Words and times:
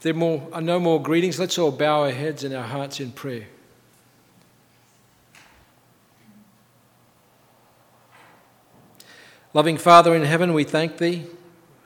There 0.00 0.14
more, 0.14 0.46
are 0.52 0.60
no 0.60 0.78
more 0.78 1.02
greetings, 1.02 1.40
let's 1.40 1.58
all 1.58 1.72
bow 1.72 2.02
our 2.02 2.12
heads 2.12 2.44
and 2.44 2.54
our 2.54 2.62
hearts 2.62 3.00
in 3.00 3.10
prayer. 3.10 3.48
Loving 9.54 9.76
Father 9.76 10.14
in 10.14 10.22
heaven, 10.22 10.52
we 10.52 10.62
thank 10.62 10.98
Thee 10.98 11.26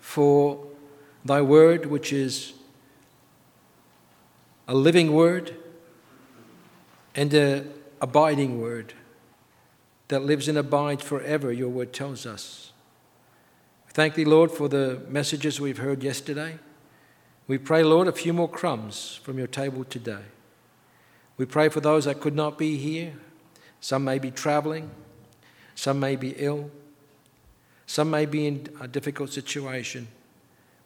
for 0.00 0.66
Thy 1.24 1.40
word, 1.40 1.86
which 1.86 2.12
is 2.12 2.52
a 4.68 4.74
living 4.74 5.12
word 5.12 5.56
and 7.14 7.32
an 7.32 7.72
abiding 8.00 8.60
word 8.60 8.92
that 10.08 10.24
lives 10.24 10.48
and 10.48 10.58
abides 10.58 11.02
forever, 11.02 11.50
your 11.52 11.68
word 11.70 11.92
tells 11.92 12.26
us. 12.26 12.72
Thank 13.90 14.14
Thee, 14.14 14.24
Lord, 14.24 14.50
for 14.50 14.68
the 14.68 15.00
messages 15.08 15.60
we've 15.60 15.78
heard 15.78 16.02
yesterday. 16.02 16.58
We 17.48 17.58
pray, 17.58 17.82
Lord, 17.82 18.08
a 18.08 18.12
few 18.12 18.32
more 18.32 18.48
crumbs 18.48 19.20
from 19.22 19.38
your 19.38 19.46
table 19.46 19.84
today. 19.84 20.22
We 21.36 21.46
pray 21.46 21.68
for 21.68 21.80
those 21.80 22.04
that 22.04 22.20
could 22.20 22.36
not 22.36 22.56
be 22.56 22.76
here. 22.76 23.14
Some 23.80 24.04
may 24.04 24.18
be 24.18 24.30
traveling, 24.30 24.90
some 25.74 25.98
may 25.98 26.14
be 26.14 26.34
ill, 26.36 26.70
some 27.86 28.10
may 28.10 28.26
be 28.26 28.46
in 28.46 28.68
a 28.80 28.86
difficult 28.86 29.32
situation. 29.32 30.06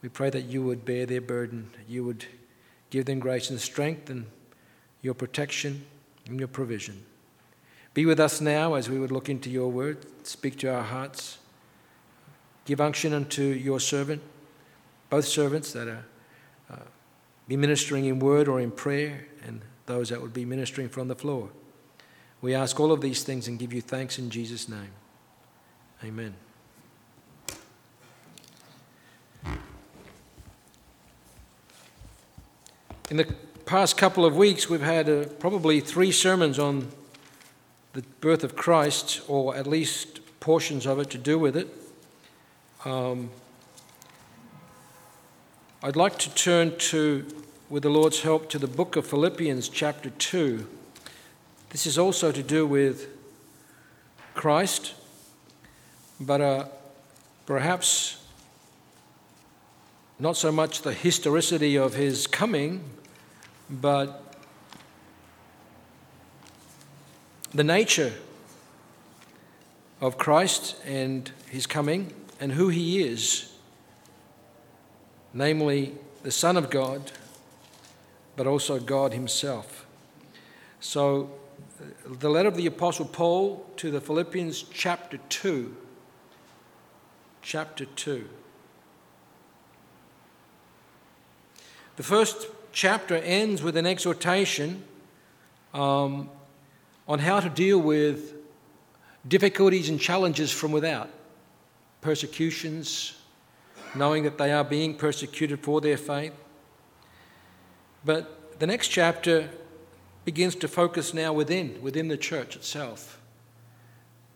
We 0.00 0.08
pray 0.08 0.30
that 0.30 0.42
you 0.42 0.62
would 0.62 0.84
bear 0.84 1.04
their 1.04 1.20
burden, 1.20 1.70
you 1.86 2.04
would 2.04 2.24
give 2.88 3.04
them 3.04 3.18
grace 3.18 3.50
and 3.50 3.60
strength 3.60 4.08
and 4.08 4.26
your 5.02 5.14
protection 5.14 5.84
and 6.26 6.38
your 6.38 6.48
provision. 6.48 7.04
Be 7.92 8.06
with 8.06 8.20
us 8.20 8.40
now 8.40 8.74
as 8.74 8.88
we 8.88 8.98
would 8.98 9.10
look 9.10 9.28
into 9.28 9.50
your 9.50 9.70
word, 9.70 10.06
speak 10.26 10.58
to 10.60 10.68
our 10.72 10.82
hearts. 10.82 11.38
Give 12.64 12.80
unction 12.80 13.12
unto 13.12 13.42
your 13.42 13.78
servant, 13.78 14.22
both 15.08 15.26
servants 15.26 15.72
that 15.72 15.86
are 15.86 16.04
be 17.48 17.56
ministering 17.56 18.04
in 18.04 18.18
word 18.18 18.48
or 18.48 18.60
in 18.60 18.70
prayer, 18.70 19.26
and 19.44 19.62
those 19.86 20.08
that 20.08 20.20
would 20.20 20.32
be 20.32 20.44
ministering 20.44 20.88
from 20.88 21.08
the 21.08 21.14
floor. 21.14 21.50
We 22.40 22.54
ask 22.54 22.78
all 22.78 22.92
of 22.92 23.00
these 23.00 23.22
things 23.22 23.48
and 23.48 23.58
give 23.58 23.72
you 23.72 23.80
thanks 23.80 24.18
in 24.18 24.30
Jesus' 24.30 24.68
name. 24.68 24.90
Amen. 26.04 26.34
In 33.08 33.16
the 33.16 33.34
past 33.66 33.96
couple 33.96 34.24
of 34.24 34.36
weeks, 34.36 34.68
we've 34.68 34.80
had 34.80 35.08
uh, 35.08 35.26
probably 35.38 35.80
three 35.80 36.10
sermons 36.10 36.58
on 36.58 36.88
the 37.92 38.02
birth 38.20 38.42
of 38.42 38.56
Christ, 38.56 39.22
or 39.28 39.56
at 39.56 39.66
least 39.66 40.20
portions 40.40 40.86
of 40.86 40.98
it 40.98 41.10
to 41.10 41.18
do 41.18 41.38
with 41.38 41.56
it. 41.56 41.68
Um, 42.84 43.30
I'd 45.82 45.96
like 45.96 46.18
to 46.18 46.34
turn 46.34 46.76
to, 46.78 47.24
with 47.68 47.82
the 47.82 47.90
Lord's 47.90 48.22
help, 48.22 48.48
to 48.50 48.58
the 48.58 48.66
book 48.66 48.96
of 48.96 49.06
Philippians, 49.06 49.68
chapter 49.68 50.10
2. 50.10 50.66
This 51.70 51.86
is 51.86 51.98
also 51.98 52.30
to 52.32 52.42
do 52.42 52.66
with 52.66 53.08
Christ, 54.34 54.94
but 56.20 56.40
uh, 56.40 56.64
perhaps 57.44 58.24
not 60.18 60.36
so 60.36 60.50
much 60.50 60.82
the 60.82 60.92
historicity 60.92 61.76
of 61.76 61.94
his 61.94 62.26
coming, 62.26 62.84
but 63.68 64.34
the 67.52 67.64
nature 67.64 68.12
of 70.00 70.18
Christ 70.18 70.76
and 70.84 71.30
his 71.50 71.66
coming 71.66 72.12
and 72.38 72.52
who 72.52 72.68
he 72.68 73.02
is 73.02 73.52
namely 75.36 75.92
the 76.22 76.30
Son 76.30 76.56
of 76.56 76.70
God, 76.70 77.12
but 78.36 78.46
also 78.46 78.78
God 78.78 79.12
Himself. 79.12 79.86
So, 80.80 81.30
the 82.04 82.28
letter 82.28 82.48
of 82.48 82.56
the 82.56 82.66
Apostle 82.66 83.06
Paul 83.06 83.66
to 83.76 83.90
the 83.90 84.00
Philippians, 84.00 84.62
chapter 84.72 85.18
2. 85.28 85.74
Chapter 87.42 87.84
2. 87.84 88.28
The 91.96 92.02
first 92.02 92.46
chapter 92.72 93.16
ends 93.16 93.62
with 93.62 93.76
an 93.76 93.86
exhortation 93.86 94.84
um, 95.72 96.28
on 97.08 97.18
how 97.18 97.40
to 97.40 97.48
deal 97.48 97.78
with 97.78 98.34
difficulties 99.26 99.88
and 99.88 99.98
challenges 99.98 100.52
from 100.52 100.72
without 100.72 101.08
persecutions, 102.00 103.14
knowing 103.94 104.24
that 104.24 104.38
they 104.38 104.52
are 104.52 104.64
being 104.64 104.94
persecuted 104.94 105.60
for 105.60 105.80
their 105.80 105.96
faith. 105.96 106.32
But 108.06 108.60
the 108.60 108.68
next 108.68 108.88
chapter 108.88 109.50
begins 110.24 110.54
to 110.56 110.68
focus 110.68 111.12
now 111.12 111.32
within, 111.32 111.82
within 111.82 112.06
the 112.06 112.16
church 112.16 112.54
itself. 112.54 113.20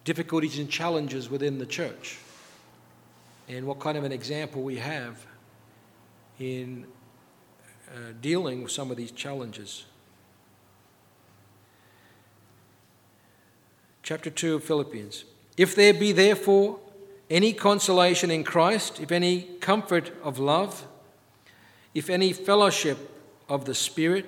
Difficulties 0.04 0.58
and 0.58 0.68
challenges 0.68 1.30
within 1.30 1.58
the 1.58 1.66
church. 1.66 2.18
And 3.48 3.66
what 3.66 3.78
kind 3.78 3.96
of 3.96 4.02
an 4.02 4.10
example 4.10 4.62
we 4.62 4.78
have 4.78 5.24
in 6.40 6.84
uh, 7.88 8.12
dealing 8.20 8.64
with 8.64 8.72
some 8.72 8.90
of 8.90 8.96
these 8.96 9.12
challenges. 9.12 9.84
Chapter 14.02 14.30
2 14.30 14.56
of 14.56 14.64
Philippians. 14.64 15.24
If 15.56 15.76
there 15.76 15.94
be 15.94 16.10
therefore 16.10 16.80
any 17.28 17.52
consolation 17.52 18.32
in 18.32 18.42
Christ, 18.42 18.98
if 18.98 19.12
any 19.12 19.42
comfort 19.60 20.10
of 20.24 20.40
love, 20.40 20.88
if 21.94 22.10
any 22.10 22.32
fellowship 22.32 22.98
of 23.50 23.66
the 23.66 23.74
Spirit, 23.74 24.24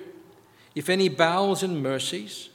if 0.75 0.89
any 0.89 1.07
bowels 1.07 1.63
and 1.63 1.81
mercies, 1.81 2.49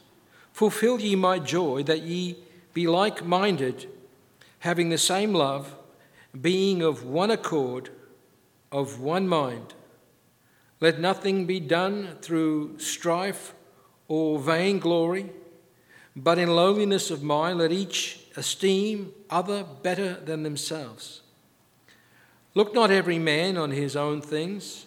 fulfill 0.53 1.01
ye 1.01 1.17
my 1.17 1.39
joy 1.39 1.83
that 1.83 2.03
ye 2.03 2.37
be 2.75 2.87
like 2.87 3.25
minded, 3.25 3.89
having 4.61 4.91
the 4.91 4.99
same 4.99 5.33
love, 5.33 5.75
being 6.39 6.83
of 6.83 7.05
one 7.05 7.31
accord, 7.31 7.91
of 8.71 9.01
one 9.01 9.27
mind. 9.27 9.75
Let 10.81 11.01
nothing 11.01 11.47
be 11.47 11.59
done 11.59 12.19
through 12.21 12.79
strife 12.79 13.55
or 14.07 14.39
vainglory, 14.39 15.31
but 16.15 16.39
in 16.39 16.55
lowliness 16.55 17.11
of 17.11 17.23
mind 17.23 17.59
let 17.59 17.73
each 17.73 18.21
esteem 18.37 19.13
other 19.31 19.65
better 19.83 20.15
than 20.15 20.43
themselves. 20.43 21.23
Look 22.55 22.75
not 22.75 22.91
every 22.91 23.19
man 23.19 23.57
on 23.57 23.71
his 23.71 23.97
own 23.97 24.21
things, 24.21 24.87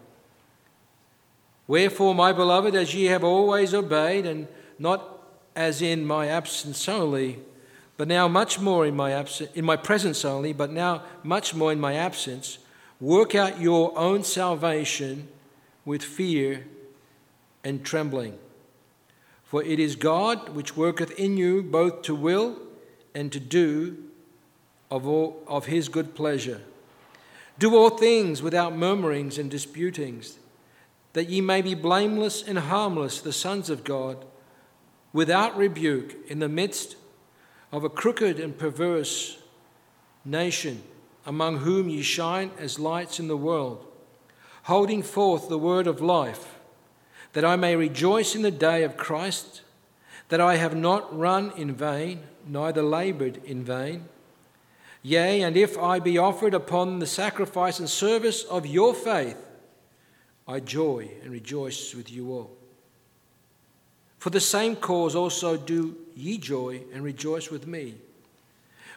Wherefore, 1.71 2.13
my 2.13 2.33
beloved, 2.33 2.75
as 2.75 2.93
ye 2.93 3.05
have 3.05 3.23
always 3.23 3.73
obeyed, 3.73 4.25
and 4.25 4.49
not 4.77 5.23
as 5.55 5.81
in 5.81 6.05
my 6.05 6.27
absence 6.27 6.89
only, 6.89 7.39
but 7.95 8.09
now 8.09 8.27
much 8.27 8.59
more 8.59 8.85
in 8.85 8.93
my 8.93 9.13
absence, 9.13 9.49
in 9.53 9.63
my 9.63 9.77
presence 9.77 10.25
only, 10.25 10.51
but 10.51 10.69
now 10.69 11.01
much 11.23 11.55
more 11.55 11.71
in 11.71 11.79
my 11.79 11.93
absence, 11.93 12.57
work 12.99 13.35
out 13.35 13.61
your 13.61 13.97
own 13.97 14.25
salvation 14.25 15.29
with 15.85 16.03
fear 16.03 16.65
and 17.63 17.85
trembling. 17.85 18.37
For 19.45 19.63
it 19.63 19.79
is 19.79 19.95
God 19.95 20.49
which 20.49 20.75
worketh 20.75 21.17
in 21.17 21.37
you 21.37 21.63
both 21.63 22.01
to 22.01 22.13
will 22.13 22.57
and 23.15 23.31
to 23.31 23.39
do 23.39 23.95
of, 24.89 25.07
all, 25.07 25.41
of 25.47 25.67
his 25.67 25.87
good 25.87 26.15
pleasure. 26.15 26.63
Do 27.59 27.77
all 27.77 27.91
things 27.91 28.41
without 28.41 28.75
murmurings 28.75 29.37
and 29.37 29.49
disputings, 29.49 30.37
that 31.13 31.29
ye 31.29 31.41
may 31.41 31.61
be 31.61 31.73
blameless 31.73 32.41
and 32.41 32.57
harmless, 32.57 33.21
the 33.21 33.33
sons 33.33 33.69
of 33.69 33.83
God, 33.83 34.25
without 35.13 35.57
rebuke, 35.57 36.15
in 36.27 36.39
the 36.39 36.47
midst 36.47 36.95
of 37.71 37.83
a 37.83 37.89
crooked 37.89 38.39
and 38.39 38.57
perverse 38.57 39.37
nation, 40.23 40.83
among 41.25 41.57
whom 41.57 41.89
ye 41.89 42.01
shine 42.01 42.51
as 42.57 42.79
lights 42.79 43.19
in 43.19 43.27
the 43.27 43.37
world, 43.37 43.85
holding 44.63 45.03
forth 45.03 45.49
the 45.49 45.57
word 45.57 45.87
of 45.87 46.01
life, 46.01 46.59
that 47.33 47.45
I 47.45 47.55
may 47.55 47.75
rejoice 47.75 48.35
in 48.35 48.41
the 48.41 48.51
day 48.51 48.83
of 48.83 48.97
Christ, 48.97 49.61
that 50.29 50.41
I 50.41 50.55
have 50.55 50.75
not 50.75 51.17
run 51.17 51.51
in 51.57 51.73
vain, 51.73 52.23
neither 52.47 52.81
laboured 52.81 53.43
in 53.43 53.63
vain. 53.63 54.05
Yea, 55.03 55.41
and 55.41 55.57
if 55.57 55.77
I 55.77 55.99
be 55.99 56.17
offered 56.17 56.53
upon 56.53 56.99
the 56.99 57.07
sacrifice 57.07 57.79
and 57.79 57.89
service 57.89 58.43
of 58.43 58.65
your 58.65 58.93
faith, 58.93 59.37
I 60.47 60.59
joy 60.59 61.09
and 61.23 61.31
rejoice 61.31 61.93
with 61.93 62.11
you 62.11 62.31
all. 62.31 62.51
For 64.17 64.29
the 64.29 64.39
same 64.39 64.75
cause 64.75 65.15
also 65.15 65.57
do 65.57 65.97
ye 66.15 66.37
joy 66.37 66.81
and 66.93 67.03
rejoice 67.03 67.49
with 67.49 67.65
me. 67.65 67.95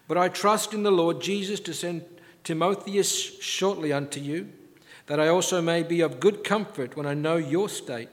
But 0.06 0.18
I 0.18 0.28
trust 0.28 0.74
in 0.74 0.82
the 0.82 0.92
Lord 0.92 1.20
Jesus 1.20 1.60
to 1.60 1.72
send 1.72 2.04
Timotheus 2.42 3.40
shortly 3.40 3.92
unto 3.92 4.20
you, 4.20 4.50
that 5.06 5.18
I 5.18 5.28
also 5.28 5.62
may 5.62 5.82
be 5.82 6.00
of 6.02 6.20
good 6.20 6.44
comfort 6.44 6.96
when 6.96 7.06
I 7.06 7.14
know 7.14 7.36
your 7.36 7.68
state. 7.68 8.10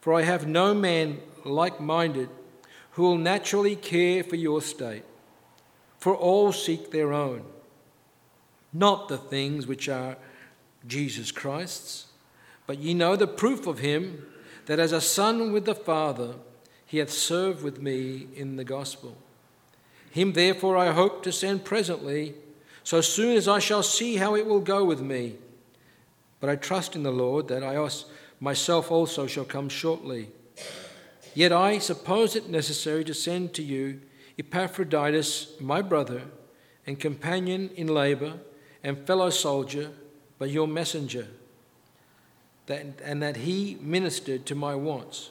For 0.00 0.12
I 0.12 0.22
have 0.22 0.46
no 0.46 0.74
man 0.74 1.20
like 1.44 1.80
minded 1.80 2.28
who 2.92 3.02
will 3.02 3.18
naturally 3.18 3.76
care 3.76 4.22
for 4.22 4.36
your 4.36 4.60
state, 4.60 5.04
for 5.98 6.14
all 6.14 6.52
seek 6.52 6.90
their 6.90 7.12
own, 7.12 7.44
not 8.72 9.08
the 9.08 9.16
things 9.16 9.66
which 9.66 9.88
are 9.88 10.16
Jesus 10.86 11.32
Christ's. 11.32 12.11
But 12.66 12.78
ye 12.78 12.94
know 12.94 13.16
the 13.16 13.26
proof 13.26 13.66
of 13.66 13.80
him, 13.80 14.26
that 14.66 14.78
as 14.78 14.92
a 14.92 15.00
son 15.00 15.52
with 15.52 15.64
the 15.64 15.74
Father, 15.74 16.34
he 16.86 16.98
hath 16.98 17.10
served 17.10 17.62
with 17.62 17.80
me 17.80 18.28
in 18.36 18.56
the 18.56 18.64
gospel. 18.64 19.16
Him 20.10 20.34
therefore 20.34 20.76
I 20.76 20.92
hope 20.92 21.22
to 21.22 21.32
send 21.32 21.64
presently, 21.64 22.34
so 22.84 23.00
soon 23.00 23.36
as 23.36 23.48
I 23.48 23.58
shall 23.58 23.82
see 23.82 24.16
how 24.16 24.36
it 24.36 24.46
will 24.46 24.60
go 24.60 24.84
with 24.84 25.00
me. 25.00 25.36
But 26.38 26.50
I 26.50 26.56
trust 26.56 26.94
in 26.94 27.02
the 27.02 27.12
Lord 27.12 27.48
that 27.48 27.62
I 27.62 27.88
myself 28.40 28.90
also 28.90 29.26
shall 29.26 29.44
come 29.44 29.68
shortly. 29.68 30.28
Yet 31.34 31.52
I 31.52 31.78
suppose 31.78 32.36
it 32.36 32.50
necessary 32.50 33.04
to 33.04 33.14
send 33.14 33.54
to 33.54 33.62
you 33.62 34.00
Epaphroditus, 34.38 35.54
my 35.60 35.82
brother, 35.82 36.22
and 36.86 36.98
companion 36.98 37.70
in 37.76 37.86
labor, 37.86 38.34
and 38.82 39.06
fellow 39.06 39.30
soldier, 39.30 39.92
but 40.38 40.50
your 40.50 40.66
messenger 40.66 41.28
that, 42.66 43.00
and 43.02 43.22
that 43.22 43.38
he 43.38 43.76
ministered 43.80 44.46
to 44.46 44.54
my 44.54 44.74
wants. 44.74 45.30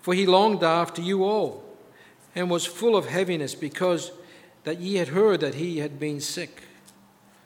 For 0.00 0.14
he 0.14 0.26
longed 0.26 0.62
after 0.62 1.00
you 1.00 1.24
all, 1.24 1.64
and 2.34 2.50
was 2.50 2.66
full 2.66 2.96
of 2.96 3.06
heaviness, 3.06 3.54
because 3.54 4.12
that 4.64 4.80
ye 4.80 4.96
had 4.96 5.08
heard 5.08 5.40
that 5.40 5.54
he 5.54 5.78
had 5.78 5.98
been 5.98 6.20
sick. 6.20 6.62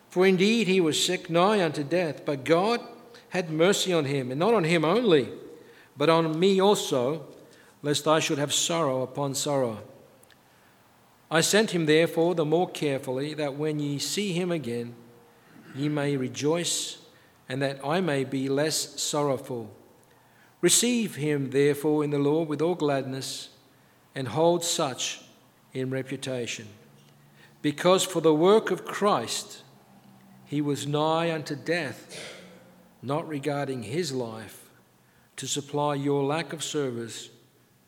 For 0.09 0.27
indeed 0.27 0.67
he 0.67 0.81
was 0.81 1.03
sick 1.03 1.29
nigh 1.29 1.63
unto 1.63 1.85
death, 1.85 2.25
but 2.25 2.45
God 2.45 2.81
had 3.31 3.51
mercy 3.51 3.93
on 3.93 4.07
him, 4.07 4.31
and 4.31 4.41
not 4.41 4.55
on 4.55 4.65
him 4.65 4.85
only, 4.85 5.29
but 5.97 6.09
on 6.09 6.39
me 6.39 6.61
also, 6.61 7.27
lest 7.83 8.07
I 8.07 8.21
should 8.21 8.39
have 8.39 8.53
sorrow 8.53 9.03
upon 9.03 9.35
sorrow. 9.35 9.79
I 11.31 11.41
sent 11.41 11.73
him 11.73 11.87
therefore 11.87 12.35
the 12.35 12.45
more 12.45 12.71
carefully, 12.71 13.35
that 13.35 13.57
when 13.57 13.79
ye 13.81 13.99
see 13.99 14.33
him 14.33 14.51
again, 14.53 14.95
ye 15.75 15.89
may 15.89 16.17
rejoice 16.17 16.99
and 17.49 17.63
that 17.63 17.85
I 17.85 18.01
may 18.01 18.25
be 18.25 18.49
less 18.49 19.01
sorrowful. 19.01 19.71
Receive 20.61 21.17
him, 21.17 21.51
therefore, 21.51 22.03
in 22.03 22.11
the 22.11 22.19
Lord 22.19 22.49
with 22.49 22.63
all 22.63 22.75
gladness, 22.75 23.51
and 24.15 24.29
hold 24.29 24.65
such 24.65 25.21
in 25.73 25.91
reputation. 25.91 26.67
Because 27.63 28.05
for 28.05 28.21
the 28.21 28.35
work 28.35 28.71
of 28.71 28.85
Christ 28.85 29.63
he 30.47 30.61
was 30.61 30.87
nigh 30.87 31.33
unto 31.33 31.55
death, 31.55 32.35
not 33.03 33.29
regarding 33.29 33.83
his 33.83 34.13
life, 34.13 34.71
to 35.37 35.47
supply 35.47 35.95
your 35.95 36.23
lack 36.23 36.53
of 36.53 36.63
service 36.65 37.29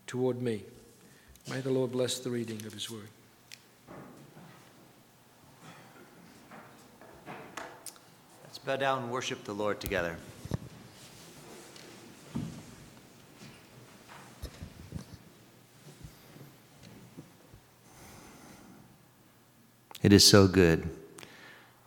toward 0.06 0.42
me. 0.42 0.64
May 1.48 1.60
the 1.60 1.70
Lord 1.70 1.92
bless 1.92 2.18
the 2.18 2.30
reading 2.30 2.60
of 2.66 2.74
his 2.74 2.90
word. 2.90 3.08
Bow 8.64 8.76
down 8.76 9.02
and 9.02 9.10
worship 9.10 9.44
the 9.44 9.52
Lord 9.52 9.80
together. 9.80 10.16
It 20.02 20.12
is 20.12 20.24
so 20.24 20.46
good 20.46 20.88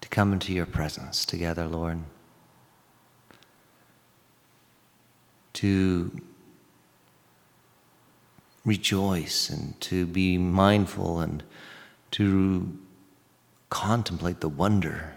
to 0.01 0.09
come 0.09 0.33
into 0.33 0.53
your 0.53 0.65
presence 0.65 1.25
together, 1.25 1.65
Lord. 1.65 1.99
To 5.53 6.11
rejoice 8.65 9.49
and 9.49 9.79
to 9.81 10.05
be 10.05 10.37
mindful 10.37 11.19
and 11.19 11.43
to 12.11 12.77
contemplate 13.69 14.41
the 14.41 14.49
wonder 14.49 15.15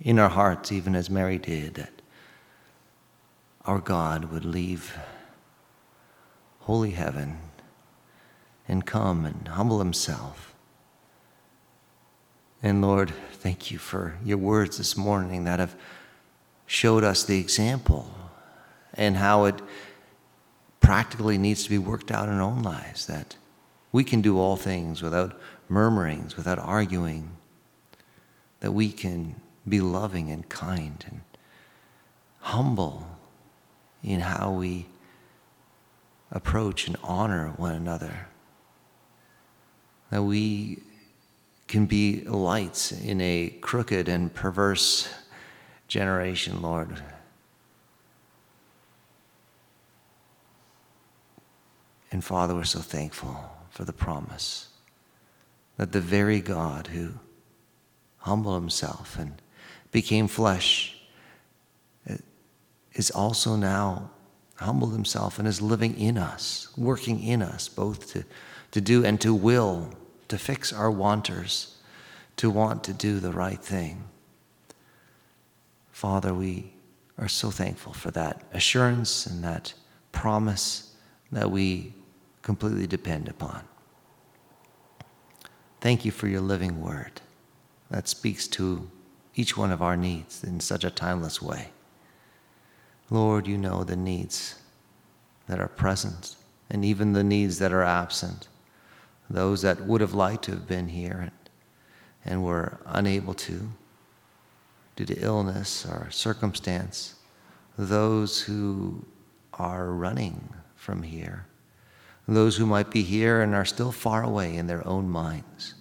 in 0.00 0.18
our 0.18 0.28
hearts, 0.28 0.72
even 0.72 0.94
as 0.94 1.08
Mary 1.08 1.38
did, 1.38 1.74
that 1.74 1.92
our 3.64 3.78
God 3.78 4.26
would 4.26 4.44
leave 4.44 4.96
holy 6.60 6.90
heaven 6.90 7.38
and 8.66 8.86
come 8.86 9.24
and 9.24 9.48
humble 9.48 9.78
himself. 9.78 10.54
And 12.62 12.80
Lord, 12.80 13.12
thank 13.32 13.70
you 13.70 13.78
for 13.78 14.16
your 14.24 14.38
words 14.38 14.78
this 14.78 14.96
morning 14.96 15.44
that 15.44 15.60
have 15.60 15.76
showed 16.66 17.04
us 17.04 17.24
the 17.24 17.38
example 17.38 18.10
and 18.94 19.16
how 19.16 19.44
it 19.44 19.60
practically 20.80 21.36
needs 21.36 21.64
to 21.64 21.70
be 21.70 21.78
worked 21.78 22.10
out 22.10 22.28
in 22.28 22.34
our 22.34 22.42
own 22.42 22.62
lives, 22.62 23.06
that 23.06 23.36
we 23.92 24.04
can 24.04 24.22
do 24.22 24.38
all 24.38 24.56
things 24.56 25.02
without 25.02 25.38
murmurings, 25.68 26.36
without 26.36 26.58
arguing, 26.58 27.30
that 28.60 28.72
we 28.72 28.90
can 28.90 29.34
be 29.68 29.80
loving 29.80 30.30
and 30.30 30.48
kind 30.48 31.04
and 31.08 31.20
humble 32.40 33.06
in 34.02 34.20
how 34.20 34.52
we 34.52 34.86
approach 36.30 36.86
and 36.86 36.96
honor 37.02 37.54
one 37.56 37.72
another. 37.72 38.28
That 40.10 40.22
we 40.22 40.82
can 41.66 41.86
be 41.86 42.20
lights 42.22 42.92
in 42.92 43.20
a 43.20 43.48
crooked 43.60 44.08
and 44.08 44.32
perverse 44.32 45.08
generation, 45.88 46.60
Lord. 46.60 47.02
And 52.12 52.22
Father, 52.22 52.54
we're 52.54 52.64
so 52.64 52.80
thankful 52.80 53.36
for 53.70 53.84
the 53.84 53.92
promise 53.92 54.68
that 55.76 55.92
the 55.92 56.00
very 56.00 56.40
God 56.40 56.88
who 56.88 57.14
humbled 58.18 58.60
himself 58.60 59.18
and 59.18 59.40
became 59.94 60.26
flesh, 60.26 60.96
is 62.94 63.12
also 63.12 63.54
now 63.54 64.10
humbled 64.56 64.92
himself 64.92 65.38
and 65.38 65.46
is 65.46 65.62
living 65.62 65.96
in 65.96 66.18
us, 66.18 66.68
working 66.76 67.22
in 67.22 67.40
us, 67.40 67.68
both 67.68 68.12
to, 68.12 68.24
to 68.72 68.80
do 68.80 69.04
and 69.04 69.20
to 69.20 69.32
will, 69.32 69.88
to 70.26 70.36
fix 70.36 70.72
our 70.72 70.90
wanters, 70.90 71.76
to 72.36 72.50
want 72.50 72.82
to 72.82 72.92
do 72.92 73.20
the 73.20 73.30
right 73.30 73.62
thing. 73.62 74.02
Father, 75.92 76.34
we 76.34 76.72
are 77.16 77.28
so 77.28 77.52
thankful 77.52 77.92
for 77.92 78.10
that 78.10 78.42
assurance 78.52 79.26
and 79.26 79.44
that 79.44 79.74
promise 80.10 80.96
that 81.30 81.52
we 81.52 81.94
completely 82.42 82.88
depend 82.88 83.28
upon. 83.28 83.62
Thank 85.80 86.04
you 86.04 86.10
for 86.10 86.26
your 86.26 86.40
living 86.40 86.82
word 86.82 87.20
that 87.90 88.08
speaks 88.08 88.48
to 88.48 88.90
each 89.34 89.56
one 89.56 89.72
of 89.72 89.82
our 89.82 89.96
needs 89.96 90.44
in 90.44 90.60
such 90.60 90.84
a 90.84 90.90
timeless 90.90 91.42
way. 91.42 91.70
Lord, 93.10 93.46
you 93.46 93.58
know 93.58 93.84
the 93.84 93.96
needs 93.96 94.56
that 95.48 95.60
are 95.60 95.68
present 95.68 96.36
and 96.70 96.84
even 96.84 97.12
the 97.12 97.24
needs 97.24 97.58
that 97.58 97.72
are 97.72 97.82
absent, 97.82 98.48
those 99.28 99.62
that 99.62 99.82
would 99.82 100.00
have 100.00 100.14
liked 100.14 100.44
to 100.44 100.52
have 100.52 100.66
been 100.66 100.88
here 100.88 101.18
and, 101.20 101.30
and 102.24 102.44
were 102.44 102.78
unable 102.86 103.34
to 103.34 103.70
due 104.96 105.04
to 105.04 105.20
illness 105.20 105.84
or 105.84 106.08
circumstance, 106.10 107.16
those 107.76 108.42
who 108.42 109.04
are 109.54 109.92
running 109.92 110.48
from 110.76 111.02
here, 111.02 111.46
those 112.26 112.56
who 112.56 112.66
might 112.66 112.90
be 112.90 113.02
here 113.02 113.42
and 113.42 113.54
are 113.54 113.64
still 113.64 113.92
far 113.92 114.22
away 114.22 114.56
in 114.56 114.66
their 114.66 114.86
own 114.86 115.08
minds. 115.08 115.74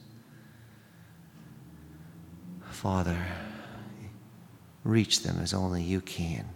Father, 2.84 3.18
reach 4.84 5.24
them 5.24 5.40
as 5.42 5.54
only 5.54 5.82
you 5.82 6.02
can. 6.02 6.50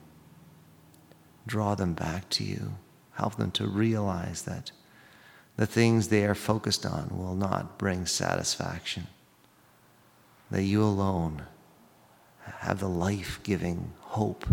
draw 1.45 1.73
them 1.73 1.93
back 1.93 2.29
to 2.31 2.43
you. 2.43 2.73
Help 3.13 3.37
them 3.37 3.49
to 3.51 3.65
realize 3.65 4.41
that 4.41 4.73
the 5.55 5.65
things 5.65 6.09
they 6.09 6.25
are 6.25 6.35
focused 6.35 6.85
on 6.85 7.17
will 7.17 7.33
not 7.33 7.77
bring 7.77 8.05
satisfaction. 8.05 9.07
That 10.51 10.63
you 10.63 10.83
alone 10.83 11.43
have 12.39 12.81
the 12.81 12.89
life 12.89 13.39
giving 13.43 13.93
hope. 14.01 14.45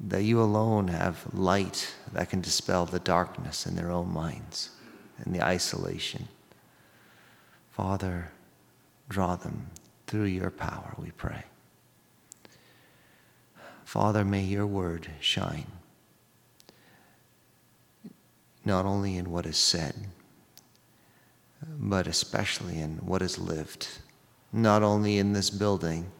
That 0.00 0.24
you 0.24 0.42
alone 0.42 0.88
have 0.88 1.32
light 1.32 1.94
that 2.12 2.30
can 2.30 2.40
dispel 2.40 2.84
the 2.84 2.98
darkness 2.98 3.64
in 3.64 3.76
their 3.76 3.92
own 3.92 4.12
minds 4.12 4.70
and 5.18 5.32
the 5.32 5.44
isolation. 5.44 6.26
Father, 7.70 8.32
draw 9.12 9.36
them 9.36 9.70
through 10.06 10.24
your 10.24 10.50
power, 10.50 10.94
we 10.98 11.10
pray. 11.12 11.44
Father, 13.84 14.24
may 14.24 14.42
your 14.42 14.66
word 14.66 15.08
shine 15.20 15.66
not 18.64 18.86
only 18.86 19.16
in 19.16 19.30
what 19.30 19.46
is 19.46 19.56
said, 19.56 19.94
but 21.66 22.06
especially 22.06 22.78
in 22.78 22.96
what 22.98 23.22
is 23.22 23.38
lived, 23.38 23.88
not 24.52 24.82
only 24.82 25.18
in 25.18 25.32
this 25.32 25.50
building, 25.50 26.10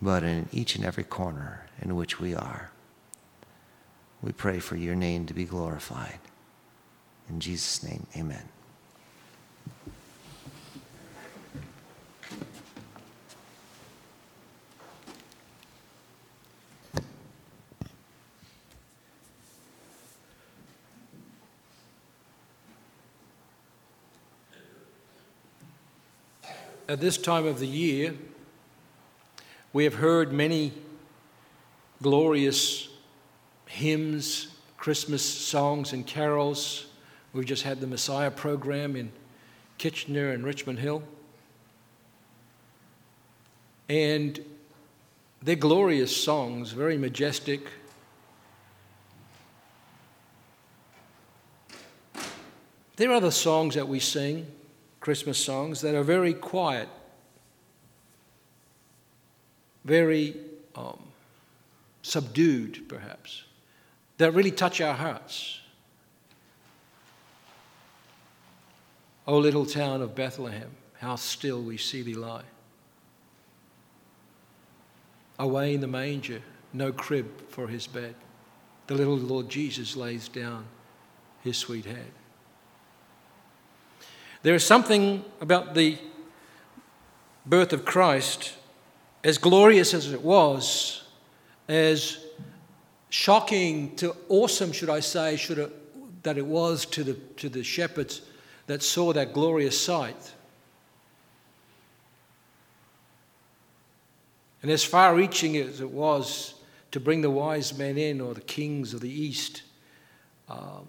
but 0.00 0.22
in 0.22 0.48
each 0.52 0.76
and 0.76 0.84
every 0.84 1.04
corner 1.04 1.66
in 1.80 1.94
which 1.96 2.18
we 2.20 2.34
are. 2.34 2.70
We 4.22 4.32
pray 4.32 4.58
for 4.58 4.76
your 4.76 4.94
name 4.94 5.26
to 5.26 5.34
be 5.34 5.44
glorified. 5.44 6.18
In 7.28 7.40
Jesus' 7.40 7.82
name, 7.82 8.06
amen. 8.16 8.48
At 26.96 27.02
this 27.02 27.18
time 27.18 27.44
of 27.44 27.58
the 27.58 27.66
year, 27.66 28.14
we 29.74 29.84
have 29.84 29.96
heard 29.96 30.32
many 30.32 30.72
glorious 32.00 32.88
hymns, 33.66 34.48
Christmas 34.78 35.22
songs, 35.22 35.92
and 35.92 36.06
carols. 36.06 36.86
We've 37.34 37.44
just 37.44 37.64
had 37.64 37.82
the 37.82 37.86
Messiah 37.86 38.30
program 38.30 38.96
in 38.96 39.12
Kitchener 39.76 40.30
and 40.30 40.42
Richmond 40.42 40.78
Hill. 40.78 41.02
And 43.90 44.40
they're 45.42 45.54
glorious 45.54 46.16
songs, 46.16 46.70
very 46.70 46.96
majestic. 46.96 47.60
There 52.96 53.10
are 53.10 53.16
other 53.16 53.30
songs 53.30 53.74
that 53.74 53.86
we 53.86 54.00
sing 54.00 54.50
Christmas 55.06 55.38
songs 55.38 55.82
that 55.82 55.94
are 55.94 56.02
very 56.02 56.34
quiet, 56.34 56.88
very 59.84 60.36
um, 60.74 60.98
subdued, 62.02 62.88
perhaps, 62.88 63.44
that 64.18 64.32
really 64.32 64.50
touch 64.50 64.80
our 64.80 64.94
hearts. 64.94 65.60
O 69.28 69.38
little 69.38 69.64
town 69.64 70.02
of 70.02 70.16
Bethlehem, 70.16 70.72
how 70.98 71.14
still 71.14 71.62
we 71.62 71.76
see 71.76 72.02
thee 72.02 72.14
lie. 72.14 72.42
Away 75.38 75.74
in 75.74 75.80
the 75.80 75.86
manger, 75.86 76.42
no 76.72 76.90
crib 76.90 77.48
for 77.48 77.68
his 77.68 77.86
bed. 77.86 78.16
The 78.88 78.94
little 78.94 79.18
Lord 79.18 79.48
Jesus 79.48 79.94
lays 79.94 80.26
down 80.26 80.64
his 81.44 81.56
sweet 81.56 81.84
head. 81.84 82.10
There 84.46 84.54
is 84.54 84.64
something 84.64 85.24
about 85.40 85.74
the 85.74 85.98
birth 87.44 87.72
of 87.72 87.84
Christ, 87.84 88.54
as 89.24 89.38
glorious 89.38 89.92
as 89.92 90.12
it 90.12 90.22
was, 90.22 91.02
as 91.66 92.24
shocking 93.10 93.96
to 93.96 94.14
awesome, 94.28 94.70
should 94.70 94.88
I 94.88 95.00
say, 95.00 95.34
should 95.34 95.58
it, 95.58 96.22
that 96.22 96.38
it 96.38 96.46
was 96.46 96.86
to 96.86 97.02
the, 97.02 97.14
to 97.38 97.48
the 97.48 97.64
shepherds 97.64 98.22
that 98.68 98.84
saw 98.84 99.12
that 99.14 99.32
glorious 99.32 99.76
sight. 99.76 100.32
And 104.62 104.70
as 104.70 104.84
far 104.84 105.12
reaching 105.16 105.56
as 105.56 105.80
it 105.80 105.90
was 105.90 106.54
to 106.92 107.00
bring 107.00 107.20
the 107.20 107.30
wise 107.30 107.76
men 107.76 107.98
in 107.98 108.20
or 108.20 108.32
the 108.32 108.42
kings 108.42 108.94
of 108.94 109.00
the 109.00 109.10
east, 109.10 109.62
um, 110.48 110.86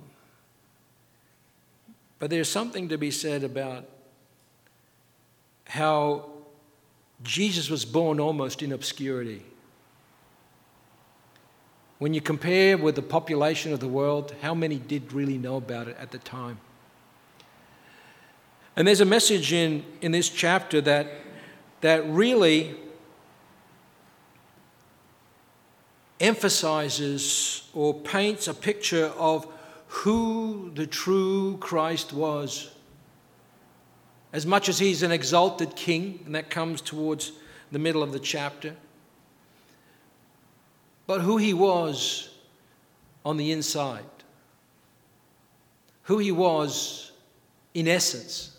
but 2.19 2.29
there's 2.29 2.49
something 2.49 2.89
to 2.89 2.97
be 2.97 3.11
said 3.11 3.43
about 3.43 3.85
how 5.65 6.25
Jesus 7.23 7.69
was 7.69 7.85
born 7.85 8.19
almost 8.19 8.61
in 8.63 8.71
obscurity. 8.71 9.43
When 11.99 12.13
you 12.13 12.21
compare 12.21 12.77
with 12.77 12.95
the 12.95 13.01
population 13.01 13.73
of 13.73 13.79
the 13.79 13.87
world, 13.87 14.33
how 14.41 14.53
many 14.53 14.77
did 14.77 15.13
really 15.13 15.37
know 15.37 15.57
about 15.57 15.87
it 15.87 15.97
at 15.99 16.11
the 16.11 16.19
time? 16.19 16.59
And 18.75 18.87
there's 18.87 19.01
a 19.01 19.05
message 19.05 19.51
in, 19.53 19.83
in 20.01 20.11
this 20.11 20.29
chapter 20.29 20.79
that, 20.81 21.07
that 21.81 22.07
really 22.07 22.75
emphasizes 26.19 27.67
or 27.73 27.93
paints 27.93 28.47
a 28.47 28.53
picture 28.53 29.07
of 29.17 29.47
who 29.87 30.71
the 30.75 30.85
true 30.87 31.57
Christ 31.57 32.13
was. 32.13 32.71
As 34.33 34.45
much 34.45 34.69
as 34.69 34.79
he's 34.79 35.03
an 35.03 35.11
exalted 35.11 35.75
king, 35.75 36.19
and 36.25 36.35
that 36.35 36.49
comes 36.49 36.81
towards 36.81 37.31
the 37.71 37.79
middle 37.79 38.03
of 38.03 38.11
the 38.11 38.19
chapter, 38.19 38.75
but 41.05 41.21
who 41.21 41.37
he 41.37 41.53
was 41.53 42.29
on 43.25 43.37
the 43.37 43.51
inside, 43.51 44.03
who 46.03 46.17
he 46.17 46.31
was 46.31 47.11
in 47.73 47.87
essence. 47.87 48.57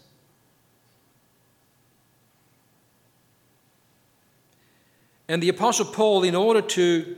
And 5.29 5.43
the 5.43 5.51
Apostle 5.51 5.85
Paul, 5.85 6.25
in 6.25 6.35
order 6.35 6.63
to, 6.63 7.17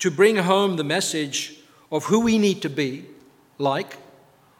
to 0.00 0.10
bring 0.10 0.36
home 0.36 0.76
the 0.76 0.84
message 0.84 1.56
of 1.92 2.04
who 2.04 2.20
we 2.20 2.38
need 2.38 2.62
to 2.62 2.68
be, 2.68 3.04
like, 3.60 3.98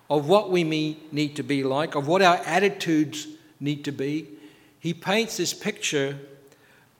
of 0.08 0.28
what 0.28 0.50
we 0.50 0.64
need 0.64 1.36
to 1.36 1.42
be 1.42 1.64
like, 1.64 1.94
of 1.94 2.06
what 2.06 2.22
our 2.22 2.36
attitudes 2.38 3.26
need 3.58 3.84
to 3.84 3.92
be, 3.92 4.28
he 4.78 4.92
paints 4.92 5.36
this 5.36 5.54
picture 5.54 6.18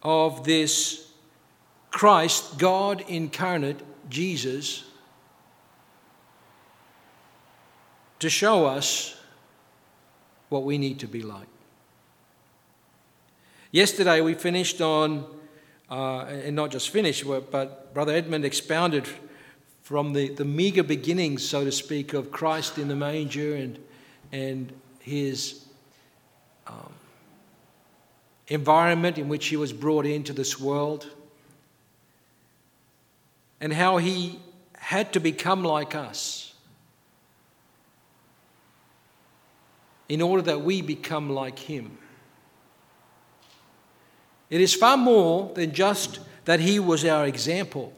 of 0.03 0.45
this 0.45 1.11
Christ, 1.91 2.59
God 2.59 3.05
incarnate, 3.09 3.81
Jesus, 4.09 4.85
to 8.21 8.31
show 8.31 8.67
us 8.67 9.17
what 10.49 10.65
we 10.65 10.79
need 10.79 11.01
to 11.01 11.07
be 11.07 11.23
like. 11.23 11.49
Yesterday 13.73 14.21
we 14.21 14.35
finished 14.35 14.81
on, 14.81 15.25
uh, 15.91 16.21
and 16.21 16.55
not 16.55 16.71
just 16.71 16.91
finished, 16.91 17.25
but 17.51 17.95
Brother 17.95 18.15
Edmund 18.15 18.45
expounded 18.45 19.09
from 19.91 20.13
the, 20.13 20.29
the 20.29 20.45
meager 20.45 20.85
beginnings, 20.85 21.45
so 21.45 21.65
to 21.65 21.73
speak, 21.73 22.15
of 22.15 22.31
Christ 22.31 22.79
in 22.79 22.87
the 22.87 22.95
manger 22.95 23.57
and, 23.57 23.77
and 24.31 24.73
his 25.01 25.65
um, 26.69 26.93
environment 28.47 29.19
in 29.19 29.29
which 29.29 29.49
he 29.49 29.57
was 29.57 29.73
brought 29.73 30.07
into 30.07 30.33
this 30.33 30.61
world, 30.61 31.11
and 33.61 33.73
how 33.73 33.97
he 33.97 34.39
had 34.77 35.13
to 35.15 35.19
become 35.19 35.65
like 35.65 35.97
us 35.97 36.55
in 40.09 40.23
order 40.23 40.43
that 40.43 40.61
we 40.61 40.83
become 40.83 41.31
like 41.31 41.59
him. 41.59 41.99
It 44.51 44.61
is 44.61 44.73
far 44.73 44.97
more 44.97 45.53
than 45.53 45.73
just 45.73 46.21
that 46.45 46.61
he 46.61 46.79
was 46.79 47.05
our 47.05 47.27
example. 47.27 47.93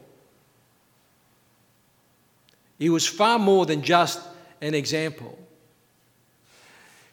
He 2.79 2.89
was 2.89 3.07
far 3.07 3.39
more 3.39 3.65
than 3.65 3.81
just 3.81 4.19
an 4.61 4.73
example. 4.73 5.37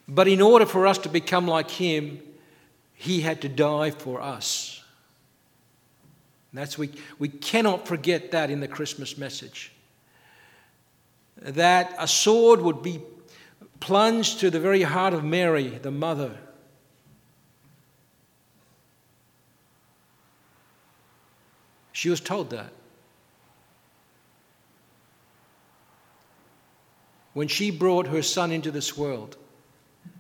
But 0.09 0.27
in 0.27 0.41
order 0.41 0.67
for 0.67 0.87
us 0.87 0.99
to 0.99 1.09
become 1.09 1.47
like 1.47 1.71
him, 1.71 2.21
he 2.95 3.21
had 3.21 3.43
to 3.43 3.49
die 3.49 3.91
for 3.91 4.21
us. 4.21 4.83
And 6.51 6.61
that's 6.61 6.77
we, 6.77 6.91
we 7.19 7.29
cannot 7.29 7.87
forget 7.87 8.33
that 8.33 8.51
in 8.51 8.61
the 8.61 8.69
Christmas 8.69 9.17
message. 9.17 9.73
That 11.37 11.95
a 11.99 12.09
sword 12.09 12.61
would 12.61 12.83
be 12.83 13.01
plunged 13.79 14.41
to 14.41 14.51
the 14.51 14.61
very 14.61 14.83
heart 14.83 15.15
of 15.15 15.25
Mary, 15.25 15.69
the 15.69 15.91
mother. 15.91 16.37
She 21.93 22.11
was 22.11 22.21
told 22.21 22.51
that. 22.51 22.73
When 27.41 27.49
she 27.49 27.71
brought 27.71 28.09
her 28.09 28.21
son 28.21 28.53
into 28.53 28.71
this 28.71 28.99
world 28.99 29.39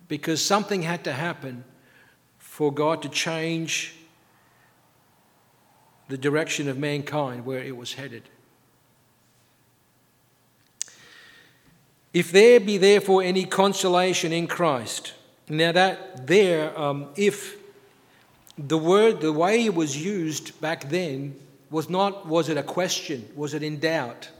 because 0.08 0.42
something 0.42 0.80
had 0.80 1.04
to 1.04 1.12
happen 1.12 1.62
for 2.38 2.72
God 2.72 3.02
to 3.02 3.10
change 3.10 3.94
the 6.08 6.16
direction 6.16 6.66
of 6.66 6.78
mankind 6.78 7.44
where 7.44 7.62
it 7.62 7.76
was 7.76 7.92
headed. 7.92 8.22
If 12.14 12.32
there 12.32 12.58
be 12.58 12.78
therefore 12.78 13.22
any 13.22 13.44
consolation 13.44 14.32
in 14.32 14.46
Christ, 14.46 15.12
now 15.46 15.72
that 15.72 16.26
there, 16.26 16.74
um, 16.80 17.08
if 17.16 17.58
the 18.56 18.78
word, 18.78 19.20
the 19.20 19.30
way 19.30 19.66
it 19.66 19.74
was 19.74 19.94
used 19.94 20.58
back 20.62 20.88
then 20.88 21.36
was 21.70 21.90
not, 21.90 22.26
was 22.26 22.48
it 22.48 22.56
a 22.56 22.62
question? 22.62 23.28
Was 23.36 23.52
it 23.52 23.62
in 23.62 23.78
doubt? 23.78 24.30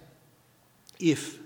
If. 0.98 1.39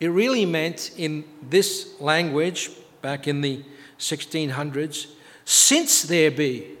It 0.00 0.08
really 0.08 0.46
meant 0.46 0.92
in 0.96 1.24
this 1.42 2.00
language, 2.00 2.70
back 3.02 3.28
in 3.28 3.42
the 3.42 3.62
1600s, 3.98 5.08
since 5.44 6.02
there 6.02 6.30
be, 6.30 6.78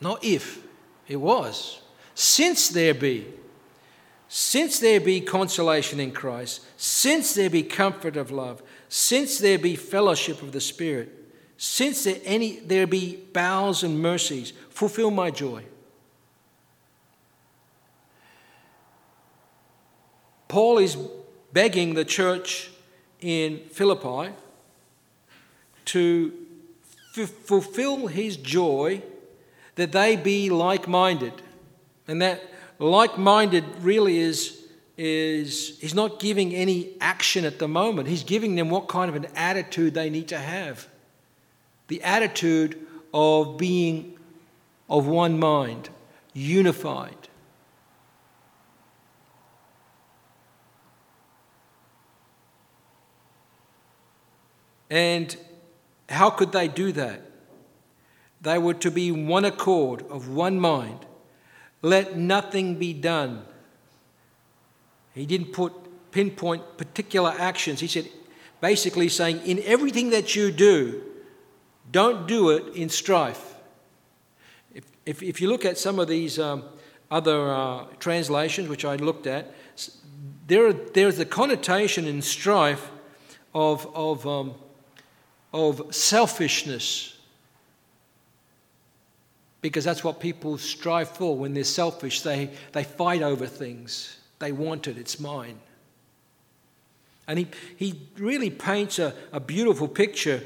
not 0.00 0.22
if, 0.24 0.60
it 1.06 1.16
was, 1.16 1.80
since 2.14 2.68
there 2.68 2.94
be, 2.94 3.26
since 4.28 4.80
there 4.80 5.00
be 5.00 5.20
consolation 5.20 6.00
in 6.00 6.10
Christ, 6.10 6.66
since 6.76 7.34
there 7.34 7.48
be 7.48 7.62
comfort 7.62 8.16
of 8.16 8.32
love, 8.32 8.62
since 8.88 9.38
there 9.38 9.58
be 9.58 9.76
fellowship 9.76 10.42
of 10.42 10.50
the 10.52 10.60
Spirit, 10.60 11.14
since 11.56 12.04
there, 12.04 12.18
any, 12.24 12.58
there 12.60 12.86
be 12.86 13.16
bowels 13.32 13.84
and 13.84 14.00
mercies, 14.00 14.52
fulfill 14.68 15.10
my 15.10 15.30
joy. 15.30 15.64
Paul 20.48 20.78
is 20.78 20.96
begging 21.58 21.94
the 21.94 22.04
church 22.04 22.70
in 23.20 23.58
Philippi 23.72 24.32
to 25.86 26.32
f- 27.16 27.28
fulfill 27.28 28.06
his 28.06 28.36
joy 28.36 29.02
that 29.74 29.90
they 29.90 30.14
be 30.14 30.50
like 30.50 30.86
minded. 30.86 31.32
And 32.06 32.22
that 32.22 32.40
like 32.78 33.18
minded 33.18 33.64
really 33.80 34.18
is, 34.18 34.68
is, 34.96 35.76
he's 35.80 35.96
not 35.96 36.20
giving 36.20 36.54
any 36.54 36.92
action 37.00 37.44
at 37.44 37.58
the 37.58 37.66
moment. 37.66 38.06
He's 38.06 38.22
giving 38.22 38.54
them 38.54 38.70
what 38.70 38.86
kind 38.86 39.08
of 39.08 39.16
an 39.16 39.26
attitude 39.34 39.94
they 39.94 40.10
need 40.10 40.28
to 40.28 40.38
have 40.38 40.86
the 41.88 42.00
attitude 42.04 42.86
of 43.12 43.58
being 43.58 44.16
of 44.88 45.08
one 45.08 45.40
mind, 45.40 45.88
unified. 46.34 47.17
And 54.90 55.36
how 56.08 56.30
could 56.30 56.52
they 56.52 56.68
do 56.68 56.92
that? 56.92 57.22
They 58.40 58.58
were 58.58 58.74
to 58.74 58.90
be 58.90 59.10
one 59.10 59.44
accord, 59.44 60.04
of 60.10 60.28
one 60.28 60.60
mind. 60.60 61.06
Let 61.82 62.16
nothing 62.16 62.76
be 62.76 62.92
done. 62.92 63.44
He 65.14 65.26
didn't 65.26 65.52
put 65.52 65.72
pinpoint 66.12 66.78
particular 66.78 67.34
actions. 67.36 67.80
He 67.80 67.88
said, 67.88 68.08
basically 68.60 69.08
saying, 69.08 69.40
in 69.44 69.60
everything 69.64 70.10
that 70.10 70.34
you 70.36 70.50
do, 70.50 71.02
don't 71.90 72.26
do 72.26 72.50
it 72.50 72.74
in 72.74 72.88
strife. 72.88 73.56
If, 74.74 74.84
if, 75.04 75.22
if 75.22 75.40
you 75.40 75.48
look 75.48 75.64
at 75.64 75.78
some 75.78 75.98
of 75.98 76.08
these 76.08 76.38
um, 76.38 76.64
other 77.10 77.50
uh, 77.50 77.84
translations, 77.98 78.68
which 78.68 78.84
I 78.84 78.96
looked 78.96 79.26
at, 79.26 79.52
there, 80.46 80.72
there's 80.72 81.18
a 81.18 81.24
connotation 81.24 82.06
in 82.06 82.22
strife 82.22 82.90
of, 83.54 83.86
of, 83.94 84.26
um, 84.26 84.54
of 85.52 85.94
selfishness. 85.94 87.16
Because 89.60 89.84
that's 89.84 90.04
what 90.04 90.20
people 90.20 90.58
strive 90.58 91.08
for 91.08 91.36
when 91.36 91.54
they're 91.54 91.64
selfish. 91.64 92.22
They, 92.22 92.50
they 92.72 92.84
fight 92.84 93.22
over 93.22 93.46
things. 93.46 94.18
They 94.38 94.52
want 94.52 94.86
it, 94.86 94.98
it's 94.98 95.18
mine. 95.18 95.58
And 97.26 97.38
he, 97.38 97.48
he 97.76 98.00
really 98.16 98.50
paints 98.50 98.98
a, 98.98 99.14
a 99.32 99.40
beautiful 99.40 99.88
picture 99.88 100.42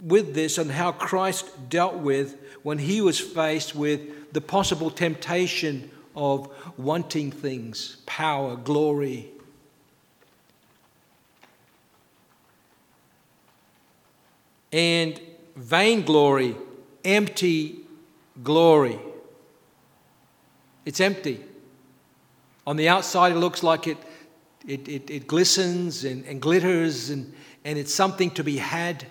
with 0.00 0.34
this 0.34 0.58
and 0.58 0.70
how 0.70 0.92
Christ 0.92 1.68
dealt 1.68 1.96
with 1.96 2.36
when 2.62 2.78
he 2.78 3.00
was 3.00 3.20
faced 3.20 3.74
with 3.74 4.32
the 4.32 4.40
possible 4.40 4.90
temptation 4.90 5.90
of 6.16 6.50
wanting 6.76 7.30
things, 7.30 7.98
power, 8.06 8.56
glory. 8.56 9.30
And 14.72 15.20
vainglory, 15.54 16.56
empty 17.04 17.80
glory. 18.42 18.98
It's 20.84 21.00
empty. 21.00 21.44
On 22.66 22.76
the 22.76 22.88
outside, 22.88 23.32
it 23.32 23.36
looks 23.36 23.62
like 23.62 23.86
it, 23.86 23.98
it, 24.66 24.88
it, 24.88 25.10
it 25.10 25.26
glistens 25.26 26.04
and, 26.04 26.24
and 26.24 26.40
glitters, 26.40 27.10
and, 27.10 27.32
and 27.64 27.78
it's 27.78 27.92
something 27.92 28.30
to 28.32 28.44
be 28.44 28.56
had. 28.56 29.04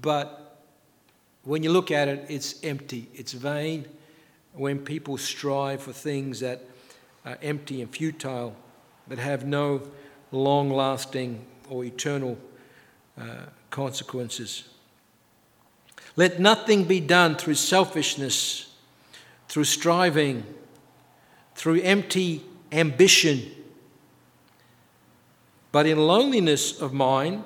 But 0.00 0.62
when 1.44 1.62
you 1.62 1.70
look 1.70 1.90
at 1.90 2.08
it, 2.08 2.26
it's 2.28 2.62
empty, 2.64 3.08
it's 3.14 3.32
vain. 3.32 3.86
When 4.54 4.78
people 4.78 5.18
strive 5.18 5.82
for 5.82 5.92
things 5.92 6.40
that 6.40 6.62
are 7.24 7.38
empty 7.42 7.82
and 7.82 7.90
futile, 7.90 8.56
that 9.08 9.18
have 9.18 9.44
no 9.44 9.82
long 10.32 10.70
lasting 10.70 11.44
or 11.68 11.84
eternal 11.84 12.38
uh, 13.20 13.46
consequences. 13.70 14.64
Let 16.16 16.38
nothing 16.38 16.84
be 16.84 17.00
done 17.00 17.36
through 17.36 17.54
selfishness, 17.54 18.72
through 19.48 19.64
striving, 19.64 20.44
through 21.54 21.80
empty 21.80 22.42
ambition, 22.72 23.50
but 25.72 25.86
in 25.86 25.98
loneliness 25.98 26.80
of 26.80 26.92
mind 26.92 27.42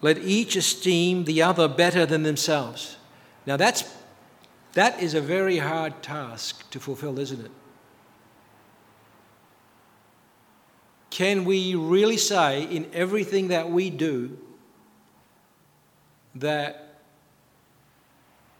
let 0.00 0.18
each 0.18 0.56
esteem 0.56 1.24
the 1.24 1.42
other 1.42 1.68
better 1.68 2.06
than 2.06 2.22
themselves. 2.22 2.96
Now, 3.46 3.56
that's, 3.56 3.92
that 4.74 5.00
is 5.02 5.14
a 5.14 5.20
very 5.20 5.58
hard 5.58 6.02
task 6.02 6.70
to 6.70 6.80
fulfill, 6.80 7.18
isn't 7.18 7.44
it? 7.44 7.50
Can 11.10 11.44
we 11.44 11.74
really 11.74 12.16
say 12.16 12.64
in 12.64 12.90
everything 12.92 13.48
that 13.48 13.70
we 13.70 13.90
do 13.90 14.38
that 16.34 17.00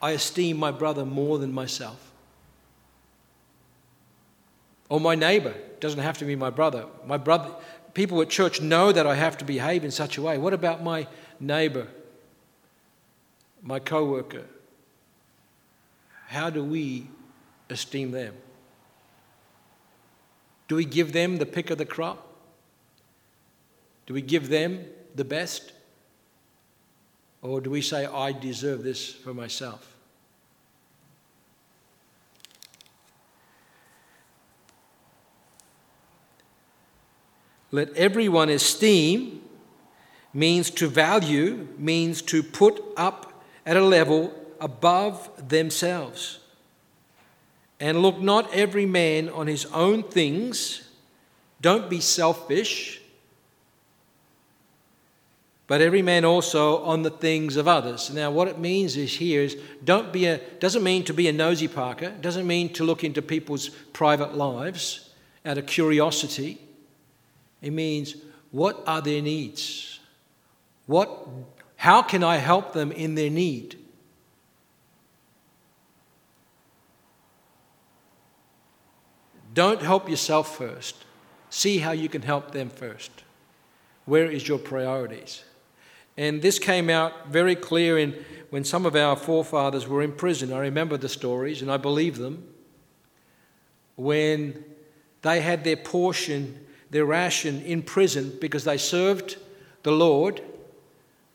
I 0.01 0.13
esteem 0.13 0.57
my 0.57 0.71
brother 0.71 1.05
more 1.05 1.39
than 1.39 1.53
myself? 1.53 2.13
Or 4.89 5.01
my 5.01 5.15
neighbor, 5.15 5.55
doesn't 5.81 6.01
have 6.01 6.19
to 6.19 6.25
be 6.25 6.37
my 6.37 6.51
brother. 6.51 6.87
My 7.07 7.17
brother, 7.17 7.51
people 7.95 8.21
at 8.23 8.31
church 8.31 8.61
know 8.61 8.93
that 8.93 9.07
I 9.07 9.15
have 9.15 9.37
to 9.39 9.45
behave 9.45 9.85
in 9.85 9.91
such 9.91 10.17
a 10.17 10.23
way. 10.23 10.39
What 10.39 10.53
about 10.53 10.83
my 10.83 11.07
neighbor, 11.41 11.89
my 13.63 13.79
co-worker, 13.79 14.45
how 16.29 16.51
do 16.51 16.65
we 16.65 17.09
esteem 17.69 18.11
them? 18.11 18.35
Do 20.69 20.77
we 20.77 20.85
give 20.85 21.13
them 21.13 21.39
the 21.39 21.47
pick 21.47 21.71
of 21.71 21.79
the 21.79 21.85
crop? 21.85 22.26
Do 24.07 24.15
we 24.15 24.23
give 24.23 24.49
them 24.49 24.85
the 25.15 25.25
best? 25.25 25.73
Or 27.43 27.61
do 27.61 27.71
we 27.71 27.83
say, 27.83 28.07
I 28.07 28.33
deserve 28.33 28.83
this 28.83 29.13
for 29.13 29.35
myself? 29.35 29.97
Let 37.73 37.93
everyone 37.95 38.49
esteem 38.49 39.43
means 40.33 40.71
to 40.71 40.89
value, 40.89 41.69
means 41.79 42.23
to 42.23 42.43
put 42.43 42.83
up 42.97 43.43
at 43.65 43.77
a 43.77 43.85
level 43.85 44.33
above 44.61 45.49
themselves. 45.49 46.39
And 47.81 48.01
look 48.01 48.19
not 48.19 48.53
every 48.55 48.87
man 48.87 49.29
on 49.29 49.47
his 49.47 49.67
own 49.67 50.05
things. 50.05 50.89
Don't 51.61 51.91
be 51.91 52.01
selfish, 52.01 53.01
but 55.67 55.81
every 55.81 56.03
man 56.03 56.25
also 56.25 56.83
on 56.85 57.03
the 57.03 57.11
things 57.11 57.57
of 57.57 57.67
others. 57.67 58.11
Now, 58.13 58.31
what 58.31 58.47
it 58.49 58.59
means 58.59 58.97
is 58.97 59.15
here 59.15 59.43
is 59.43 59.57
don't 59.83 60.13
be 60.13 60.27
a 60.27 60.39
doesn't 60.61 60.83
mean 60.83 61.05
to 61.05 61.15
be 61.15 61.29
a 61.29 61.33
nosy 61.33 61.67
Parker. 61.67 62.11
Doesn't 62.21 62.47
mean 62.47 62.73
to 62.75 62.85
look 62.85 63.03
into 63.03 63.21
people's 63.21 63.71
private 63.93 64.37
lives 64.37 65.11
out 65.45 65.59
of 65.59 65.67
curiosity. 65.67 66.61
It 67.63 67.73
means 67.73 68.17
what 68.53 68.83
are 68.87 69.01
their 69.01 69.23
needs. 69.23 69.99
What, 70.87 71.27
how 71.77 72.03
can 72.03 72.23
I 72.23 72.37
help 72.37 72.73
them 72.73 72.93
in 72.93 73.17
their 73.17 73.31
need? 73.31 73.77
Don't 79.53 79.83
help 79.83 80.09
yourself 80.09 80.57
first. 80.57 80.97
See 81.51 81.79
how 81.79 81.93
you 81.93 82.09
can 82.09 82.23
help 82.23 82.53
them 82.53 82.69
first. 82.69 83.11
Where 84.05 84.31
is 84.31 84.47
your 84.47 84.59
priorities? 84.59 85.43
And 86.17 86.41
this 86.41 86.59
came 86.59 86.89
out 86.89 87.29
very 87.29 87.55
clear 87.55 87.99
in 87.99 88.25
when 88.51 88.65
some 88.65 88.87
of 88.87 88.97
our 88.97 89.17
forefathers 89.17 89.87
were 89.87 90.03
in 90.03 90.13
prison. 90.13 90.53
I 90.53 90.59
remember 90.59 90.97
the 90.97 91.09
stories 91.09 91.63
and 91.63 91.71
I 91.71 91.77
believe 91.77 92.17
them. 92.17 92.49
When 93.97 94.65
they 95.23 95.41
had 95.41 95.65
their 95.65 95.77
portion, 95.77 96.67
their 96.91 97.05
ration 97.05 97.63
in 97.63 97.83
prison 97.83 98.37
because 98.41 98.65
they 98.65 98.79
served 98.79 99.37
the 99.83 99.93
Lord, 99.93 100.41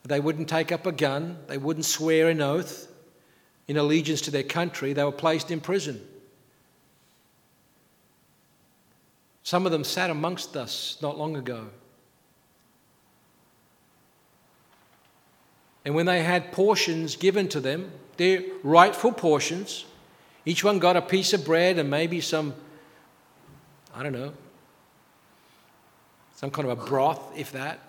they 0.03 0.19
wouldn't 0.19 0.49
take 0.49 0.71
up 0.71 0.85
a 0.85 0.91
gun, 0.91 1.37
they 1.47 1.57
wouldn't 1.57 1.85
swear 1.85 2.29
an 2.29 2.41
oath 2.41 2.87
in 3.67 3.77
allegiance 3.77 4.21
to 4.21 4.31
their 4.31 4.43
country, 4.43 4.93
they 4.93 5.03
were 5.03 5.11
placed 5.11 5.51
in 5.51 5.59
prison. 5.59 6.01
Some 9.43 9.65
of 9.65 9.71
them 9.71 9.83
sat 9.83 10.09
amongst 10.09 10.55
us 10.55 10.97
not 11.01 11.17
long 11.17 11.35
ago. 11.35 11.67
And 15.83 15.95
when 15.95 16.05
they 16.05 16.23
had 16.23 16.51
portions 16.51 17.15
given 17.15 17.47
to 17.49 17.59
them, 17.59 17.91
their 18.17 18.43
rightful 18.63 19.11
portions, 19.11 19.85
each 20.45 20.63
one 20.63 20.79
got 20.79 20.95
a 20.95 21.01
piece 21.01 21.33
of 21.33 21.43
bread 21.43 21.79
and 21.79 21.89
maybe 21.89 22.21
some, 22.21 22.53
I 23.95 24.03
don't 24.03 24.13
know, 24.13 24.33
some 26.35 26.51
kind 26.51 26.69
of 26.69 26.79
a 26.79 26.85
broth, 26.85 27.21
if 27.37 27.51
that. 27.51 27.79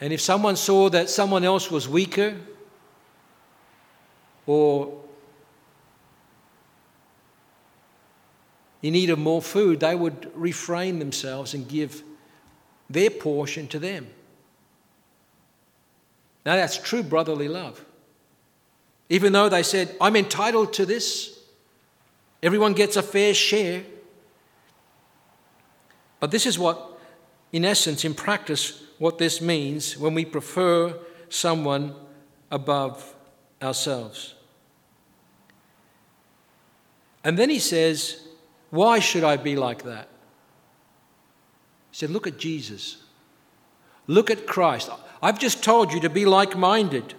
And 0.00 0.12
if 0.12 0.20
someone 0.20 0.56
saw 0.56 0.88
that 0.90 1.10
someone 1.10 1.44
else 1.44 1.70
was 1.70 1.88
weaker 1.88 2.36
or 4.46 5.00
in 8.82 8.94
need 8.94 9.10
of 9.10 9.18
more 9.18 9.42
food, 9.42 9.80
they 9.80 9.94
would 9.94 10.30
refrain 10.34 10.98
themselves 10.98 11.52
and 11.52 11.68
give 11.68 12.02
their 12.88 13.10
portion 13.10 13.68
to 13.68 13.78
them. 13.78 14.06
Now, 16.44 16.56
that's 16.56 16.78
true 16.78 17.02
brotherly 17.02 17.48
love. 17.48 17.84
Even 19.08 19.32
though 19.32 19.48
they 19.48 19.62
said, 19.62 19.94
I'm 20.00 20.16
entitled 20.16 20.72
to 20.74 20.86
this, 20.86 21.38
everyone 22.42 22.74
gets 22.74 22.96
a 22.96 23.02
fair 23.02 23.34
share. 23.34 23.82
But 26.20 26.30
this 26.30 26.46
is 26.46 26.58
what, 26.58 26.98
in 27.52 27.64
essence, 27.64 28.04
in 28.04 28.14
practice, 28.14 28.82
what 28.98 29.18
this 29.18 29.40
means 29.40 29.98
when 29.98 30.14
we 30.14 30.24
prefer 30.24 30.94
someone 31.28 31.94
above 32.50 33.14
ourselves. 33.62 34.34
And 37.24 37.38
then 37.38 37.50
he 37.50 37.58
says, 37.58 38.26
Why 38.70 38.98
should 38.98 39.24
I 39.24 39.36
be 39.36 39.56
like 39.56 39.82
that? 39.84 40.08
He 41.90 41.96
said, 41.96 42.10
Look 42.10 42.26
at 42.26 42.38
Jesus. 42.38 43.02
Look 44.10 44.28
at 44.28 44.44
Christ. 44.44 44.90
I've 45.22 45.38
just 45.38 45.62
told 45.62 45.92
you 45.92 46.00
to 46.00 46.10
be 46.10 46.26
like 46.26 46.56
minded. 46.56 47.14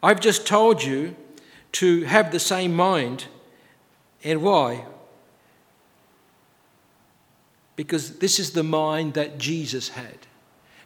I've 0.00 0.20
just 0.20 0.46
told 0.46 0.80
you 0.80 1.16
to 1.72 2.04
have 2.04 2.30
the 2.30 2.38
same 2.38 2.72
mind. 2.72 3.24
And 4.22 4.40
why? 4.40 4.84
Because 7.74 8.20
this 8.20 8.38
is 8.38 8.52
the 8.52 8.62
mind 8.62 9.14
that 9.14 9.38
Jesus 9.38 9.88
had. 9.88 10.18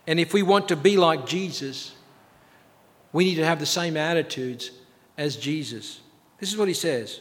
And 0.06 0.18
if 0.18 0.32
we 0.32 0.42
want 0.42 0.66
to 0.68 0.76
be 0.76 0.96
like 0.96 1.26
Jesus, 1.26 1.94
we 3.12 3.24
need 3.24 3.34
to 3.34 3.44
have 3.44 3.60
the 3.60 3.66
same 3.66 3.98
attitudes 3.98 4.70
as 5.18 5.36
Jesus. 5.36 6.00
This 6.38 6.50
is 6.50 6.56
what 6.56 6.68
he 6.68 6.74
says 6.74 7.20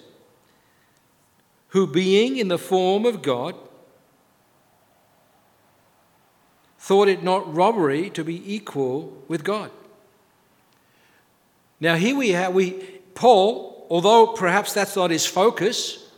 Who, 1.69 1.85
being 1.85 2.37
in 2.37 2.47
the 2.47 2.57
form 2.57 3.05
of 3.05 3.21
God, 3.21 3.55
thought 6.83 7.07
it 7.07 7.23
not 7.23 7.55
robbery 7.55 8.09
to 8.09 8.25
be 8.25 8.53
equal 8.53 9.23
with 9.29 9.41
God. 9.41 9.71
Now 11.79 11.95
here 11.95 12.13
we 12.13 12.31
have 12.31 12.53
we 12.53 12.71
Paul, 13.15 13.87
although 13.89 14.27
perhaps 14.27 14.73
that's 14.73 14.97
not 14.97 15.09
his 15.09 15.25
focus, 15.25 16.11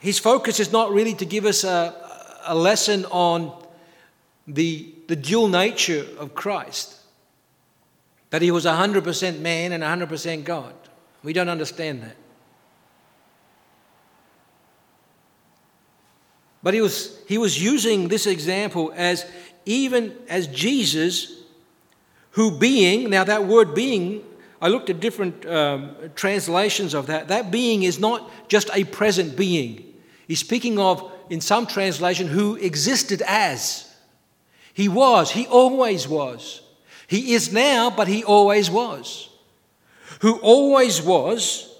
his 0.00 0.18
focus 0.18 0.58
is 0.58 0.72
not 0.72 0.90
really 0.90 1.14
to 1.14 1.24
give 1.24 1.44
us 1.44 1.62
a, 1.62 1.94
a 2.46 2.54
lesson 2.56 3.04
on 3.04 3.56
the, 4.48 4.92
the 5.06 5.14
dual 5.14 5.46
nature 5.46 6.04
of 6.18 6.34
Christ. 6.34 6.98
That 8.30 8.42
he 8.42 8.50
was 8.50 8.64
100% 8.64 9.38
man 9.38 9.70
and 9.70 9.84
100% 9.84 10.42
God. 10.42 10.74
We 11.22 11.32
don't 11.32 11.48
understand 11.48 12.02
that. 12.02 12.16
But 16.66 16.74
he 16.74 16.80
was, 16.80 17.16
he 17.28 17.38
was 17.38 17.62
using 17.62 18.08
this 18.08 18.26
example 18.26 18.92
as 18.96 19.24
even 19.66 20.16
as 20.28 20.48
Jesus, 20.48 21.32
who 22.32 22.58
being, 22.58 23.08
now 23.08 23.22
that 23.22 23.44
word 23.44 23.72
being, 23.72 24.24
I 24.60 24.66
looked 24.66 24.90
at 24.90 24.98
different 24.98 25.46
um, 25.46 25.94
translations 26.16 26.92
of 26.92 27.06
that. 27.06 27.28
That 27.28 27.52
being 27.52 27.84
is 27.84 28.00
not 28.00 28.28
just 28.48 28.68
a 28.74 28.82
present 28.82 29.36
being. 29.36 29.94
He's 30.26 30.40
speaking 30.40 30.76
of, 30.80 31.08
in 31.30 31.40
some 31.40 31.68
translation, 31.68 32.26
who 32.26 32.56
existed 32.56 33.22
as. 33.24 33.88
He 34.74 34.88
was, 34.88 35.30
he 35.30 35.46
always 35.46 36.08
was. 36.08 36.62
He 37.06 37.34
is 37.34 37.52
now, 37.52 37.90
but 37.90 38.08
he 38.08 38.24
always 38.24 38.68
was. 38.68 39.28
Who 40.20 40.38
always 40.38 41.00
was 41.00 41.72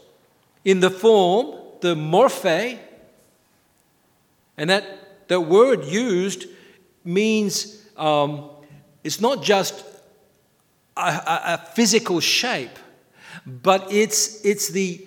in 0.64 0.78
the 0.78 0.90
form, 0.90 1.56
the 1.80 1.96
morphe, 1.96 2.78
and 4.56 4.70
that, 4.70 5.28
that 5.28 5.40
word 5.40 5.84
used 5.84 6.46
means 7.04 7.84
um, 7.96 8.50
it's 9.04 9.20
not 9.20 9.42
just 9.42 9.84
a, 10.96 11.00
a, 11.00 11.40
a 11.44 11.58
physical 11.74 12.20
shape, 12.20 12.78
but 13.46 13.92
it's, 13.92 14.44
it's 14.44 14.68
the, 14.68 15.06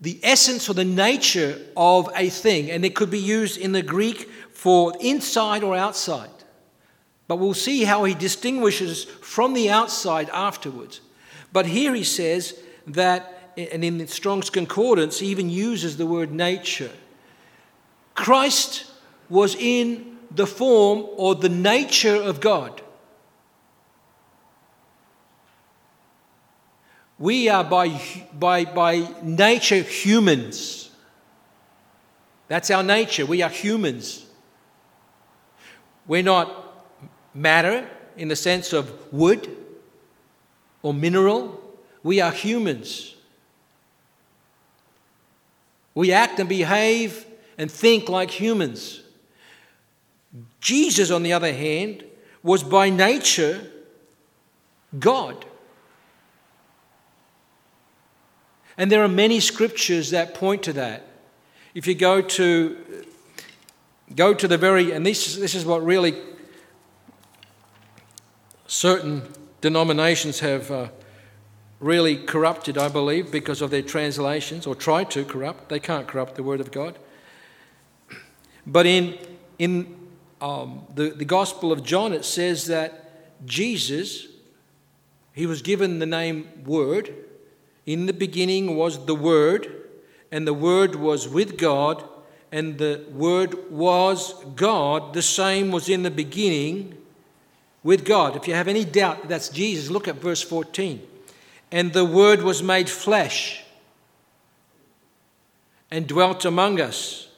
the 0.00 0.18
essence 0.22 0.68
or 0.68 0.74
the 0.74 0.84
nature 0.84 1.60
of 1.76 2.10
a 2.14 2.28
thing. 2.28 2.70
And 2.70 2.84
it 2.84 2.94
could 2.94 3.10
be 3.10 3.18
used 3.18 3.58
in 3.58 3.72
the 3.72 3.82
Greek 3.82 4.28
for 4.52 4.92
inside 5.00 5.62
or 5.62 5.76
outside. 5.76 6.30
But 7.28 7.36
we'll 7.36 7.54
see 7.54 7.84
how 7.84 8.04
he 8.04 8.14
distinguishes 8.14 9.04
from 9.04 9.54
the 9.54 9.70
outside 9.70 10.28
afterwards. 10.30 11.00
But 11.52 11.66
here 11.66 11.94
he 11.94 12.04
says 12.04 12.58
that, 12.88 13.52
and 13.56 13.84
in 13.84 14.06
Strong's 14.08 14.50
Concordance, 14.50 15.20
he 15.20 15.28
even 15.28 15.48
uses 15.48 15.96
the 15.96 16.06
word 16.06 16.32
nature. 16.32 16.90
Christ 18.14 18.84
was 19.28 19.54
in 19.54 20.18
the 20.30 20.46
form 20.46 21.06
or 21.16 21.34
the 21.34 21.48
nature 21.48 22.16
of 22.16 22.40
God. 22.40 22.80
We 27.18 27.48
are 27.48 27.62
by, 27.62 28.00
by, 28.32 28.64
by 28.64 29.08
nature 29.22 29.82
humans. 29.82 30.90
That's 32.48 32.70
our 32.70 32.82
nature. 32.82 33.24
We 33.24 33.42
are 33.42 33.48
humans. 33.48 34.26
We're 36.06 36.22
not 36.22 36.84
matter 37.32 37.88
in 38.16 38.28
the 38.28 38.36
sense 38.36 38.72
of 38.72 39.12
wood 39.12 39.56
or 40.82 40.92
mineral. 40.92 41.62
We 42.02 42.20
are 42.20 42.32
humans. 42.32 43.14
We 45.94 46.12
act 46.12 46.40
and 46.40 46.48
behave 46.48 47.24
and 47.58 47.70
think 47.70 48.08
like 48.08 48.30
humans. 48.30 49.02
Jesus, 50.60 51.10
on 51.10 51.22
the 51.22 51.32
other 51.32 51.52
hand, 51.52 52.04
was 52.42 52.62
by 52.62 52.90
nature 52.90 53.70
God. 54.98 55.44
And 58.76 58.90
there 58.90 59.02
are 59.02 59.08
many 59.08 59.40
scriptures 59.40 60.10
that 60.10 60.34
point 60.34 60.62
to 60.64 60.72
that. 60.74 61.06
If 61.74 61.86
you 61.86 61.94
go 61.94 62.20
to 62.22 63.04
go 64.14 64.34
to 64.34 64.46
the 64.46 64.58
very 64.58 64.92
and 64.92 65.06
this 65.06 65.36
this 65.36 65.54
is 65.54 65.64
what 65.64 65.84
really 65.84 66.14
certain 68.66 69.22
denominations 69.60 70.40
have 70.40 70.70
uh, 70.70 70.88
really 71.78 72.16
corrupted, 72.16 72.78
I 72.78 72.88
believe, 72.88 73.30
because 73.30 73.60
of 73.60 73.70
their 73.70 73.82
translations 73.82 74.66
or 74.66 74.74
tried 74.74 75.10
to 75.10 75.24
corrupt. 75.24 75.68
They 75.68 75.80
can't 75.80 76.06
corrupt 76.06 76.36
the 76.36 76.42
word 76.42 76.60
of 76.60 76.72
God. 76.72 76.98
But 78.66 78.86
in, 78.86 79.18
in 79.58 79.96
um, 80.40 80.86
the, 80.94 81.10
the 81.10 81.24
Gospel 81.24 81.72
of 81.72 81.82
John, 81.82 82.12
it 82.12 82.24
says 82.24 82.66
that 82.66 83.46
Jesus, 83.46 84.26
he 85.32 85.46
was 85.46 85.62
given 85.62 85.98
the 85.98 86.06
name 86.06 86.48
Word. 86.64 87.14
In 87.86 88.06
the 88.06 88.12
beginning 88.12 88.76
was 88.76 89.06
the 89.06 89.14
Word, 89.14 89.72
and 90.30 90.46
the 90.46 90.54
Word 90.54 90.94
was 90.94 91.28
with 91.28 91.58
God, 91.58 92.04
and 92.52 92.78
the 92.78 93.04
Word 93.10 93.70
was 93.70 94.34
God. 94.54 95.14
The 95.14 95.22
same 95.22 95.70
was 95.70 95.88
in 95.88 96.02
the 96.02 96.10
beginning 96.10 96.96
with 97.82 98.04
God. 98.04 98.36
If 98.36 98.46
you 98.46 98.54
have 98.54 98.68
any 98.68 98.84
doubt 98.84 99.22
that 99.22 99.28
that's 99.28 99.48
Jesus, 99.48 99.90
look 99.90 100.06
at 100.06 100.16
verse 100.16 100.42
14. 100.42 101.02
And 101.72 101.92
the 101.92 102.04
Word 102.04 102.42
was 102.42 102.62
made 102.62 102.88
flesh 102.88 103.64
and 105.90 106.06
dwelt 106.06 106.44
among 106.44 106.80
us 106.80 107.28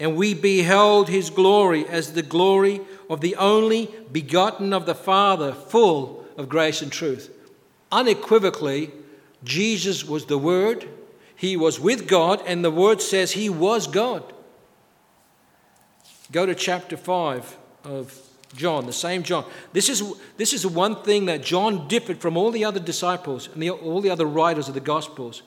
and 0.00 0.16
we 0.16 0.32
beheld 0.32 1.10
his 1.10 1.28
glory 1.28 1.86
as 1.86 2.14
the 2.14 2.22
glory 2.22 2.80
of 3.10 3.20
the 3.20 3.36
only 3.36 3.94
begotten 4.10 4.72
of 4.72 4.86
the 4.86 4.94
Father, 4.94 5.52
full 5.52 6.24
of 6.38 6.48
grace 6.48 6.80
and 6.80 6.90
truth. 6.90 7.30
Unequivocally, 7.92 8.90
Jesus 9.44 10.04
was 10.04 10.24
the 10.24 10.38
Word, 10.38 10.88
he 11.36 11.56
was 11.56 11.78
with 11.78 12.08
God, 12.08 12.42
and 12.46 12.64
the 12.64 12.70
Word 12.70 13.02
says 13.02 13.32
he 13.32 13.50
was 13.50 13.86
God. 13.86 14.24
Go 16.32 16.46
to 16.46 16.54
chapter 16.54 16.96
5 16.96 17.58
of 17.84 18.18
John, 18.56 18.86
the 18.86 18.92
same 18.92 19.22
John. 19.22 19.44
This 19.72 19.88
is, 19.90 20.02
this 20.38 20.54
is 20.54 20.66
one 20.66 21.02
thing 21.02 21.26
that 21.26 21.42
John 21.42 21.88
differed 21.88 22.18
from 22.18 22.36
all 22.38 22.50
the 22.50 22.64
other 22.64 22.80
disciples 22.80 23.48
and 23.52 23.62
the, 23.62 23.70
all 23.70 24.00
the 24.00 24.10
other 24.10 24.26
writers 24.26 24.68
of 24.68 24.74
the 24.74 24.80
Gospels. 24.80 25.42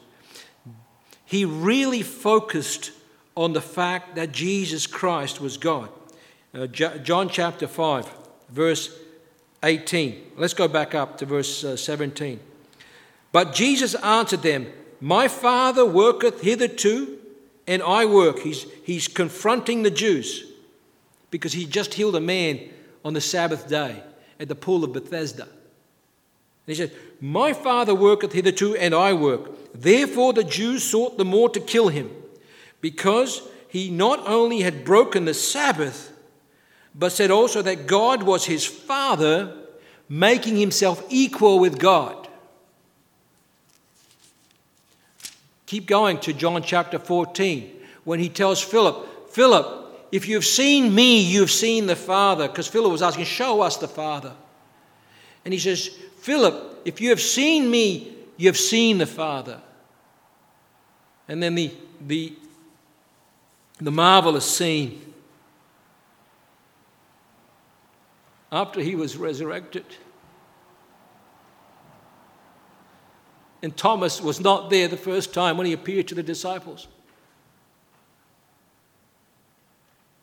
He 1.26 1.44
really 1.44 2.04
focused 2.04 2.92
on 3.36 3.54
the 3.54 3.62
fact 3.62 4.16
that 4.16 4.32
Jesus 4.32 4.88
Christ 4.88 5.42
was 5.42 5.58
God. 5.58 5.90
Uh, 6.54 6.68
John 6.68 7.30
chapter 7.30 7.68
5, 7.68 8.10
verse 8.50 8.96
18. 9.64 10.32
Let's 10.38 10.54
go 10.54 10.68
back 10.68 10.94
up 10.94 11.18
to 11.18 11.26
verse 11.26 11.64
uh, 11.64 11.76
17. 11.76 12.40
But 13.32 13.54
Jesus 13.54 13.96
answered 13.96 14.44
them, 14.44 14.68
My 15.02 15.28
Father 15.28 15.86
worketh 15.86 16.42
hitherto, 16.42 17.18
and 17.66 17.82
I 17.82 18.06
work. 18.06 18.40
He's, 18.40 18.66
he's 18.84 19.08
confronting 19.08 19.84
the 19.84 19.92
Jews 19.92 20.46
because 21.32 21.54
he 21.54 21.66
just 21.66 21.96
healed 21.96 22.16
a 22.16 22.22
man 22.22 22.60
on 23.04 23.14
the 23.14 23.22
Sabbath 23.22 23.68
day 23.68 24.04
at 24.40 24.48
the 24.48 24.56
pool 24.56 24.84
of 24.84 24.94
Bethesda. 24.94 25.44
And 25.44 25.50
he 26.68 26.76
said, 26.76 26.92
My 27.20 27.54
Father 27.54 27.96
worketh 27.96 28.34
hitherto, 28.34 28.76
and 28.76 28.94
I 28.94 29.14
work. 29.14 29.74
Therefore 29.74 30.34
the 30.34 30.44
Jews 30.44 30.84
sought 30.84 31.18
the 31.18 31.26
more 31.26 31.50
to 31.50 31.60
kill 31.60 31.88
him, 31.88 32.12
because 32.84 33.42
he 33.70 33.90
not 33.90 34.28
only 34.28 34.60
had 34.60 34.84
broken 34.84 35.24
the 35.24 35.34
Sabbath, 35.34 36.12
but 36.94 37.14
said 37.14 37.32
also 37.32 37.62
that 37.62 37.88
God 37.88 38.24
was 38.24 38.44
his 38.44 38.66
Father, 38.66 39.56
making 40.10 40.58
himself 40.58 41.02
equal 41.08 41.60
with 41.60 41.80
God. 41.80 42.28
Keep 45.66 45.88
going 45.88 46.18
to 46.20 46.34
John 46.34 46.62
chapter 46.62 47.00
14 47.00 47.72
when 48.04 48.20
he 48.20 48.28
tells 48.28 48.62
Philip, 48.62 49.32
Philip, 49.32 50.10
if 50.12 50.28
you've 50.28 50.44
seen 50.44 50.94
me, 50.94 51.22
you've 51.22 51.50
seen 51.50 51.86
the 51.86 51.96
Father. 51.96 52.50
Because 52.50 52.68
Philip 52.68 52.92
was 52.92 53.02
asking, 53.02 53.24
Show 53.24 53.62
us 53.62 53.78
the 53.78 53.88
Father. 53.88 54.34
And 55.46 55.54
he 55.54 55.60
says, 55.60 55.88
Philip, 56.18 56.82
if 56.84 57.00
you 57.00 57.12
have 57.12 57.22
seen 57.22 57.72
me, 57.72 58.14
you 58.36 58.50
have 58.50 58.58
seen 58.58 58.98
the 58.98 59.06
Father. 59.06 59.62
And 61.30 61.42
then 61.42 61.56
the, 61.56 61.72
the, 62.06 62.34
the 63.80 63.92
marvelous 63.92 64.46
scene 64.46 65.14
after 68.52 68.82
he 68.82 68.96
was 68.96 69.18
resurrected. 69.18 69.86
And 73.64 73.76
Thomas 73.76 74.22
was 74.22 74.40
not 74.40 74.70
there 74.70 74.88
the 74.88 74.98
first 74.98 75.34
time 75.34 75.58
when 75.58 75.66
he 75.66 75.74
appeared 75.74 76.08
to 76.10 76.16
the 76.16 76.24
disciples. 76.24 76.88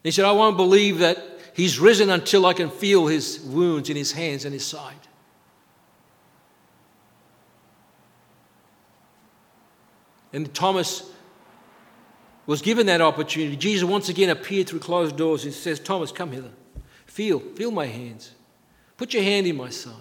He 0.02 0.10
said, 0.10 0.24
I 0.24 0.32
won't 0.32 0.56
believe 0.56 0.98
that 0.98 1.18
he's 1.54 1.78
risen 1.78 2.10
until 2.10 2.46
I 2.46 2.52
can 2.52 2.70
feel 2.70 3.06
his 3.06 3.40
wounds 3.40 3.90
in 3.90 3.96
his 3.96 4.12
hands 4.12 4.44
and 4.44 4.54
his 4.54 4.64
side. 4.64 4.94
And 10.32 10.54
Thomas 10.54 11.10
was 12.50 12.62
given 12.62 12.86
that 12.86 13.00
opportunity. 13.00 13.54
Jesus 13.54 13.88
once 13.88 14.08
again 14.08 14.28
appeared 14.28 14.68
through 14.68 14.80
closed 14.80 15.16
doors 15.16 15.44
and 15.44 15.54
says, 15.54 15.78
Thomas, 15.78 16.10
come 16.10 16.32
hither. 16.32 16.50
Feel, 17.06 17.38
feel 17.38 17.70
my 17.70 17.86
hands. 17.86 18.32
Put 18.96 19.14
your 19.14 19.22
hand 19.22 19.46
in 19.46 19.56
my 19.56 19.70
side. 19.70 19.94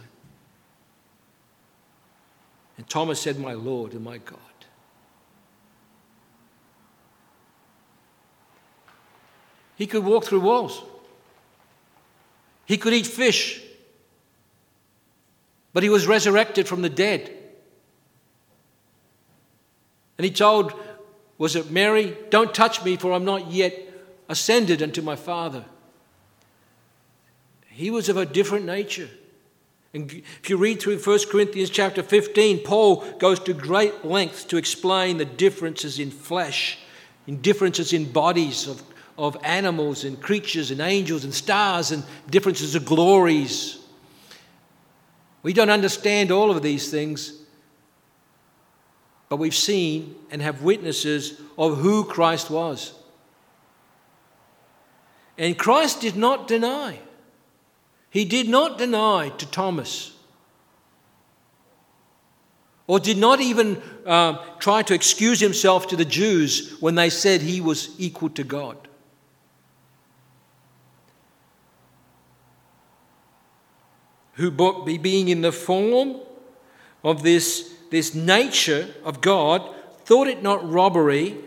And 2.76 2.90
Thomas 2.90 3.22
said, 3.22 3.38
My 3.38 3.54
Lord 3.54 3.94
and 3.94 4.04
my 4.04 4.18
God. 4.18 4.40
He 9.76 9.86
could 9.86 10.04
walk 10.04 10.26
through 10.26 10.40
walls. 10.40 10.82
He 12.66 12.78
could 12.78 12.94
eat 12.94 13.06
fish. 13.06 13.62
But 15.72 15.84
he 15.84 15.90
was 15.90 16.08
resurrected 16.08 16.68
from 16.68 16.82
the 16.82 16.90
dead. 16.90 17.32
And 20.18 20.26
he 20.26 20.32
told, 20.32 20.74
was 21.40 21.56
it 21.56 21.72
Mary? 21.72 22.16
Don't 22.30 22.54
touch 22.54 22.84
me, 22.84 22.98
for 22.98 23.14
I'm 23.14 23.26
not 23.26 23.50
yet 23.50 23.74
ascended 24.28 24.84
unto 24.84 25.02
my 25.02 25.16
Father. 25.16 25.66
He 27.70 27.90
was 27.90 28.10
of 28.10 28.18
a 28.18 28.26
different 28.26 28.66
nature. 28.66 29.10
And 29.94 30.12
if 30.12 30.50
you 30.50 30.58
read 30.58 30.82
through 30.82 31.00
1 31.00 31.20
Corinthians 31.32 31.70
chapter 31.70 32.04
15, 32.04 32.60
Paul 32.60 33.04
goes 33.20 33.40
to 33.40 33.54
great 33.54 34.06
lengths 34.06 34.44
to 34.46 34.58
explain 34.58 35.18
the 35.18 35.26
differences 35.26 35.98
in 35.98 36.12
flesh, 36.12 36.78
in 37.26 37.42
differences 37.42 37.94
in 37.94 38.12
bodies 38.12 38.68
of, 38.68 38.84
of 39.18 39.38
animals 39.44 40.04
and 40.04 40.22
creatures 40.22 40.72
and 40.72 40.82
angels 40.82 41.24
and 41.24 41.34
stars 41.34 41.92
and 41.92 42.04
differences 42.30 42.76
of 42.76 42.86
glories. 42.86 43.80
We 45.42 45.54
don't 45.54 45.70
understand 45.70 46.32
all 46.32 46.52
of 46.52 46.62
these 46.62 46.92
things, 46.92 47.34
but 49.30 49.38
we've 49.38 49.56
seen 49.56 50.16
and 50.32 50.42
have 50.42 50.64
witnesses 50.64 51.40
of 51.58 51.78
who 51.78 52.04
Christ 52.04 52.50
was. 52.50 52.94
And 55.38 55.58
Christ 55.58 56.02
did 56.02 56.18
not 56.18 56.48
deny. 56.48 57.00
He 58.10 58.26
did 58.26 58.50
not 58.50 58.80
deny 58.80 59.30
to 59.30 59.46
Thomas, 59.46 60.14
or 62.88 63.00
did 63.00 63.20
not 63.20 63.40
even 63.40 63.80
uh, 64.04 64.44
try 64.58 64.82
to 64.82 64.96
excuse 64.96 65.40
himself 65.40 65.88
to 65.90 65.96
the 65.96 66.06
Jews 66.06 66.76
when 66.80 66.96
they 66.96 67.12
said 67.12 67.42
he 67.42 67.62
was 67.62 67.92
equal 68.00 68.30
to 68.32 68.44
God. 68.44 68.88
Who, 74.34 74.50
being 74.98 75.28
in 75.28 75.42
the 75.42 75.52
form 75.52 76.22
of 77.04 77.22
this, 77.22 77.76
this 77.90 78.14
nature 78.14 78.88
of 79.04 79.22
God, 79.22 79.76
thought 80.06 80.28
it 80.28 80.44
not 80.44 80.70
robbery, 80.70 81.38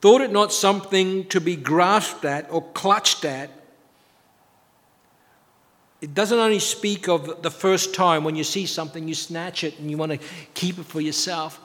thought 0.00 0.20
it 0.20 0.32
not 0.32 0.52
something 0.52 1.26
to 1.28 1.40
be 1.40 1.56
grasped 1.56 2.24
at 2.24 2.50
or 2.50 2.62
clutched 2.72 3.24
at 3.24 3.50
it 6.02 6.14
doesn't 6.14 6.38
only 6.38 6.58
speak 6.58 7.08
of 7.08 7.42
the 7.42 7.50
first 7.50 7.94
time 7.94 8.24
when 8.24 8.34
you 8.34 8.42
see 8.42 8.66
something, 8.66 9.06
you 9.06 9.14
snatch 9.14 9.62
it 9.62 9.78
and 9.78 9.88
you 9.88 9.96
want 9.96 10.10
to 10.10 10.18
keep 10.52 10.76
it 10.78 10.84
for 10.84 11.00
yourself. 11.00 11.60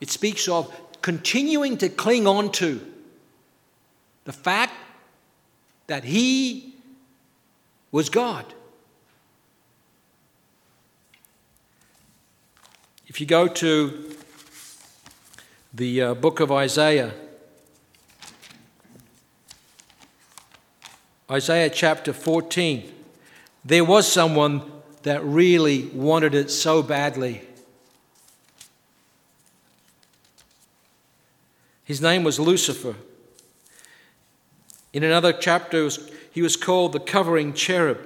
It 0.00 0.08
speaks 0.08 0.48
of 0.48 0.72
continuing 1.02 1.76
to 1.78 1.88
cling 1.88 2.28
on 2.28 2.52
to 2.52 2.80
the 4.24 4.32
fact 4.32 4.72
that 5.88 6.04
He 6.04 6.76
was 7.90 8.08
God. 8.08 8.46
If 13.10 13.20
you 13.20 13.26
go 13.26 13.48
to 13.48 14.14
the 15.74 16.00
uh, 16.00 16.14
book 16.14 16.38
of 16.38 16.52
Isaiah, 16.52 17.12
Isaiah 21.28 21.70
chapter 21.70 22.12
14. 22.12 22.88
There 23.64 23.84
was 23.84 24.06
someone 24.06 24.62
that 25.02 25.24
really 25.24 25.86
wanted 25.86 26.36
it 26.36 26.52
so 26.52 26.84
badly. 26.84 27.42
His 31.82 32.00
name 32.00 32.22
was 32.22 32.38
Lucifer. 32.38 32.94
In 34.92 35.02
another 35.02 35.32
chapter, 35.32 35.90
he 36.30 36.42
was 36.42 36.56
called 36.56 36.92
the 36.92 37.00
covering 37.00 37.54
cherub. 37.54 37.98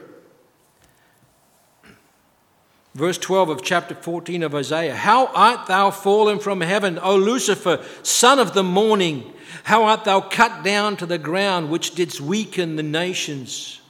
Verse 2.95 3.19
12 3.19 3.49
of 3.49 3.63
chapter 3.63 3.95
14 3.95 4.45
of 4.45 4.55
Isaiah 4.55 4.95
How 4.95 5.27
art 5.27 5.67
thou 5.67 5.91
fallen 5.91 6.39
from 6.39 6.61
heaven, 6.61 6.99
O 7.01 7.17
Lucifer, 7.17 7.85
son 8.03 8.39
of 8.39 8.55
the 8.55 8.63
morning? 8.63 9.33
How 9.65 9.85
art 9.85 10.05
thou 10.05 10.21
cut 10.21 10.63
down 10.63 10.97
to 10.99 11.07
the 11.07 11.19
ground, 11.19 11.71
which 11.71 11.95
didst 11.95 12.21
weaken 12.21 12.77
the 12.77 12.83
nations? 12.83 13.81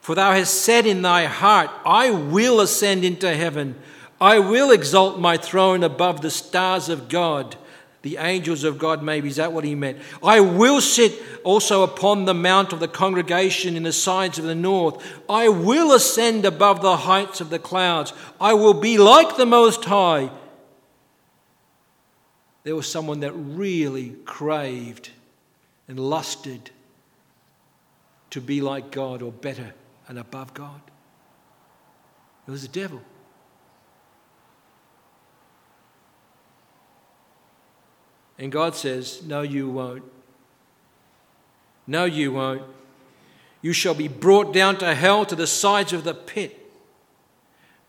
For 0.00 0.14
thou 0.14 0.32
hast 0.32 0.62
said 0.62 0.84
in 0.84 1.02
thy 1.02 1.24
heart, 1.24 1.70
I 1.86 2.10
will 2.10 2.60
ascend 2.60 3.04
into 3.04 3.34
heaven. 3.34 3.76
I 4.20 4.38
will 4.38 4.70
exalt 4.70 5.18
my 5.18 5.36
throne 5.36 5.82
above 5.82 6.20
the 6.20 6.30
stars 6.30 6.88
of 6.88 7.08
God. 7.08 7.56
The 8.04 8.16
angels 8.18 8.64
of 8.64 8.78
God, 8.78 9.02
maybe. 9.02 9.28
Is 9.28 9.36
that 9.36 9.52
what 9.52 9.64
he 9.64 9.74
meant? 9.74 9.98
I 10.22 10.38
will 10.40 10.80
sit 10.80 11.20
also 11.42 11.82
upon 11.82 12.24
the 12.24 12.32
mount 12.32 12.72
of 12.72 12.80
the 12.80 12.88
congregation 12.88 13.76
in 13.76 13.82
the 13.82 13.92
sides 13.92 14.38
of 14.38 14.44
the 14.44 14.54
north. 14.54 15.04
I 15.28 15.48
will 15.48 15.92
ascend 15.92 16.44
above 16.44 16.80
the 16.80 16.96
heights 16.96 17.40
of 17.40 17.50
the 17.50 17.58
clouds. 17.58 18.12
I 18.40 18.54
will 18.54 18.74
be 18.74 18.96
like 18.96 19.36
the 19.36 19.46
Most 19.46 19.84
High 19.84 20.30
there 22.64 22.74
was 22.74 22.90
someone 22.90 23.20
that 23.20 23.32
really 23.32 24.16
craved 24.24 25.10
and 25.86 26.00
lusted 26.00 26.70
to 28.30 28.40
be 28.40 28.60
like 28.62 28.90
God 28.90 29.22
or 29.22 29.30
better 29.30 29.74
and 30.08 30.18
above 30.18 30.54
God. 30.54 30.80
It 32.48 32.50
was 32.50 32.62
the 32.62 32.68
devil. 32.68 33.02
And 38.38 38.50
God 38.50 38.74
says, 38.74 39.22
No, 39.24 39.42
you 39.42 39.68
won't. 39.68 40.04
No, 41.86 42.04
you 42.04 42.32
won't. 42.32 42.62
You 43.62 43.72
shall 43.72 43.94
be 43.94 44.08
brought 44.08 44.52
down 44.52 44.76
to 44.78 44.94
hell 44.94 45.24
to 45.26 45.36
the 45.36 45.46
sides 45.46 45.92
of 45.92 46.04
the 46.04 46.14
pit. 46.14 46.60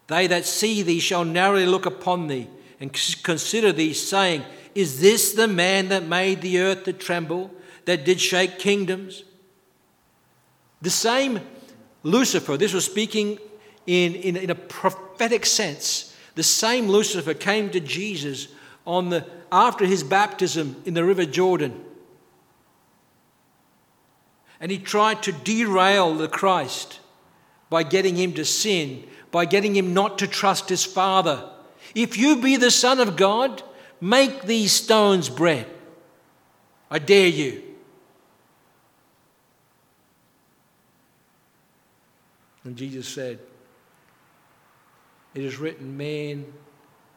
They 0.07 0.27
that 0.27 0.45
see 0.45 0.81
thee 0.81 0.99
shall 0.99 1.25
narrowly 1.25 1.65
look 1.65 1.85
upon 1.85 2.27
thee 2.27 2.47
and 2.79 2.93
consider 3.23 3.71
thee, 3.71 3.93
saying, 3.93 4.43
Is 4.73 4.99
this 4.99 5.33
the 5.33 5.47
man 5.47 5.89
that 5.89 6.05
made 6.05 6.41
the 6.41 6.59
earth 6.59 6.83
to 6.83 6.93
tremble, 6.93 7.51
that 7.85 8.05
did 8.05 8.19
shake 8.19 8.59
kingdoms? 8.59 9.23
The 10.81 10.89
same 10.89 11.41
Lucifer, 12.03 12.57
this 12.57 12.73
was 12.73 12.85
speaking 12.85 13.39
in, 13.87 14.15
in, 14.15 14.37
in 14.37 14.49
a 14.49 14.55
prophetic 14.55 15.45
sense, 15.45 16.15
the 16.35 16.43
same 16.43 16.87
Lucifer 16.87 17.33
came 17.33 17.69
to 17.71 17.79
Jesus 17.79 18.49
on 18.85 19.09
the, 19.09 19.25
after 19.51 19.85
his 19.85 20.03
baptism 20.03 20.81
in 20.85 20.93
the 20.93 21.03
River 21.03 21.25
Jordan. 21.25 21.83
And 24.59 24.71
he 24.71 24.77
tried 24.77 25.23
to 25.23 25.31
derail 25.31 26.15
the 26.15 26.27
Christ 26.27 26.99
by 27.69 27.83
getting 27.83 28.15
him 28.15 28.33
to 28.33 28.45
sin, 28.45 29.05
by 29.31 29.45
getting 29.45 29.75
him 29.75 29.93
not 29.93 30.17
to 30.19 30.27
trust 30.27 30.69
his 30.69 30.85
Father. 30.85 31.49
If 31.93 32.17
you 32.17 32.41
be 32.41 32.57
the 32.57 32.71
Son 32.71 32.99
of 32.99 33.15
God, 33.15 33.63
make 33.99 34.43
these 34.43 34.71
stones 34.71 35.29
bread. 35.29 35.67
I 36.89 36.99
dare 36.99 37.27
you. 37.27 37.63
And 42.63 42.75
Jesus 42.75 43.07
said, 43.07 43.39
It 45.33 45.43
is 45.43 45.57
written, 45.57 45.97
man 45.97 46.45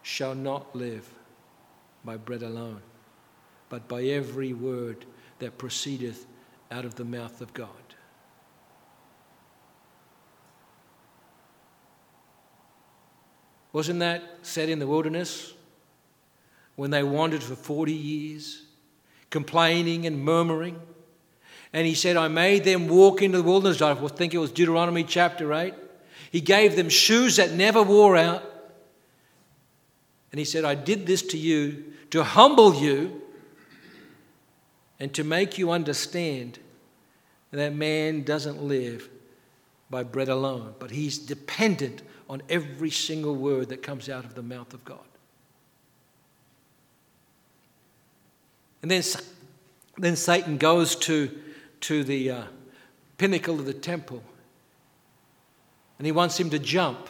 shall 0.02 0.34
not 0.34 0.74
live 0.76 1.08
by 2.04 2.16
bread 2.16 2.42
alone, 2.42 2.82
but 3.68 3.88
by 3.88 4.02
every 4.02 4.52
word 4.52 5.04
that 5.38 5.58
proceedeth 5.58 6.26
out 6.70 6.84
of 6.84 6.94
the 6.96 7.04
mouth 7.04 7.40
of 7.40 7.52
God. 7.54 7.68
Wasn't 13.72 14.00
that 14.00 14.22
said 14.42 14.68
in 14.68 14.78
the 14.78 14.86
wilderness 14.86 15.52
when 16.76 16.90
they 16.90 17.02
wandered 17.02 17.42
for 17.42 17.54
40 17.54 17.92
years, 17.92 18.62
complaining 19.30 20.06
and 20.06 20.24
murmuring? 20.24 20.80
And 21.72 21.86
he 21.86 21.94
said, 21.94 22.16
I 22.16 22.28
made 22.28 22.64
them 22.64 22.88
walk 22.88 23.20
into 23.20 23.38
the 23.38 23.44
wilderness. 23.44 23.82
I 23.82 23.94
think 23.94 24.32
it 24.32 24.38
was 24.38 24.50
Deuteronomy 24.50 25.04
chapter 25.04 25.52
8. 25.52 25.74
He 26.30 26.40
gave 26.40 26.76
them 26.76 26.88
shoes 26.88 27.36
that 27.36 27.52
never 27.52 27.82
wore 27.82 28.16
out. 28.16 28.42
And 30.30 30.38
he 30.38 30.44
said, 30.44 30.64
I 30.64 30.74
did 30.74 31.06
this 31.06 31.22
to 31.22 31.38
you 31.38 31.92
to 32.10 32.22
humble 32.22 32.74
you 32.74 33.22
and 35.00 35.12
to 35.14 35.24
make 35.24 35.58
you 35.58 35.70
understand 35.70 36.58
that 37.50 37.74
man 37.74 38.22
doesn't 38.24 38.62
live 38.62 39.08
by 39.90 40.02
bread 40.02 40.28
alone, 40.28 40.74
but 40.78 40.90
he's 40.90 41.18
dependent 41.18 42.02
on 42.28 42.42
every 42.50 42.90
single 42.90 43.34
word 43.34 43.70
that 43.70 43.82
comes 43.82 44.08
out 44.08 44.24
of 44.24 44.34
the 44.34 44.42
mouth 44.42 44.74
of 44.74 44.84
God. 44.84 44.98
And 48.82 48.90
then, 48.90 49.02
then 49.96 50.14
Satan 50.14 50.58
goes 50.58 50.94
to, 50.96 51.36
to 51.80 52.04
the 52.04 52.30
uh, 52.30 52.42
pinnacle 53.16 53.58
of 53.58 53.64
the 53.64 53.74
temple 53.74 54.22
and 55.98 56.06
he 56.06 56.12
wants 56.12 56.38
him 56.38 56.50
to 56.50 56.58
jump. 56.58 57.08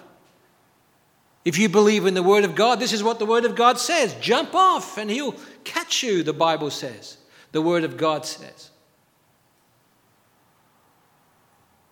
If 1.48 1.56
you 1.56 1.70
believe 1.70 2.04
in 2.04 2.12
the 2.12 2.22
Word 2.22 2.44
of 2.44 2.54
God, 2.54 2.78
this 2.78 2.92
is 2.92 3.02
what 3.02 3.18
the 3.18 3.24
Word 3.24 3.46
of 3.46 3.54
God 3.54 3.78
says 3.78 4.14
jump 4.20 4.54
off 4.54 4.98
and 4.98 5.11
he'll 5.11 5.34
catch 5.64 6.02
you, 6.02 6.22
the 6.22 6.34
Bible 6.34 6.70
says. 6.70 7.16
The 7.52 7.62
Word 7.62 7.84
of 7.84 7.96
God 7.96 8.26
says. 8.26 8.68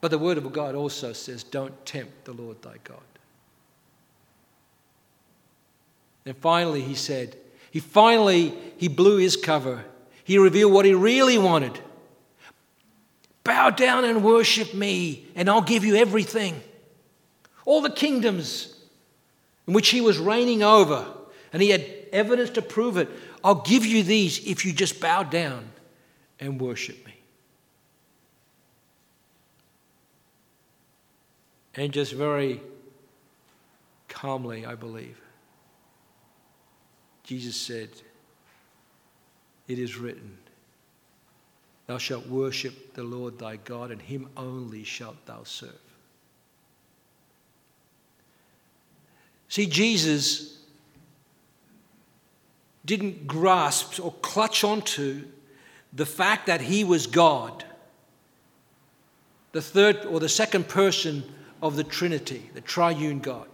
But 0.03 0.11
the 0.11 0.19
Word 0.19 0.37
of 0.37 0.53
God 0.53 0.75
also 0.75 1.15
says, 1.15 1.43
don't 1.43 1.87
tempt 1.87 2.27
the 2.27 2.35
Lord 2.35 2.61
thy 2.61 2.75
God. 2.85 3.01
And 6.27 6.37
finally, 6.37 6.83
he 6.83 6.95
said, 6.95 7.35
he 7.71 7.81
finally, 7.81 8.53
he 8.77 8.89
blew 8.89 9.17
his 9.17 9.39
cover. 9.39 9.87
He 10.23 10.37
revealed 10.37 10.75
what 10.75 10.85
he 10.85 10.93
really 10.93 11.39
wanted. 11.39 11.81
Bow 13.43 13.71
down 13.71 14.05
and 14.05 14.23
worship 14.23 14.75
me, 14.75 15.25
and 15.35 15.49
I'll 15.49 15.63
give 15.63 15.83
you 15.83 15.97
everything. 15.97 16.61
All 17.65 17.81
the 17.81 17.89
kingdoms 17.89 18.75
in 19.67 19.75
which 19.75 19.89
he 19.89 20.01
was 20.01 20.19
reigning 20.19 20.63
over, 20.63 21.07
and 21.53 21.63
he 21.63 21.71
had 21.71 21.85
evidence 22.13 22.51
to 22.51 22.63
prove 22.63 22.97
it. 22.97 23.09
I'll 23.43 23.63
give 23.63 23.85
you 23.85 24.03
these 24.03 24.45
if 24.47 24.65
you 24.65 24.73
just 24.73 25.01
bow 25.01 25.23
down 25.23 25.69
and 26.41 26.61
worship 26.61 27.05
me. 27.07 27.15
And 31.75 31.93
just 31.93 32.13
very 32.13 32.63
calmly, 34.09 34.65
I 34.65 34.75
believe, 34.75 35.21
Jesus 37.23 37.57
said, 37.57 37.91
It 39.69 39.79
is 39.79 39.99
written, 39.99 40.39
Thou 41.87 41.99
shalt 41.99 42.27
worship 42.27 42.95
the 42.95 43.03
Lord 43.03 43.39
thy 43.39 43.57
God, 43.57 43.91
and 43.91 44.01
him 44.01 44.29
only 44.37 44.85
shalt 44.85 45.25
thou 45.27 45.43
serve. 45.45 45.86
See, 49.49 49.67
Jesus 49.67 50.59
didn't 52.85 53.27
grasp 53.27 54.03
or 54.03 54.13
clutch 54.23 54.65
onto 54.65 55.25
the 55.93 56.07
fact 56.07 56.47
that 56.47 56.61
he 56.61 56.85
was 56.85 57.07
God, 57.07 57.65
the 59.53 59.63
third 59.63 60.05
or 60.05 60.21
the 60.21 60.29
second 60.29 60.69
person 60.69 61.25
of 61.63 61.77
the 61.77 61.85
Trinity, 61.85 62.51
the 62.55 62.61
triune 62.61 63.19
God. 63.21 63.49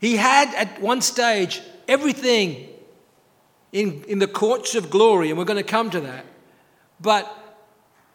He 0.00 0.16
had 0.16 0.54
at 0.54 0.80
one 0.80 1.00
stage 1.00 1.62
everything 1.88 2.68
in, 3.72 4.04
in 4.04 4.18
the 4.18 4.28
courts 4.28 4.74
of 4.74 4.90
glory, 4.90 5.30
and 5.30 5.38
we're 5.38 5.44
going 5.44 5.62
to 5.62 5.68
come 5.68 5.90
to 5.90 6.00
that. 6.00 6.24
But 7.00 7.30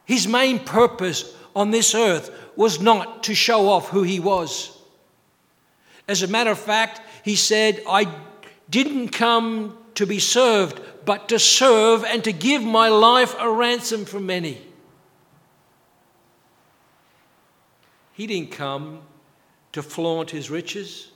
his 0.05 0.27
main 0.27 0.59
purpose 0.59 1.35
on 1.55 1.71
this 1.71 1.93
earth 1.95 2.31
was 2.55 2.79
not 2.79 3.23
to 3.23 3.35
show 3.35 3.69
off 3.69 3.89
who 3.89 4.03
he 4.03 4.19
was. 4.19 4.77
As 6.07 6.21
a 6.23 6.27
matter 6.27 6.51
of 6.51 6.59
fact, 6.59 7.01
he 7.23 7.35
said, 7.35 7.81
I 7.87 8.07
didn't 8.69 9.09
come 9.09 9.77
to 9.95 10.05
be 10.05 10.19
served, 10.19 10.81
but 11.05 11.29
to 11.29 11.39
serve 11.39 12.03
and 12.03 12.23
to 12.23 12.31
give 12.31 12.63
my 12.63 12.89
life 12.89 13.35
a 13.39 13.49
ransom 13.49 14.05
for 14.05 14.19
many. 14.19 14.61
He 18.13 18.27
didn't 18.27 18.51
come 18.51 19.01
to 19.71 19.81
flaunt 19.81 20.31
his 20.31 20.49
riches. 20.49 21.09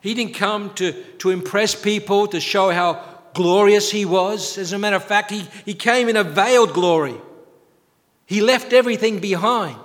He 0.00 0.14
didn't 0.14 0.34
come 0.34 0.72
to, 0.74 0.92
to 1.18 1.30
impress 1.30 1.74
people, 1.74 2.26
to 2.28 2.40
show 2.40 2.70
how 2.70 3.04
glorious 3.34 3.90
he 3.90 4.04
was. 4.04 4.56
As 4.58 4.72
a 4.72 4.78
matter 4.78 4.96
of 4.96 5.04
fact, 5.04 5.30
he, 5.30 5.46
he 5.64 5.74
came 5.74 6.08
in 6.08 6.16
a 6.16 6.24
veiled 6.24 6.72
glory. 6.72 7.20
He 8.30 8.40
left 8.40 8.72
everything 8.72 9.18
behind. 9.18 9.76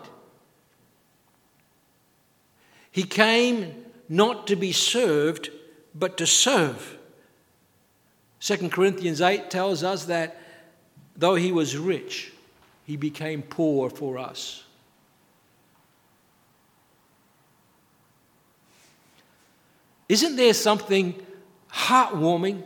He 2.91 3.01
came 3.01 3.73
not 4.07 4.45
to 4.45 4.55
be 4.55 4.71
served, 4.71 5.49
but 5.95 6.15
to 6.17 6.27
serve. 6.27 6.99
2 8.41 8.69
Corinthians 8.69 9.19
8 9.19 9.49
tells 9.49 9.83
us 9.83 10.05
that 10.05 10.39
though 11.17 11.33
he 11.33 11.51
was 11.51 11.75
rich, 11.75 12.33
he 12.85 12.97
became 12.97 13.41
poor 13.41 13.89
for 13.89 14.19
us. 14.19 14.63
Isn't 20.07 20.35
there 20.35 20.53
something 20.53 21.19
heartwarming 21.73 22.61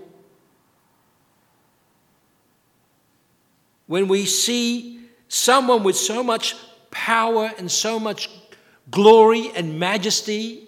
when 3.88 4.10
we 4.10 4.26
see 4.26 4.99
someone 5.30 5.84
with 5.84 5.96
so 5.96 6.22
much 6.22 6.56
power 6.92 7.50
and 7.58 7.72
so 7.72 8.00
much 8.00 8.30
glory 8.92 9.52
and 9.56 9.80
majesty 9.80 10.68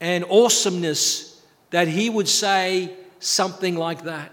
and 0.00 0.24
awesomeness 0.30 1.42
that 1.70 1.88
he 1.88 2.08
would 2.08 2.28
say 2.28 2.94
something 3.18 3.76
like 3.76 4.04
that? 4.04 4.30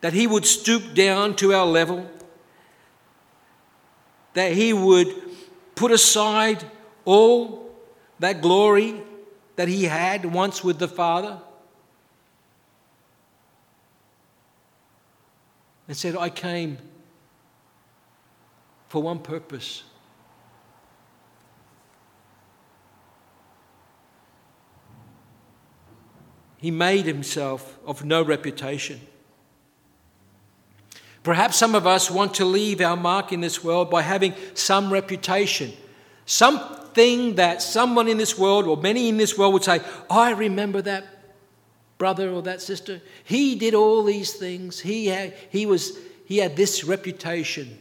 That 0.00 0.12
he 0.12 0.26
would 0.26 0.44
stoop 0.44 0.94
down 0.94 1.36
to 1.36 1.54
our 1.54 1.66
level, 1.66 2.08
that 4.34 4.52
he 4.52 4.72
would 4.72 5.14
put 5.74 5.92
aside 5.92 6.64
all 7.04 7.70
that 8.18 8.42
glory 8.42 9.00
that 9.56 9.68
he 9.68 9.84
had 9.84 10.24
once 10.24 10.62
with 10.62 10.78
the 10.78 10.88
Father? 10.88 11.40
And 15.88 15.96
said, 15.96 16.16
I 16.16 16.28
came 16.28 16.76
for 18.88 19.02
one 19.02 19.18
purpose. 19.18 19.84
He 26.58 26.70
made 26.70 27.06
himself 27.06 27.78
of 27.86 28.04
no 28.04 28.22
reputation. 28.22 29.00
Perhaps 31.22 31.56
some 31.56 31.74
of 31.74 31.86
us 31.86 32.10
want 32.10 32.34
to 32.34 32.44
leave 32.44 32.80
our 32.80 32.96
mark 32.96 33.32
in 33.32 33.40
this 33.40 33.62
world 33.62 33.90
by 33.90 34.02
having 34.02 34.34
some 34.54 34.92
reputation, 34.92 35.72
something 36.26 37.36
that 37.36 37.62
someone 37.62 38.08
in 38.08 38.18
this 38.18 38.38
world 38.38 38.66
or 38.66 38.76
many 38.76 39.08
in 39.08 39.16
this 39.16 39.38
world 39.38 39.52
would 39.52 39.64
say, 39.64 39.80
I 40.10 40.30
remember 40.32 40.82
that 40.82 41.17
brother 41.98 42.30
or 42.30 42.42
that 42.42 42.62
sister. 42.62 43.02
He 43.24 43.56
did 43.56 43.74
all 43.74 44.04
these 44.04 44.32
things. 44.32 44.80
He 44.80 45.06
had, 45.06 45.34
he 45.50 45.66
was, 45.66 45.98
he 46.24 46.38
had 46.38 46.56
this 46.56 46.84
reputation. 46.84 47.78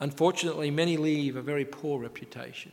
Unfortunately, 0.00 0.70
many 0.70 0.96
leave 0.96 1.36
a 1.36 1.42
very 1.42 1.66
poor 1.66 2.00
reputation. 2.00 2.72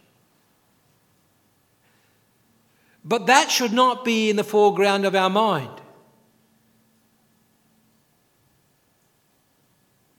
But 3.03 3.27
that 3.27 3.51
should 3.51 3.73
not 3.73 4.05
be 4.05 4.29
in 4.29 4.37
the 4.37 4.43
foreground 4.43 5.05
of 5.05 5.13
our 5.13 5.29
mind. 5.29 5.81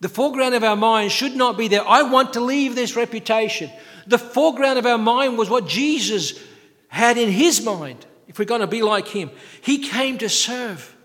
The 0.00 0.08
foreground 0.08 0.54
of 0.54 0.62
our 0.62 0.76
mind 0.76 1.10
should 1.10 1.34
not 1.34 1.58
be 1.58 1.68
there. 1.68 1.86
I 1.86 2.02
want 2.02 2.34
to 2.34 2.40
leave 2.40 2.74
this 2.74 2.94
reputation. 2.94 3.70
The 4.08 4.18
foreground 4.18 4.78
of 4.78 4.86
our 4.86 4.98
mind 4.98 5.38
was 5.38 5.50
what 5.50 5.68
Jesus 5.68 6.42
had 6.88 7.18
in 7.18 7.30
his 7.30 7.62
mind, 7.62 8.06
if 8.26 8.38
we're 8.38 8.46
going 8.46 8.62
to 8.62 8.66
be 8.66 8.82
like 8.82 9.06
him. 9.06 9.30
He 9.60 9.78
came 9.78 10.18
to 10.18 10.28
serve. 10.28 10.96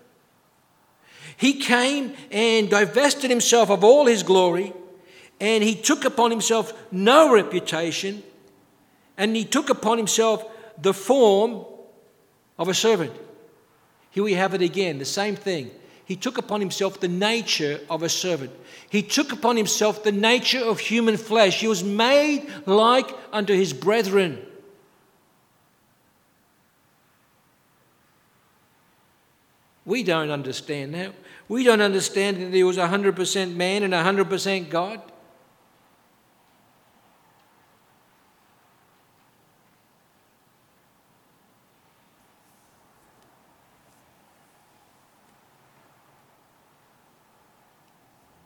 He 1.35 1.55
came 1.55 2.13
and 2.31 2.69
divested 2.69 3.29
himself 3.29 3.69
of 3.69 3.83
all 3.83 4.05
his 4.05 4.23
glory, 4.23 4.73
and 5.41 5.63
he 5.63 5.75
took 5.75 6.05
upon 6.05 6.31
himself 6.31 6.73
no 6.91 7.33
reputation, 7.33 8.23
and 9.17 9.35
he 9.35 9.43
took 9.43 9.69
upon 9.69 9.97
himself 9.97 10.45
the 10.81 10.93
form 10.93 11.65
of 12.57 12.69
a 12.69 12.73
servant. 12.73 13.11
Here 14.11 14.23
we 14.23 14.33
have 14.35 14.53
it 14.53 14.61
again, 14.61 14.99
the 14.99 15.05
same 15.05 15.35
thing. 15.35 15.71
He 16.05 16.15
took 16.15 16.37
upon 16.37 16.61
himself 16.61 16.99
the 16.99 17.07
nature 17.07 17.81
of 17.89 18.03
a 18.03 18.09
servant. 18.09 18.51
He 18.93 19.01
took 19.01 19.31
upon 19.31 19.57
himself 19.57 20.03
the 20.03 20.11
nature 20.11 20.63
of 20.63 20.79
human 20.79 21.17
flesh. 21.17 21.61
He 21.61 21.67
was 21.67 21.83
made 21.83 22.47
like 22.67 23.09
unto 23.31 23.51
his 23.55 23.73
brethren. 23.73 24.37
We 29.83 30.03
don't 30.03 30.29
understand 30.29 30.93
that. 30.93 31.15
We 31.47 31.63
don't 31.63 31.81
understand 31.81 32.37
that 32.37 32.53
he 32.53 32.63
was 32.63 32.77
100% 32.77 33.55
man 33.55 33.81
and 33.81 33.93
100% 33.93 34.69
God. 34.69 35.01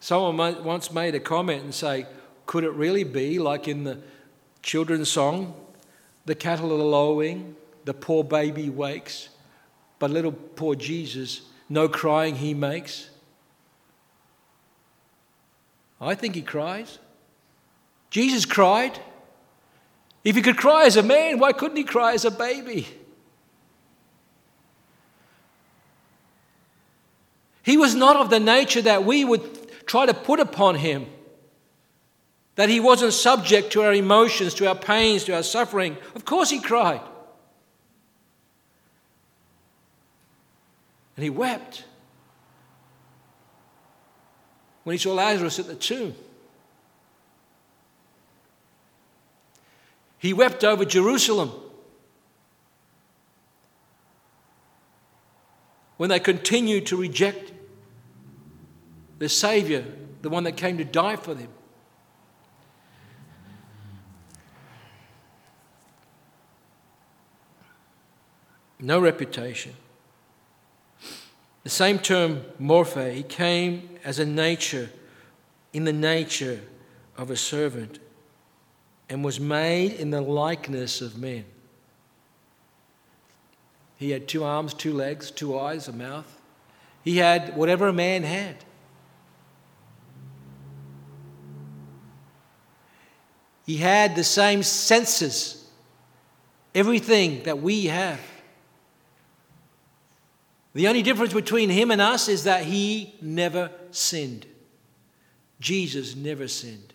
Someone 0.07 0.63
once 0.63 0.89
made 0.89 1.15
a 1.15 1.19
comment 1.19 1.63
and 1.63 1.75
say, 1.75 2.05
could 2.45 2.63
it 2.63 2.71
really 2.71 3.03
be 3.03 3.39
like 3.39 3.67
in 3.67 3.83
the 3.83 3.99
children's 4.61 5.11
song, 5.11 5.53
the 6.23 6.33
cattle 6.33 6.71
are 6.71 6.77
lowing, 6.77 7.57
the 7.83 7.93
poor 7.93 8.23
baby 8.23 8.69
wakes, 8.69 9.27
but 9.99 10.09
little 10.09 10.31
poor 10.31 10.75
Jesus, 10.75 11.41
no 11.67 11.89
crying 11.89 12.35
he 12.35 12.53
makes? 12.53 13.09
I 15.99 16.15
think 16.15 16.35
he 16.35 16.41
cries. 16.41 16.99
Jesus 18.09 18.45
cried. 18.45 18.97
If 20.23 20.37
he 20.37 20.41
could 20.41 20.55
cry 20.55 20.85
as 20.85 20.95
a 20.95 21.03
man, 21.03 21.37
why 21.37 21.51
couldn't 21.51 21.75
he 21.75 21.83
cry 21.83 22.13
as 22.13 22.23
a 22.23 22.31
baby? 22.31 22.87
He 27.61 27.75
was 27.75 27.93
not 27.93 28.15
of 28.15 28.29
the 28.29 28.39
nature 28.39 28.81
that 28.83 29.03
we 29.03 29.25
would 29.25 29.66
try 29.87 30.05
to 30.05 30.13
put 30.13 30.39
upon 30.39 30.75
him. 30.75 31.07
That 32.55 32.69
he 32.69 32.79
wasn't 32.79 33.13
subject 33.13 33.71
to 33.73 33.81
our 33.83 33.93
emotions, 33.93 34.53
to 34.55 34.67
our 34.67 34.75
pains, 34.75 35.23
to 35.25 35.35
our 35.35 35.43
suffering. 35.43 35.97
Of 36.15 36.25
course, 36.25 36.49
he 36.49 36.59
cried. 36.59 37.01
And 41.15 41.23
he 41.23 41.29
wept 41.29 41.83
when 44.83 44.93
he 44.93 44.97
saw 44.97 45.13
Lazarus 45.13 45.59
at 45.59 45.67
the 45.67 45.75
tomb. 45.75 46.15
He 50.19 50.33
wept 50.33 50.63
over 50.63 50.85
Jerusalem 50.85 51.51
when 55.97 56.09
they 56.09 56.19
continued 56.19 56.85
to 56.87 56.95
reject 56.95 57.51
the 59.19 59.29
Savior, 59.29 59.85
the 60.21 60.29
one 60.29 60.43
that 60.43 60.57
came 60.57 60.77
to 60.77 60.83
die 60.83 61.15
for 61.15 61.33
them. 61.33 61.49
No 68.79 68.99
reputation. 68.99 69.73
The 71.63 71.69
same 71.69 71.99
term, 71.99 72.43
morphe, 72.61 73.13
he 73.13 73.23
came 73.23 73.89
as 74.03 74.19
a 74.19 74.25
nature, 74.25 74.89
in 75.73 75.83
the 75.83 75.93
nature 75.93 76.61
of 77.17 77.29
a 77.31 77.35
servant, 77.35 77.99
and 79.09 79.23
was 79.23 79.39
made 79.39 79.93
in 79.93 80.11
the 80.11 80.21
likeness 80.21 81.01
of 81.01 81.17
men. 81.17 81.45
He 83.97 84.11
had 84.11 84.27
two 84.27 84.43
arms, 84.43 84.73
two 84.73 84.93
legs, 84.93 85.31
two 85.31 85.59
eyes, 85.59 85.87
a 85.87 85.93
mouth. 85.93 86.39
He 87.03 87.17
had 87.17 87.55
whatever 87.57 87.87
a 87.87 87.93
man 87.93 88.23
had. 88.23 88.63
He 93.67 93.75
had 93.77 94.15
the 94.15 94.23
same 94.23 94.63
senses, 94.63 95.69
everything 96.73 97.43
that 97.43 97.61
we 97.61 97.87
have. 97.87 98.21
The 100.73 100.87
only 100.87 101.03
difference 101.03 101.33
between 101.33 101.69
him 101.69 101.91
and 101.91 101.99
us 101.99 102.29
is 102.29 102.45
that 102.45 102.63
he 102.63 103.13
never 103.21 103.69
sinned. 103.91 104.45
Jesus 105.59 106.15
never 106.15 106.47
sinned. 106.47 106.93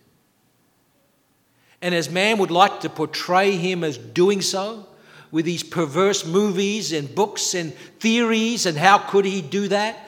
And 1.79 1.93
as 1.93 2.09
man 2.09 2.39
would 2.39 2.49
like 2.49 2.79
to 2.79 2.89
portray 2.89 3.51
him 3.51 3.83
as 3.83 3.97
doing 3.97 4.41
so, 4.41 4.87
with 5.29 5.45
these 5.45 5.63
perverse 5.63 6.25
movies 6.25 6.91
and 6.91 7.13
books 7.13 7.53
and 7.53 7.73
theories, 7.99 8.65
and 8.65 8.77
how 8.77 8.97
could 8.97 9.25
he 9.25 9.41
do 9.41 9.67
that? 9.67 10.07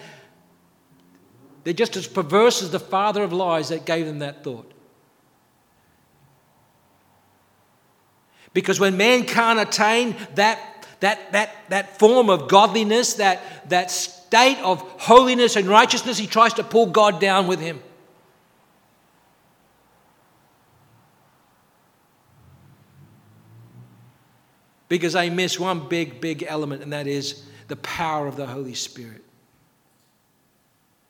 They're 1.63 1.73
just 1.73 1.95
as 1.95 2.07
perverse 2.07 2.63
as 2.63 2.71
the 2.71 2.79
father 2.79 3.23
of 3.23 3.33
lies 3.33 3.69
that 3.69 3.85
gave 3.85 4.05
them 4.05 4.19
that 4.19 4.43
thought. 4.43 4.71
Because 8.55 8.79
when 8.79 8.95
man 8.95 9.25
can't 9.25 9.59
attain 9.59 10.15
that, 10.35 10.87
that, 11.01 11.33
that, 11.33 11.53
that 11.67 11.99
form 11.99 12.29
of 12.29 12.47
godliness, 12.47 13.15
that, 13.15 13.69
that 13.69 13.91
state 13.91 14.57
of 14.63 14.79
holiness 14.97 15.57
and 15.57 15.67
righteousness, 15.67 16.17
he 16.17 16.25
tries 16.25 16.53
to 16.53 16.63
pull 16.63 16.85
God 16.85 17.19
down 17.19 17.47
with 17.47 17.59
him. 17.59 17.81
Because 24.87 25.13
they 25.13 25.29
miss 25.29 25.59
one 25.59 25.89
big, 25.89 26.21
big 26.21 26.45
element, 26.47 26.81
and 26.81 26.93
that 26.93 27.07
is 27.07 27.43
the 27.67 27.75
power 27.75 28.25
of 28.25 28.37
the 28.37 28.47
Holy 28.47 28.73
Spirit. 28.73 29.25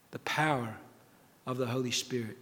The 0.09 0.19
power 0.19 0.75
of 1.45 1.57
the 1.57 1.67
Holy 1.67 1.91
Spirit. 1.91 2.37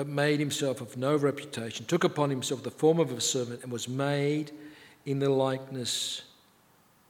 But 0.00 0.08
made 0.08 0.40
himself 0.40 0.80
of 0.80 0.96
no 0.96 1.14
reputation, 1.14 1.84
took 1.84 2.04
upon 2.04 2.30
himself 2.30 2.62
the 2.62 2.70
form 2.70 2.98
of 2.98 3.12
a 3.12 3.20
servant, 3.20 3.62
and 3.62 3.70
was 3.70 3.86
made 3.86 4.50
in 5.04 5.18
the 5.18 5.28
likeness 5.28 6.22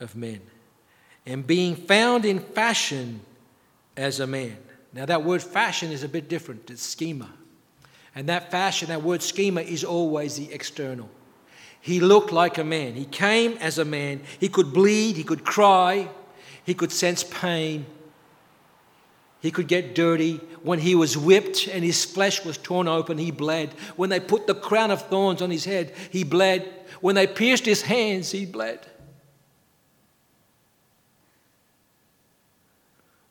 of 0.00 0.16
men. 0.16 0.40
And 1.24 1.46
being 1.46 1.76
found 1.76 2.24
in 2.24 2.40
fashion 2.40 3.20
as 3.96 4.18
a 4.18 4.26
man. 4.26 4.56
Now, 4.92 5.06
that 5.06 5.22
word 5.22 5.40
fashion 5.40 5.92
is 5.92 6.02
a 6.02 6.08
bit 6.08 6.28
different, 6.28 6.68
it's 6.68 6.82
schema. 6.82 7.30
And 8.16 8.28
that 8.28 8.50
fashion, 8.50 8.88
that 8.88 9.04
word 9.04 9.22
schema, 9.22 9.60
is 9.60 9.84
always 9.84 10.34
the 10.34 10.52
external. 10.52 11.08
He 11.80 12.00
looked 12.00 12.32
like 12.32 12.58
a 12.58 12.64
man. 12.64 12.94
He 12.94 13.04
came 13.04 13.52
as 13.58 13.78
a 13.78 13.84
man. 13.84 14.20
He 14.40 14.48
could 14.48 14.72
bleed, 14.72 15.14
he 15.14 15.22
could 15.22 15.44
cry, 15.44 16.08
He 16.64 16.74
could 16.74 16.90
sense 16.90 17.22
pain. 17.22 17.86
He 19.40 19.50
could 19.50 19.68
get 19.68 19.94
dirty. 19.94 20.40
When 20.62 20.78
he 20.78 20.94
was 20.94 21.16
whipped 21.16 21.66
and 21.66 21.82
his 21.82 22.04
flesh 22.04 22.44
was 22.44 22.58
torn 22.58 22.86
open, 22.86 23.16
he 23.18 23.30
bled. 23.30 23.70
When 23.96 24.10
they 24.10 24.20
put 24.20 24.46
the 24.46 24.54
crown 24.54 24.90
of 24.90 25.08
thorns 25.08 25.40
on 25.40 25.50
his 25.50 25.64
head, 25.64 25.94
he 26.10 26.24
bled. 26.24 26.70
When 27.00 27.14
they 27.14 27.26
pierced 27.26 27.64
his 27.64 27.82
hands, 27.82 28.30
he 28.30 28.44
bled. 28.44 28.86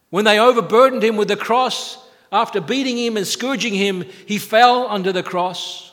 When 0.10 0.26
they 0.26 0.40
overburdened 0.40 1.04
him 1.04 1.18
with 1.18 1.28
the 1.28 1.38
cross, 1.38 2.04
after 2.32 2.60
beating 2.60 2.98
him 2.98 3.16
and 3.16 3.28
scourging 3.28 3.76
him, 3.76 4.04
he 4.26 4.40
fell 4.40 4.88
under 4.88 5.12
the 5.12 5.24
cross. 5.24 5.89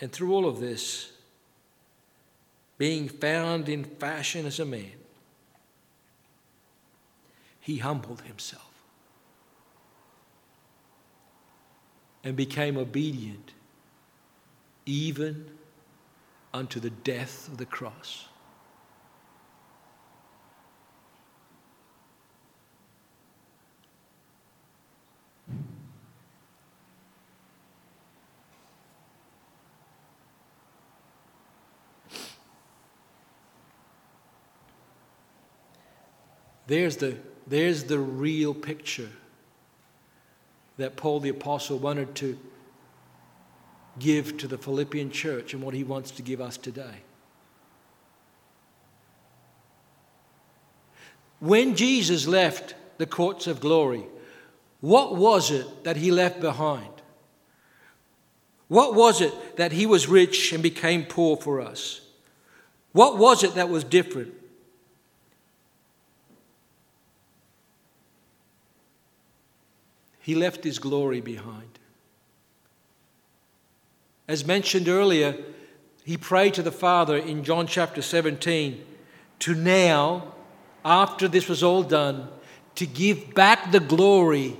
And 0.00 0.12
through 0.12 0.32
all 0.32 0.46
of 0.46 0.60
this, 0.60 1.12
being 2.76 3.08
found 3.08 3.68
in 3.68 3.84
fashion 3.84 4.46
as 4.46 4.60
a 4.60 4.64
man, 4.64 4.92
he 7.60 7.78
humbled 7.78 8.22
himself 8.22 8.62
and 12.22 12.36
became 12.36 12.76
obedient 12.76 13.52
even 14.86 15.46
unto 16.54 16.80
the 16.80 16.90
death 16.90 17.48
of 17.48 17.58
the 17.58 17.66
cross. 17.66 18.26
There's 36.68 36.98
the, 36.98 37.16
there's 37.46 37.84
the 37.84 37.98
real 37.98 38.54
picture 38.54 39.08
that 40.76 40.96
Paul 40.96 41.18
the 41.18 41.30
Apostle 41.30 41.78
wanted 41.78 42.14
to 42.16 42.38
give 43.98 44.36
to 44.36 44.46
the 44.46 44.58
Philippian 44.58 45.10
church 45.10 45.54
and 45.54 45.62
what 45.62 45.74
he 45.74 45.82
wants 45.82 46.12
to 46.12 46.22
give 46.22 46.40
us 46.40 46.56
today. 46.56 47.02
When 51.40 51.74
Jesus 51.74 52.26
left 52.26 52.74
the 52.98 53.06
courts 53.06 53.46
of 53.46 53.60
glory, 53.60 54.04
what 54.80 55.16
was 55.16 55.50
it 55.50 55.84
that 55.84 55.96
he 55.96 56.10
left 56.10 56.40
behind? 56.40 56.90
What 58.68 58.94
was 58.94 59.22
it 59.22 59.56
that 59.56 59.72
he 59.72 59.86
was 59.86 60.06
rich 60.06 60.52
and 60.52 60.62
became 60.62 61.06
poor 61.06 61.38
for 61.38 61.62
us? 61.62 62.02
What 62.92 63.16
was 63.16 63.42
it 63.42 63.54
that 63.54 63.70
was 63.70 63.84
different? 63.84 64.34
He 70.28 70.34
left 70.34 70.62
his 70.62 70.78
glory 70.78 71.22
behind. 71.22 71.78
As 74.28 74.44
mentioned 74.44 74.86
earlier, 74.86 75.34
he 76.04 76.18
prayed 76.18 76.52
to 76.52 76.62
the 76.62 76.70
Father 76.70 77.16
in 77.16 77.44
John 77.44 77.66
chapter 77.66 78.02
17 78.02 78.84
to 79.38 79.54
now, 79.54 80.34
after 80.84 81.28
this 81.28 81.48
was 81.48 81.62
all 81.62 81.82
done, 81.82 82.28
to 82.74 82.84
give 82.84 83.32
back 83.32 83.72
the 83.72 83.80
glory 83.80 84.58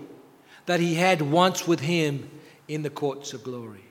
that 0.64 0.80
he 0.80 0.94
had 0.94 1.20
once 1.20 1.68
with 1.68 1.80
him 1.80 2.30
in 2.66 2.80
the 2.80 2.88
courts 2.88 3.34
of 3.34 3.44
glory. 3.44 3.84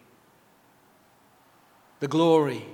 The 2.00 2.08
glory. 2.08 2.66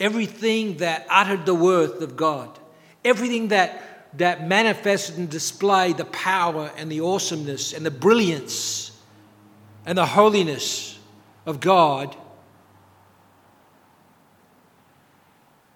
Everything 0.00 0.78
that 0.78 1.06
uttered 1.08 1.46
the 1.46 1.54
worth 1.54 2.02
of 2.02 2.16
God, 2.16 2.58
everything 3.04 3.46
that 3.48 3.93
that 4.16 4.46
manifested 4.46 5.18
and 5.18 5.28
displayed 5.28 5.96
the 5.96 6.04
power 6.06 6.70
and 6.76 6.90
the 6.90 7.00
awesomeness 7.00 7.72
and 7.72 7.84
the 7.84 7.90
brilliance 7.90 8.92
and 9.86 9.98
the 9.98 10.06
holiness 10.06 10.98
of 11.46 11.60
God, 11.60 12.16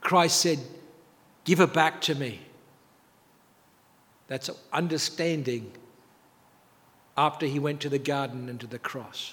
Christ 0.00 0.40
said, 0.40 0.58
Give 1.44 1.60
it 1.60 1.72
back 1.72 2.02
to 2.02 2.14
me. 2.14 2.40
That's 4.26 4.50
understanding 4.72 5.72
after 7.16 7.46
he 7.46 7.58
went 7.58 7.80
to 7.80 7.88
the 7.88 7.98
garden 7.98 8.48
and 8.48 8.60
to 8.60 8.66
the 8.66 8.78
cross. 8.78 9.32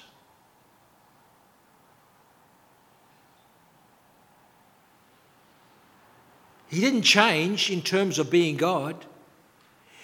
He 6.76 6.82
didn't 6.82 7.04
change 7.04 7.72
in 7.72 7.82
terms 7.82 8.20
of 8.20 8.30
being 8.30 8.58
God. 8.58 9.06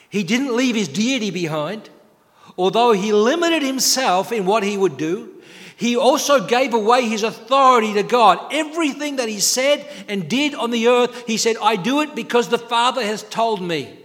He 0.10 0.24
didn't 0.24 0.56
leave 0.56 0.74
his 0.74 0.88
deity 0.88 1.30
behind. 1.30 1.90
Although 2.58 2.94
he 2.94 3.12
limited 3.12 3.62
himself 3.62 4.32
in 4.32 4.46
what 4.46 4.64
he 4.64 4.78
would 4.78 4.96
do, 4.96 5.42
he 5.76 5.98
also 5.98 6.48
gave 6.48 6.74
away 6.74 7.10
his 7.10 7.24
authority 7.24 7.94
to 7.96 8.04
God. 8.04 8.40
Everything 8.54 9.18
that 9.18 9.28
he 9.28 9.42
said 9.42 9.86
and 10.08 10.30
did 10.30 10.56
on 10.56 10.72
the 10.72 10.88
earth, 10.88 11.28
he 11.28 11.36
said, 11.36 11.58
I 11.62 11.76
do 11.76 12.00
it 12.00 12.16
because 12.16 12.48
the 12.48 12.58
Father 12.58 13.04
has 13.04 13.24
told 13.24 13.62
me. 13.62 14.00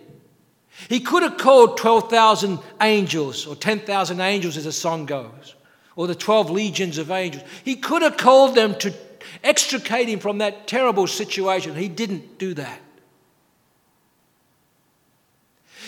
He 0.89 0.99
could 0.99 1.23
have 1.23 1.39
called 1.39 1.79
12,000 1.79 2.59
angels 2.81 3.47
or 3.47 3.55
10,000 3.55 4.21
angels, 4.21 4.57
as 4.57 4.65
the 4.65 4.73
song 4.73 5.07
goes, 5.07 5.55
or 5.95 6.09
the 6.09 6.17
12 6.17 6.51
legions 6.51 6.99
of 6.99 7.13
angels. 7.13 7.45
He 7.65 7.77
could 7.77 8.03
have 8.03 8.17
called 8.17 8.57
them 8.57 8.75
to 8.81 8.93
extricate 9.43 10.09
him 10.09 10.19
from 10.19 10.39
that 10.39 10.67
terrible 10.67 11.07
situation. 11.07 11.75
He 11.75 11.89
didn't 11.89 12.39
do 12.39 12.55
that. 12.55 12.81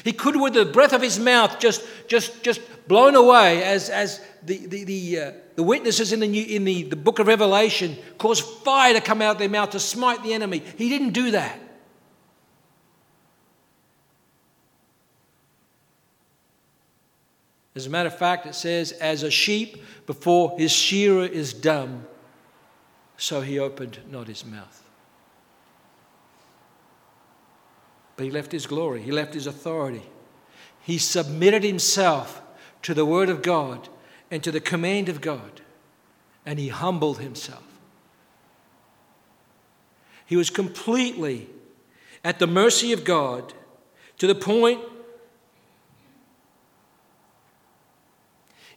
He 0.05 0.12
could, 0.12 0.41
with 0.41 0.55
the 0.55 0.64
breath 0.64 0.93
of 0.93 1.03
his 1.03 1.18
mouth, 1.18 1.59
just, 1.59 1.85
just, 2.07 2.43
just 2.43 2.61
blown 2.87 3.14
away 3.14 3.62
as, 3.64 3.91
as 3.91 4.20
the, 4.43 4.66
the, 4.66 4.85
the, 4.85 5.20
uh, 5.20 5.33
the 5.57 5.62
witnesses 5.62 6.12
in, 6.12 6.20
the, 6.20 6.29
new, 6.29 6.45
in 6.45 6.64
the, 6.64 6.85
the 6.85 6.97
book 6.97 7.18
of 7.18 7.26
Revelation 7.26 7.97
caused 8.16 8.45
fire 8.45 8.95
to 8.95 9.01
come 9.01 9.20
out 9.20 9.33
of 9.33 9.39
their 9.39 9.49
mouth 9.49 9.70
to 9.70 9.81
smite 9.81 10.22
the 10.22 10.33
enemy. 10.33 10.62
He 10.76 10.89
didn't 10.89 11.11
do 11.11 11.33
that. 11.33 11.59
As 17.74 17.87
a 17.87 17.91
matter 17.91 18.09
of 18.09 18.18
fact, 18.18 18.47
it 18.47 18.57
says, 18.57 18.91
as 18.93 19.22
a 19.22 19.31
sheep 19.31 19.85
before 20.07 20.59
his 20.59 20.72
shearer 20.72 21.24
is 21.24 21.53
dumb, 21.53 22.07
so 23.19 23.41
he 23.41 23.59
opened 23.59 23.99
not 24.11 24.29
his 24.29 24.47
mouth. 24.47 24.83
But 28.16 28.25
he 28.25 28.31
left 28.31 28.53
his 28.53 28.66
glory, 28.66 29.03
he 29.03 29.12
left 29.12 29.35
his 29.35 29.47
authority. 29.47 30.05
He 30.81 30.97
submitted 30.97 31.64
himself 31.64 32.41
to 32.83 32.95
the 32.95 33.05
word 33.05 33.29
of 33.29 33.43
God 33.43 33.89
and 34.31 34.43
to 34.43 34.51
the 34.51 34.61
command 34.61 35.09
of 35.09 35.21
God, 35.21 35.61
and 36.47 36.59
he 36.59 36.69
humbled 36.69 37.19
himself. 37.19 37.64
He 40.25 40.37
was 40.37 40.49
completely 40.49 41.49
at 42.25 42.39
the 42.39 42.47
mercy 42.47 42.93
of 42.93 43.05
God 43.05 43.53
to 44.19 44.27
the 44.27 44.35
point, 44.35 44.81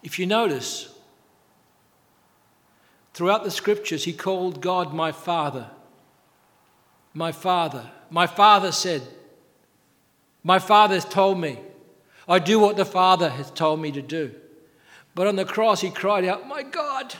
if 0.01 0.17
you 0.17 0.25
notice, 0.25 0.93
Throughout 3.13 3.43
the 3.43 3.51
scriptures, 3.51 4.05
he 4.05 4.13
called 4.13 4.61
God 4.61 4.93
my 4.93 5.11
Father. 5.11 5.69
My 7.13 7.31
Father. 7.31 7.89
My 8.09 8.27
Father 8.27 8.71
said, 8.71 9.01
My 10.43 10.59
Father 10.59 10.95
has 10.95 11.05
told 11.05 11.39
me. 11.39 11.59
I 12.27 12.39
do 12.39 12.59
what 12.59 12.77
the 12.77 12.85
Father 12.85 13.29
has 13.29 13.51
told 13.51 13.81
me 13.81 13.91
to 13.91 14.01
do. 14.01 14.33
But 15.13 15.27
on 15.27 15.35
the 15.35 15.45
cross, 15.45 15.81
he 15.81 15.89
cried 15.89 16.23
out, 16.23 16.47
My 16.47 16.63
God. 16.63 17.15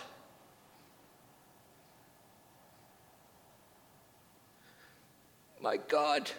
My 5.62 5.78
God, 5.78 6.32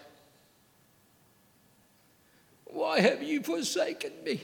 why 2.64 3.00
have 3.00 3.22
you 3.22 3.40
forsaken 3.40 4.12
me? 4.24 4.40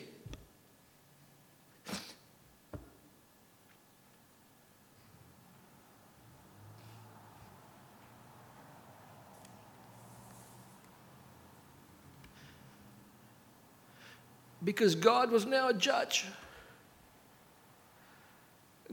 Because 14.68 14.94
God 14.94 15.30
was 15.30 15.46
now 15.46 15.68
a 15.68 15.72
judge. 15.72 16.26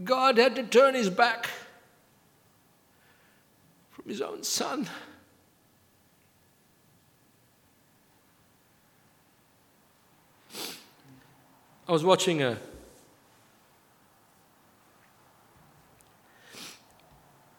God 0.01 0.37
had 0.37 0.55
to 0.55 0.63
turn 0.63 0.95
his 0.95 1.09
back 1.09 1.49
from 3.91 4.05
his 4.07 4.21
own 4.21 4.41
son. 4.43 4.87
I 11.85 11.91
was 11.91 12.05
watching 12.05 12.41
a 12.41 12.57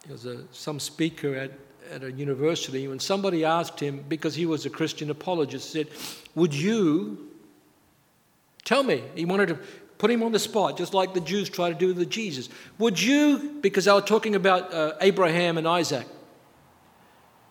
there 0.07 0.13
was 0.13 0.25
a, 0.25 0.43
some 0.53 0.81
speaker 0.81 1.35
at, 1.35 1.51
at 1.93 2.03
a 2.03 2.11
university, 2.11 2.89
when 2.89 2.99
somebody 2.99 3.45
asked 3.45 3.79
him, 3.79 4.07
because 4.09 4.35
he 4.35 4.47
was 4.47 4.65
a 4.65 4.71
Christian 4.71 5.11
apologist, 5.11 5.71
said, 5.71 5.89
Would 6.35 6.55
you 6.55 7.26
tell 8.67 8.83
me? 8.83 9.03
He 9.15 9.25
wanted 9.25 9.49
to 9.49 9.59
put 9.97 10.11
him 10.11 10.23
on 10.23 10.33
the 10.33 10.39
spot, 10.39 10.77
just 10.77 10.93
like 10.93 11.15
the 11.15 11.21
Jews 11.21 11.49
try 11.49 11.71
to 11.71 11.75
do 11.75 11.95
with 11.95 12.11
Jesus. 12.11 12.51
Would 12.79 13.01
you, 13.01 13.59
because 13.63 13.87
they 13.87 13.93
were 13.93 14.03
talking 14.03 14.35
about 14.35 14.75
uh, 14.75 14.93
Abraham 15.01 15.57
and 15.57 15.67
Isaac, 15.67 16.07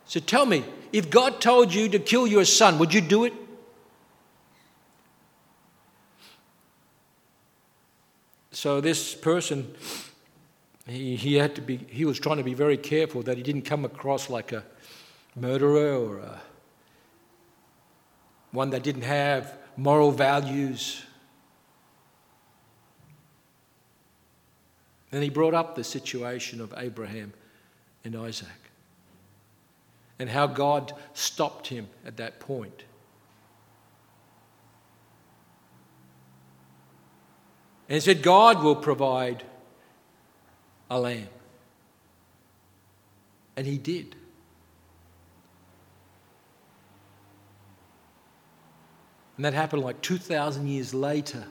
so 0.06 0.20
tell 0.20 0.46
me, 0.46 0.64
if 0.94 1.10
God 1.10 1.42
told 1.42 1.74
you 1.74 1.90
to 1.90 1.98
kill 1.98 2.28
your 2.28 2.46
son, 2.46 2.78
would 2.78 2.94
you 2.94 3.02
do 3.02 3.26
it? 3.26 3.34
So 8.52 8.80
this 8.80 9.16
person, 9.16 9.74
he, 10.88 11.16
he 11.16 11.36
had 11.36 11.56
to 11.56 11.62
be, 11.62 11.78
he 11.90 12.06
was 12.06 12.20
trying 12.20 12.38
to 12.38 12.44
be 12.44 12.54
very 12.54 12.78
careful 12.78 13.24
that 13.24 13.38
he 13.38 13.44
didn't 13.44 13.64
come 13.64 13.84
across 13.84 14.30
like 14.30 14.52
a 14.52 14.64
murderer 15.36 15.96
or 15.96 16.20
a, 16.20 16.42
one 18.52 18.70
that 18.70 18.84
didn't 18.84 19.02
have 19.02 19.58
moral 19.78 20.12
values. 20.12 21.04
Then 25.12 25.22
he 25.22 25.30
brought 25.30 25.54
up 25.54 25.76
the 25.76 25.84
situation 25.84 26.62
of 26.62 26.74
Abraham 26.78 27.34
and 28.04 28.16
Isaac 28.16 28.48
and 30.20 30.30
how 30.30 30.48
God 30.48 30.94
stopped 31.14 31.68
him 31.68 31.88
at 32.06 32.18
that 32.18 32.40
point. 32.40 32.84
And 37.88 38.02
said, 38.02 38.24
God 38.24 38.64
will 38.64 38.76
provide 38.76 39.44
a 40.90 41.00
lamb. 41.00 41.28
And 43.56 43.68
he 43.68 43.78
did. 43.78 44.16
And 49.38 49.46
that 49.46 49.54
happened 49.54 49.84
like 49.84 50.02
2,000 50.02 50.68
years 50.68 50.94
later 50.94 51.44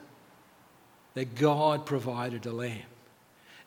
that 1.14 1.34
God 1.34 1.86
provided 1.86 2.46
a 2.46 2.52
lamb. 2.52 2.82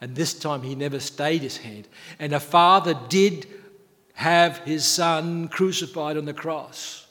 And 0.01 0.15
this 0.15 0.33
time 0.33 0.63
he 0.63 0.75
never 0.75 0.99
stayed 0.99 1.41
his 1.41 1.57
hand. 1.57 1.87
And 2.19 2.33
a 2.33 2.39
father 2.39 2.97
did 3.09 3.47
have 4.13 4.59
his 4.59 4.85
son 4.85 5.47
crucified 5.47 6.17
on 6.17 6.25
the 6.25 6.33
cross. 6.33 7.07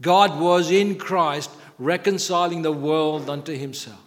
God 0.00 0.40
was 0.40 0.70
in 0.70 0.96
Christ 0.96 1.50
reconciling 1.78 2.62
the 2.62 2.72
world 2.72 3.28
unto 3.30 3.56
himself. 3.56 3.98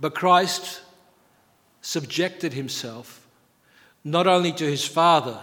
But 0.00 0.14
Christ 0.14 0.80
subjected 1.88 2.52
himself 2.52 3.26
not 4.04 4.26
only 4.26 4.52
to 4.52 4.62
his 4.62 4.84
Father, 4.84 5.40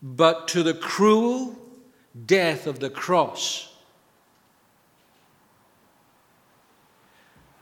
but 0.00 0.46
to 0.46 0.62
the 0.62 0.72
cruel 0.72 1.58
death 2.26 2.68
of 2.68 2.78
the 2.78 2.88
cross. 2.88 3.74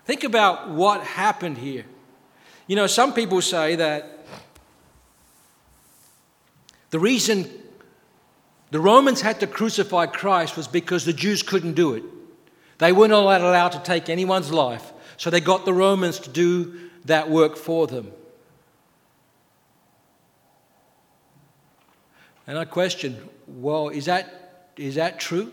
Think 0.05 0.25
about 0.25 0.69
what 0.69 1.03
happened 1.03 1.57
here. 1.57 1.87
You 2.67 2.77
know, 2.77 2.87
some 2.87 3.15
people 3.15 3.41
say 3.41 3.77
that 3.77 4.27
the 6.91 6.99
reason 6.99 7.49
the 8.73 8.81
Romans 8.81 9.23
had 9.23 9.41
to 9.41 9.47
crucify 9.47 10.05
Christ 10.05 10.55
was 10.55 10.69
because 10.69 11.07
the 11.07 11.15
Jews 11.15 11.43
couldn't 11.43 11.73
do 11.73 11.95
it. 11.95 12.05
They 12.77 12.93
weren't 12.93 13.15
allowed 13.15 13.73
to 13.73 13.83
take 13.83 14.11
anyone's 14.11 14.53
life, 14.53 14.93
so 15.17 15.31
they 15.31 15.41
got 15.41 15.65
the 15.65 15.73
Romans 15.73 16.19
to 16.21 16.29
do 16.29 16.90
that 17.05 17.31
work 17.31 17.57
for 17.57 17.87
them. 17.87 18.13
And 22.47 22.59
I 22.59 22.65
question, 22.65 23.17
well, 23.47 23.89
is 23.89 24.07
that, 24.07 24.73
is 24.77 24.97
that 24.97 25.21
true? 25.21 25.53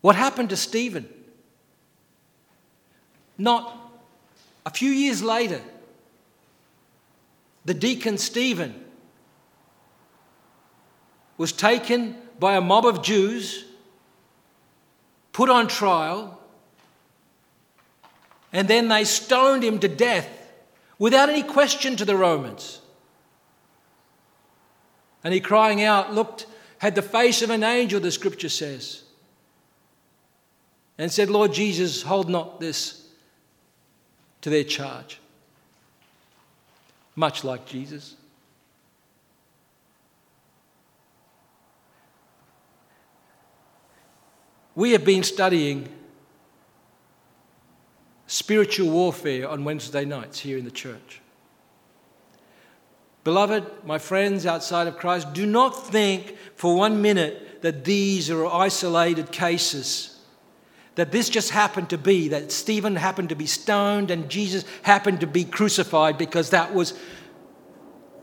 What 0.00 0.16
happened 0.16 0.50
to 0.50 0.56
Stephen? 0.56 1.08
Not 3.36 3.76
a 4.64 4.70
few 4.70 4.90
years 4.90 5.22
later, 5.22 5.60
the 7.64 7.74
deacon 7.74 8.16
Stephen 8.16 8.74
was 11.36 11.52
taken 11.52 12.16
by 12.38 12.56
a 12.56 12.60
mob 12.60 12.86
of 12.86 13.02
Jews, 13.02 13.64
put 15.32 15.50
on 15.50 15.68
trial, 15.68 16.35
and 18.56 18.68
then 18.68 18.88
they 18.88 19.04
stoned 19.04 19.62
him 19.62 19.78
to 19.80 19.86
death 19.86 20.26
without 20.98 21.28
any 21.28 21.42
question 21.42 21.94
to 21.94 22.06
the 22.06 22.16
Romans. 22.16 22.80
And 25.22 25.34
he 25.34 25.40
crying 25.40 25.82
out, 25.82 26.14
looked, 26.14 26.46
had 26.78 26.94
the 26.94 27.02
face 27.02 27.42
of 27.42 27.50
an 27.50 27.62
angel, 27.62 28.00
the 28.00 28.10
scripture 28.10 28.48
says, 28.48 29.02
and 30.96 31.12
said, 31.12 31.28
Lord 31.28 31.52
Jesus, 31.52 32.00
hold 32.00 32.30
not 32.30 32.58
this 32.58 33.06
to 34.40 34.48
their 34.48 34.64
charge. 34.64 35.20
Much 37.14 37.44
like 37.44 37.66
Jesus. 37.66 38.14
We 44.74 44.92
have 44.92 45.04
been 45.04 45.24
studying 45.24 45.90
spiritual 48.36 48.90
warfare 48.90 49.48
on 49.48 49.64
Wednesday 49.64 50.04
nights 50.04 50.40
here 50.40 50.58
in 50.58 50.64
the 50.64 50.70
church. 50.70 51.20
Beloved, 53.24 53.64
my 53.84 53.98
friends 53.98 54.46
outside 54.46 54.86
of 54.86 54.98
Christ, 54.98 55.32
do 55.32 55.46
not 55.46 55.88
think 55.88 56.36
for 56.54 56.76
one 56.76 57.02
minute 57.02 57.62
that 57.62 57.84
these 57.84 58.30
are 58.30 58.46
isolated 58.46 59.32
cases 59.32 60.16
that 60.96 61.12
this 61.12 61.28
just 61.28 61.50
happened 61.50 61.90
to 61.90 61.98
be, 61.98 62.28
that 62.28 62.50
Stephen 62.50 62.96
happened 62.96 63.28
to 63.28 63.36
be 63.36 63.46
stoned 63.46 64.10
and 64.10 64.30
Jesus 64.30 64.64
happened 64.82 65.20
to 65.20 65.26
be 65.26 65.44
crucified 65.44 66.18
because 66.18 66.50
that 66.50 66.74
was 66.74 66.98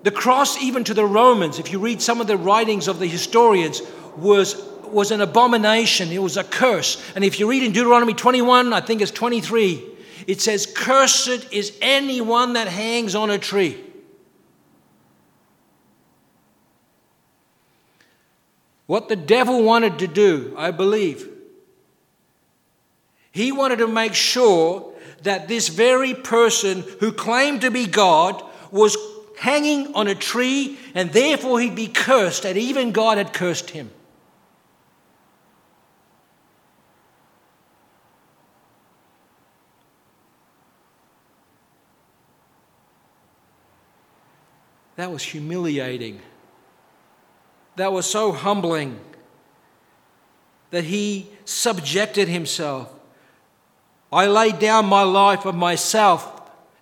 the 0.01 0.11
cross, 0.11 0.61
even 0.61 0.83
to 0.85 0.93
the 0.93 1.05
Romans, 1.05 1.59
if 1.59 1.71
you 1.71 1.79
read 1.79 2.01
some 2.01 2.19
of 2.19 2.27
the 2.27 2.35
writings 2.35 2.87
of 2.87 2.99
the 2.99 3.07
historians, 3.07 3.81
was, 4.17 4.61
was 4.83 5.11
an 5.11 5.21
abomination. 5.21 6.11
It 6.11 6.21
was 6.21 6.35
a 6.35 6.43
curse. 6.43 7.01
And 7.15 7.23
if 7.23 7.39
you 7.39 7.49
read 7.49 7.63
in 7.63 7.71
Deuteronomy 7.71 8.13
21, 8.13 8.73
I 8.73 8.81
think 8.81 9.01
it's 9.01 9.11
23, 9.11 9.92
it 10.27 10.41
says, 10.41 10.65
Cursed 10.65 11.51
is 11.51 11.77
anyone 11.81 12.53
that 12.53 12.67
hangs 12.67 13.15
on 13.15 13.29
a 13.29 13.37
tree. 13.37 13.79
What 18.85 19.09
the 19.09 19.15
devil 19.15 19.63
wanted 19.63 19.99
to 19.99 20.07
do, 20.07 20.53
I 20.57 20.71
believe, 20.71 21.29
he 23.31 23.51
wanted 23.51 23.77
to 23.77 23.87
make 23.87 24.13
sure 24.13 24.93
that 25.23 25.47
this 25.47 25.69
very 25.69 26.13
person 26.13 26.83
who 26.99 27.11
claimed 27.11 27.61
to 27.61 27.71
be 27.71 27.87
God 27.87 28.43
was 28.71 28.95
hanging 29.39 29.95
on 29.95 30.07
a 30.07 30.15
tree 30.15 30.77
and 30.93 31.11
therefore 31.11 31.59
he'd 31.59 31.75
be 31.75 31.87
cursed, 31.87 32.45
and 32.45 32.57
even 32.57 32.91
God 32.91 33.17
had 33.17 33.33
cursed 33.33 33.71
him. 33.71 33.89
That 44.95 45.11
was 45.11 45.23
humiliating. 45.23 46.21
That 47.75 47.91
was 47.91 48.05
so 48.05 48.31
humbling 48.31 48.99
that 50.71 50.83
he 50.83 51.29
subjected 51.45 52.27
himself 52.27 52.93
I 54.13 54.27
lay 54.27 54.51
down 54.51 54.85
my 54.85 55.01
life 55.01 55.45
of 55.45 55.55
myself 55.55 56.29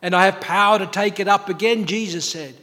and 0.02 0.14
I 0.14 0.26
have 0.26 0.42
power 0.42 0.80
to 0.80 0.86
take 0.86 1.20
it 1.20 1.30
up 1.30 1.48
again, 1.48 1.86
Jesus 1.86 2.30
said. 2.30 2.56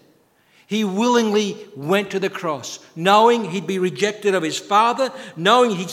He 0.66 0.84
willingly 0.84 1.56
went 1.74 2.10
to 2.10 2.20
the 2.20 2.28
cross, 2.28 2.78
knowing 2.94 3.50
he'd 3.50 3.66
be 3.66 3.78
rejected 3.78 4.34
of 4.34 4.42
his 4.42 4.58
Father, 4.58 5.10
knowing 5.34 5.70
he'd 5.70 5.90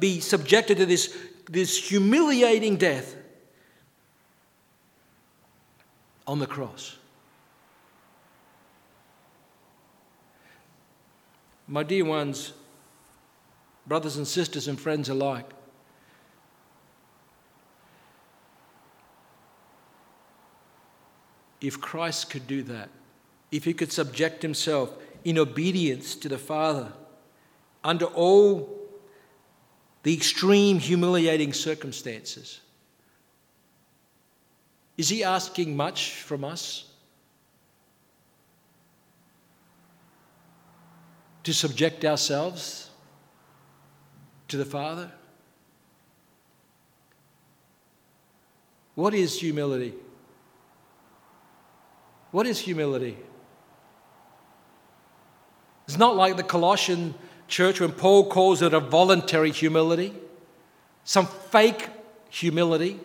be 0.00 0.18
subjected 0.18 0.78
to 0.78 0.86
this, 0.86 1.16
this 1.48 1.88
humiliating 1.88 2.76
death 2.76 3.14
on 6.26 6.40
the 6.40 6.46
cross. 6.48 6.97
My 11.68 11.82
dear 11.82 12.06
ones, 12.06 12.54
brothers 13.86 14.16
and 14.16 14.26
sisters 14.26 14.68
and 14.68 14.80
friends 14.80 15.10
alike, 15.10 15.50
if 21.60 21.78
Christ 21.78 22.30
could 22.30 22.46
do 22.46 22.62
that, 22.62 22.88
if 23.52 23.64
he 23.64 23.74
could 23.74 23.92
subject 23.92 24.40
himself 24.40 24.94
in 25.24 25.36
obedience 25.38 26.14
to 26.16 26.28
the 26.28 26.38
Father 26.38 26.92
under 27.84 28.06
all 28.06 28.78
the 30.04 30.14
extreme 30.14 30.78
humiliating 30.78 31.52
circumstances. 31.52 32.60
Is 34.96 35.10
he 35.10 35.22
asking 35.22 35.76
much 35.76 36.14
from 36.14 36.44
us? 36.44 36.87
To 41.48 41.54
subject 41.54 42.04
ourselves 42.04 42.90
to 44.48 44.58
the 44.58 44.66
Father? 44.66 45.10
What 48.94 49.14
is 49.14 49.40
humility? 49.40 49.94
What 52.32 52.46
is 52.46 52.58
humility? 52.58 53.16
It's 55.86 55.96
not 55.96 56.16
like 56.16 56.36
the 56.36 56.42
Colossian 56.42 57.14
church 57.46 57.80
when 57.80 57.92
Paul 57.92 58.28
calls 58.28 58.60
it 58.60 58.74
a 58.74 58.80
voluntary 58.80 59.50
humility, 59.50 60.12
some 61.04 61.26
fake 61.26 61.88
humility, 62.28 63.00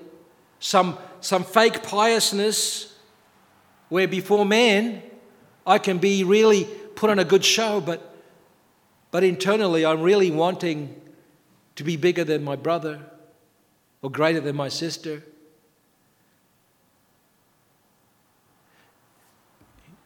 some, 0.59 0.97
some 1.21 1.45
fake 1.45 1.81
piousness 1.81 2.93
where 3.87 4.09
before 4.09 4.45
man 4.45 5.01
I 5.65 5.77
can 5.77 5.97
be 5.97 6.25
really 6.25 6.65
put 6.95 7.09
on 7.09 7.19
a 7.19 7.23
good 7.23 7.45
show, 7.45 7.79
but, 7.79 8.09
but 9.13 9.23
internally 9.23 9.85
I'm 9.85 10.01
really 10.01 10.31
wanting 10.31 10.99
to 11.75 11.83
be 11.83 11.97
bigger 11.97 12.23
than 12.23 12.43
my 12.43 12.55
brother 12.55 12.99
or 14.01 14.09
greater 14.09 14.41
than 14.41 14.55
my 14.55 14.69
sister. 14.69 15.21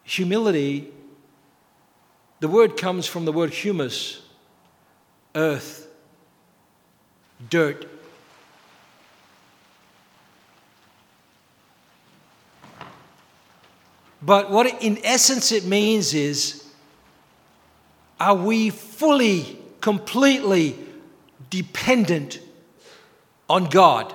Humility, 0.03 0.91
the 2.41 2.49
word 2.49 2.76
comes 2.76 3.08
from 3.08 3.24
the 3.24 3.32
word 3.32 3.51
humus, 3.51 4.24
earth, 5.36 5.88
dirt. 7.49 7.86
But 14.22 14.51
what 14.51 14.84
in 14.84 14.99
essence 15.05 15.53
it 15.53 15.64
means 15.64 16.14
is 16.14 16.57
are 18.20 18.36
we 18.36 18.70
fully, 18.70 19.59
completely 19.82 20.76
dependent 21.49 22.39
on 23.49 23.65
God? 23.65 24.13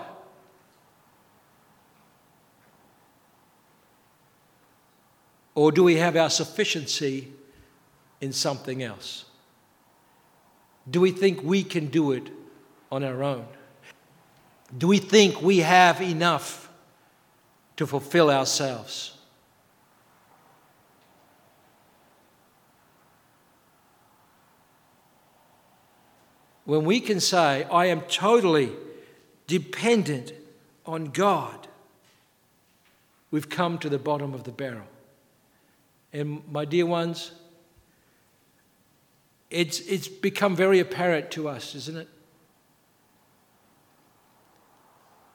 Or 5.55 5.71
do 5.71 5.85
we 5.85 5.97
have 5.97 6.17
our 6.17 6.31
sufficiency 6.31 7.33
in 8.21 8.33
something 8.33 8.83
else? 8.83 9.27
Do 10.91 11.01
we 11.01 11.11
think 11.13 11.43
we 11.43 11.63
can 11.63 11.87
do 11.87 12.13
it 12.13 12.31
on 12.91 13.05
our 13.05 13.23
own? 13.23 13.47
Do 14.77 14.89
we 14.89 14.99
think 14.99 15.43
we 15.43 15.59
have 15.59 16.01
enough 16.01 16.71
to 17.77 17.87
fulfill 17.87 18.31
ourselves? 18.31 19.17
When 26.65 26.85
we 26.85 27.01
can 27.01 27.21
say, 27.21 27.65
I 27.65 27.87
am 27.87 28.03
totally 28.03 28.73
dependent 29.47 30.33
on 30.87 31.07
God, 31.07 31.67
we've 33.31 33.49
come 33.49 33.79
to 33.79 33.89
the 33.89 33.99
bottom 33.99 34.35
of 34.35 34.45
the 34.45 34.53
barrel. 34.53 34.87
And 36.13 36.43
my 36.51 36.65
dear 36.65 36.87
ones, 36.87 37.33
it's, 39.51 39.81
it's 39.81 40.09
become 40.09 40.55
very 40.57 40.79
apparent 40.79 41.31
to 41.33 41.49
us, 41.49 41.75
isn't 41.75 41.97
it? 41.97 42.09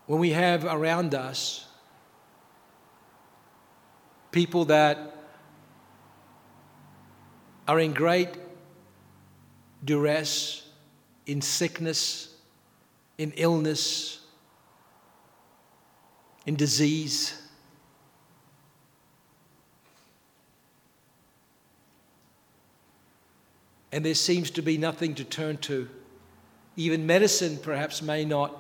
When 0.06 0.20
we 0.20 0.30
have 0.32 0.64
around 0.64 1.14
us 1.14 1.68
people 4.32 4.66
that 4.66 5.16
are 7.68 7.80
in 7.80 7.94
great 7.94 8.30
duress, 9.84 10.67
in 11.28 11.42
sickness, 11.42 12.34
in 13.20 13.32
illness, 13.36 14.22
in 16.48 16.56
disease. 16.56 17.42
and 23.98 24.06
there 24.06 24.14
seems 24.14 24.52
to 24.52 24.62
be 24.62 24.78
nothing 24.78 25.16
to 25.16 25.24
turn 25.24 25.58
to. 25.58 25.90
Even 26.76 27.08
medicine 27.08 27.58
perhaps 27.58 28.02
may 28.02 28.26
not 28.26 28.56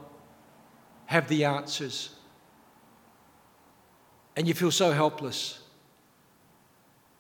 have 1.05 1.27
the 1.27 1.45
answers. 1.45 2.09
And 4.35 4.47
you 4.47 4.55
feel 4.55 4.71
so 4.71 4.91
helpless. 4.91 5.59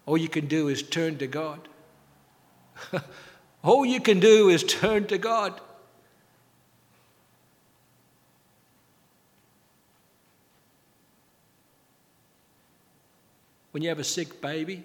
All 0.07 0.17
you 0.17 0.29
can 0.29 0.47
do 0.47 0.67
is 0.67 0.81
turn 0.81 1.19
to 1.19 1.27
God. 1.27 1.67
All 3.63 3.85
you 3.85 3.99
can 3.99 4.19
do 4.19 4.49
is 4.49 4.63
turn 4.63 5.07
to 5.07 5.17
God. 5.17 5.59
When 13.71 13.83
you 13.83 13.89
have 13.89 13.99
a 13.99 14.03
sick 14.03 14.41
baby 14.41 14.83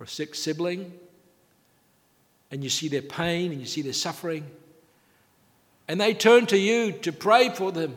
or 0.00 0.04
a 0.04 0.08
sick 0.08 0.34
sibling, 0.34 0.92
and 2.50 2.62
you 2.62 2.70
see 2.70 2.88
their 2.88 3.02
pain 3.02 3.52
and 3.52 3.60
you 3.60 3.66
see 3.66 3.82
their 3.82 3.92
suffering, 3.92 4.46
and 5.86 6.00
they 6.00 6.14
turn 6.14 6.46
to 6.46 6.56
you 6.56 6.92
to 6.92 7.12
pray 7.12 7.50
for 7.50 7.70
them. 7.70 7.96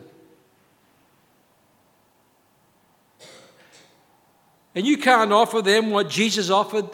And 4.74 4.86
you 4.86 4.98
can't 4.98 5.32
offer 5.32 5.62
them 5.62 5.90
what 5.90 6.10
Jesus 6.10 6.50
offered. 6.50 6.88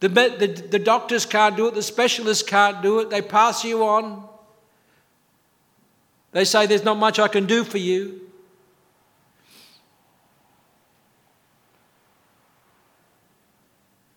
The, 0.00 0.08
the, 0.08 0.46
the 0.70 0.78
doctors 0.78 1.26
can't 1.26 1.56
do 1.56 1.66
it, 1.66 1.74
the 1.74 1.82
specialists 1.82 2.48
can't 2.48 2.82
do 2.82 3.00
it, 3.00 3.10
they 3.10 3.22
pass 3.22 3.64
you 3.64 3.84
on. 3.84 4.28
They 6.32 6.44
say, 6.44 6.66
There's 6.66 6.84
not 6.84 6.98
much 6.98 7.18
I 7.18 7.28
can 7.28 7.46
do 7.46 7.64
for 7.64 7.78
you. 7.78 8.20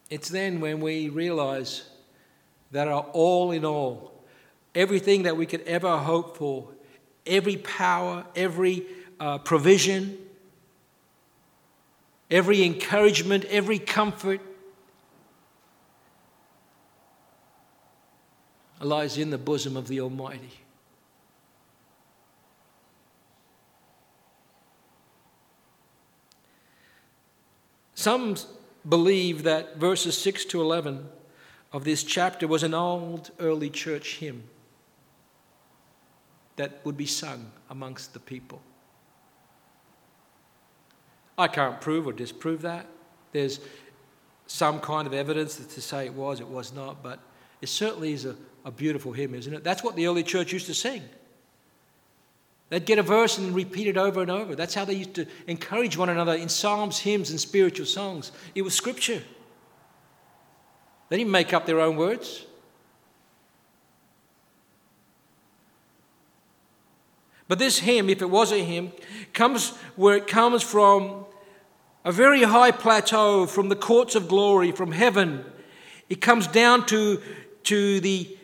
It's 0.10 0.30
then 0.30 0.60
when 0.60 0.82
we 0.82 1.10
realize 1.10 1.90
that 2.72 2.88
our 2.88 3.06
all 3.14 3.52
in 3.52 3.64
all, 3.64 4.12
everything 4.76 5.24
that 5.24 5.38
we 5.38 5.46
could 5.46 5.62
ever 5.62 5.98
hope 5.98 6.38
for, 6.38 6.68
every 7.26 7.58
power, 7.58 8.26
every 8.36 8.86
uh, 9.20 9.38
provision, 9.38 10.18
every 12.30 12.64
encouragement, 12.64 13.46
every 13.46 13.80
comfort 13.80 14.42
lies 18.86 19.18
in 19.18 19.30
the 19.30 19.38
bosom 19.38 19.78
of 19.78 19.88
the 19.88 20.02
Almighty. 20.02 20.62
Some 27.94 28.36
believe 28.88 29.44
that 29.44 29.78
verses 29.78 30.18
6 30.18 30.46
to 30.46 30.62
11 30.62 31.08
of 31.72 31.84
this 31.84 32.04
chapter 32.04 32.48
was 32.48 32.64
an 32.64 32.74
old 32.74 33.30
early 33.40 33.70
church 33.70 34.18
hymn 34.18 34.44
that 36.56 36.84
would 36.84 36.98
be 36.98 37.06
sung 37.06 37.52
amongst 37.70 38.14
the 38.14 38.20
people. 38.20 38.62
I 41.38 41.48
can't 41.48 41.80
prove 41.80 42.08
or 42.08 42.14
disprove 42.14 42.62
that. 42.64 42.88
There's 43.32 43.60
some 44.48 44.80
kind 44.80 45.08
of 45.08 45.14
evidence 45.14 45.56
to 45.56 45.82
say 45.82 46.06
it 46.06 46.14
was, 46.14 46.40
it 46.40 46.48
was 46.48 46.74
not, 46.74 47.02
but 47.02 47.20
it 47.62 47.70
certainly 47.70 48.14
is 48.14 48.26
a, 48.26 48.36
a 48.64 48.72
beautiful 48.72 49.12
hymn, 49.12 49.34
isn't 49.34 49.54
it? 49.54 49.64
That's 49.64 49.84
what 49.84 49.96
the 49.96 50.08
early 50.08 50.24
church 50.24 50.54
used 50.54 50.68
to 50.68 50.74
sing. 50.74 51.02
They'd 52.70 52.86
get 52.86 53.00
a 53.00 53.04
verse 53.04 53.38
and 53.38 53.54
repeat 53.54 53.88
it 53.88 53.98
over 53.98 54.22
and 54.22 54.32
over. 54.32 54.56
That's 54.56 54.74
how 54.74 54.86
they 54.86 54.94
used 54.94 55.16
to 55.16 55.26
encourage 55.46 55.98
one 55.98 56.08
another 56.08 56.34
in 56.34 56.48
psalms, 56.48 57.00
hymns, 57.00 57.30
and 57.30 57.40
spiritual 57.40 57.86
songs. 57.86 58.32
It 58.56 58.62
was 58.62 58.74
scripture. 58.74 59.22
They 61.10 61.18
didn't 61.18 61.32
make 61.32 61.52
up 61.52 61.66
their 61.66 61.82
own 61.82 61.98
words. 61.98 62.46
But 67.50 67.60
this 67.60 67.80
hymn, 67.80 68.10
if 68.10 68.22
it 68.22 68.30
was 68.30 68.54
a 68.54 68.64
hymn, 68.64 68.94
comes 69.34 69.72
where 69.98 70.16
it 70.16 70.26
comes 70.26 70.64
from 70.64 71.26
a 72.06 72.12
very 72.14 72.44
high 72.44 72.72
plateau 72.72 73.46
from 73.46 73.68
the 73.68 73.76
courts 73.76 74.16
of 74.16 74.30
glory, 74.30 74.72
from 74.72 74.94
heaven. 74.94 75.44
It 76.08 76.22
comes 76.22 76.48
down 76.48 76.86
to, 76.86 77.22
to 77.64 78.00
the 78.00 78.38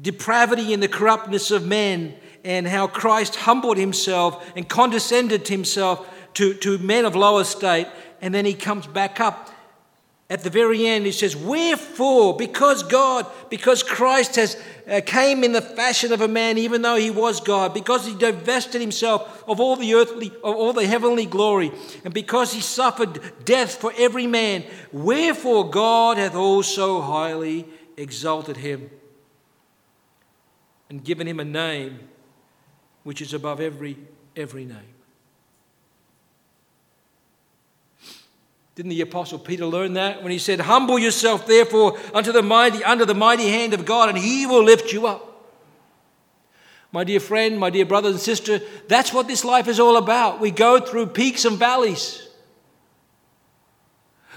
depravity 0.00 0.72
and 0.72 0.82
the 0.82 0.88
corruptness 0.88 1.50
of 1.50 1.66
men 1.66 2.14
and 2.44 2.66
how 2.66 2.86
Christ 2.86 3.36
humbled 3.36 3.76
himself 3.76 4.52
and 4.56 4.68
condescended 4.68 5.48
himself 5.48 6.08
to, 6.34 6.54
to 6.54 6.78
men 6.78 7.04
of 7.04 7.16
low 7.16 7.38
estate, 7.38 7.88
and 8.20 8.32
then 8.32 8.44
he 8.44 8.54
comes 8.54 8.86
back 8.86 9.20
up. 9.20 9.50
At 10.30 10.42
the 10.42 10.50
very 10.50 10.86
end, 10.86 11.06
he 11.06 11.12
says, 11.12 11.34
Wherefore? 11.34 12.36
Because 12.36 12.82
God, 12.82 13.26
because 13.48 13.82
Christ 13.82 14.36
has 14.36 14.62
uh, 14.86 15.00
came 15.04 15.42
in 15.42 15.52
the 15.52 15.62
fashion 15.62 16.12
of 16.12 16.20
a 16.20 16.28
man, 16.28 16.58
even 16.58 16.82
though 16.82 16.96
he 16.96 17.10
was 17.10 17.40
God, 17.40 17.72
because 17.72 18.06
he 18.06 18.14
divested 18.14 18.80
himself 18.80 19.42
of 19.48 19.58
all 19.58 19.74
the 19.76 19.94
earthly, 19.94 20.28
of 20.44 20.54
all 20.54 20.74
the 20.74 20.86
heavenly 20.86 21.24
glory, 21.24 21.72
and 22.04 22.12
because 22.12 22.52
he 22.52 22.60
suffered 22.60 23.20
death 23.46 23.76
for 23.76 23.90
every 23.96 24.26
man, 24.26 24.64
wherefore 24.92 25.70
God 25.70 26.18
hath 26.18 26.34
also 26.34 27.00
highly 27.00 27.66
exalted 27.96 28.58
him 28.58 28.90
and 30.88 31.04
given 31.04 31.26
him 31.26 31.40
a 31.40 31.44
name 31.44 32.08
which 33.04 33.20
is 33.20 33.34
above 33.34 33.60
every 33.60 33.96
every 34.36 34.64
name. 34.64 34.94
Didn't 38.74 38.90
the 38.90 39.00
apostle 39.00 39.40
Peter 39.40 39.66
learn 39.66 39.94
that 39.94 40.22
when 40.22 40.30
he 40.30 40.38
said, 40.38 40.60
"Humble 40.60 40.98
yourself 40.98 41.46
therefore 41.46 41.98
unto 42.14 42.30
the 42.30 42.42
mighty 42.42 42.84
under 42.84 43.04
the 43.04 43.14
mighty 43.14 43.48
hand 43.48 43.74
of 43.74 43.84
God 43.84 44.08
and 44.08 44.16
he 44.16 44.46
will 44.46 44.62
lift 44.62 44.92
you 44.92 45.06
up." 45.06 45.28
My 46.90 47.04
dear 47.04 47.20
friend, 47.20 47.58
my 47.58 47.70
dear 47.70 47.84
brother 47.84 48.08
and 48.08 48.20
sister, 48.20 48.60
that's 48.86 49.12
what 49.12 49.28
this 49.28 49.44
life 49.44 49.68
is 49.68 49.78
all 49.78 49.96
about. 49.96 50.40
We 50.40 50.50
go 50.50 50.80
through 50.80 51.08
peaks 51.08 51.44
and 51.44 51.58
valleys. 51.58 52.26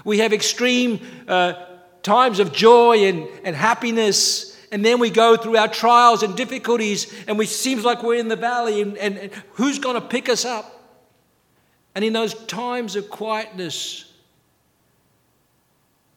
We 0.04 0.18
have 0.18 0.32
extreme 0.32 1.00
uh, 1.28 1.54
times 2.02 2.40
of 2.40 2.52
joy 2.52 3.04
and, 3.04 3.28
and 3.44 3.56
happiness, 3.56 4.51
and 4.72 4.82
then 4.82 4.98
we 4.98 5.10
go 5.10 5.36
through 5.36 5.58
our 5.58 5.68
trials 5.68 6.22
and 6.22 6.34
difficulties, 6.34 7.12
and 7.28 7.38
we 7.38 7.44
seems 7.44 7.84
like 7.84 8.02
we're 8.02 8.18
in 8.18 8.28
the 8.28 8.36
valley, 8.36 8.80
and, 8.80 8.96
and, 8.96 9.18
and 9.18 9.32
who's 9.52 9.78
going 9.78 9.94
to 9.94 10.00
pick 10.00 10.30
us 10.30 10.46
up? 10.46 10.82
And 11.94 12.02
in 12.02 12.14
those 12.14 12.32
times 12.46 12.96
of 12.96 13.10
quietness, 13.10 14.10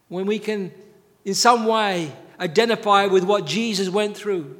when 0.08 0.26
we 0.26 0.40
can, 0.40 0.72
in 1.26 1.34
some 1.34 1.66
way, 1.66 2.14
identify 2.40 3.08
with 3.08 3.26
what 3.26 3.46
Jesus 3.46 3.90
went 3.90 4.16
through, 4.16 4.56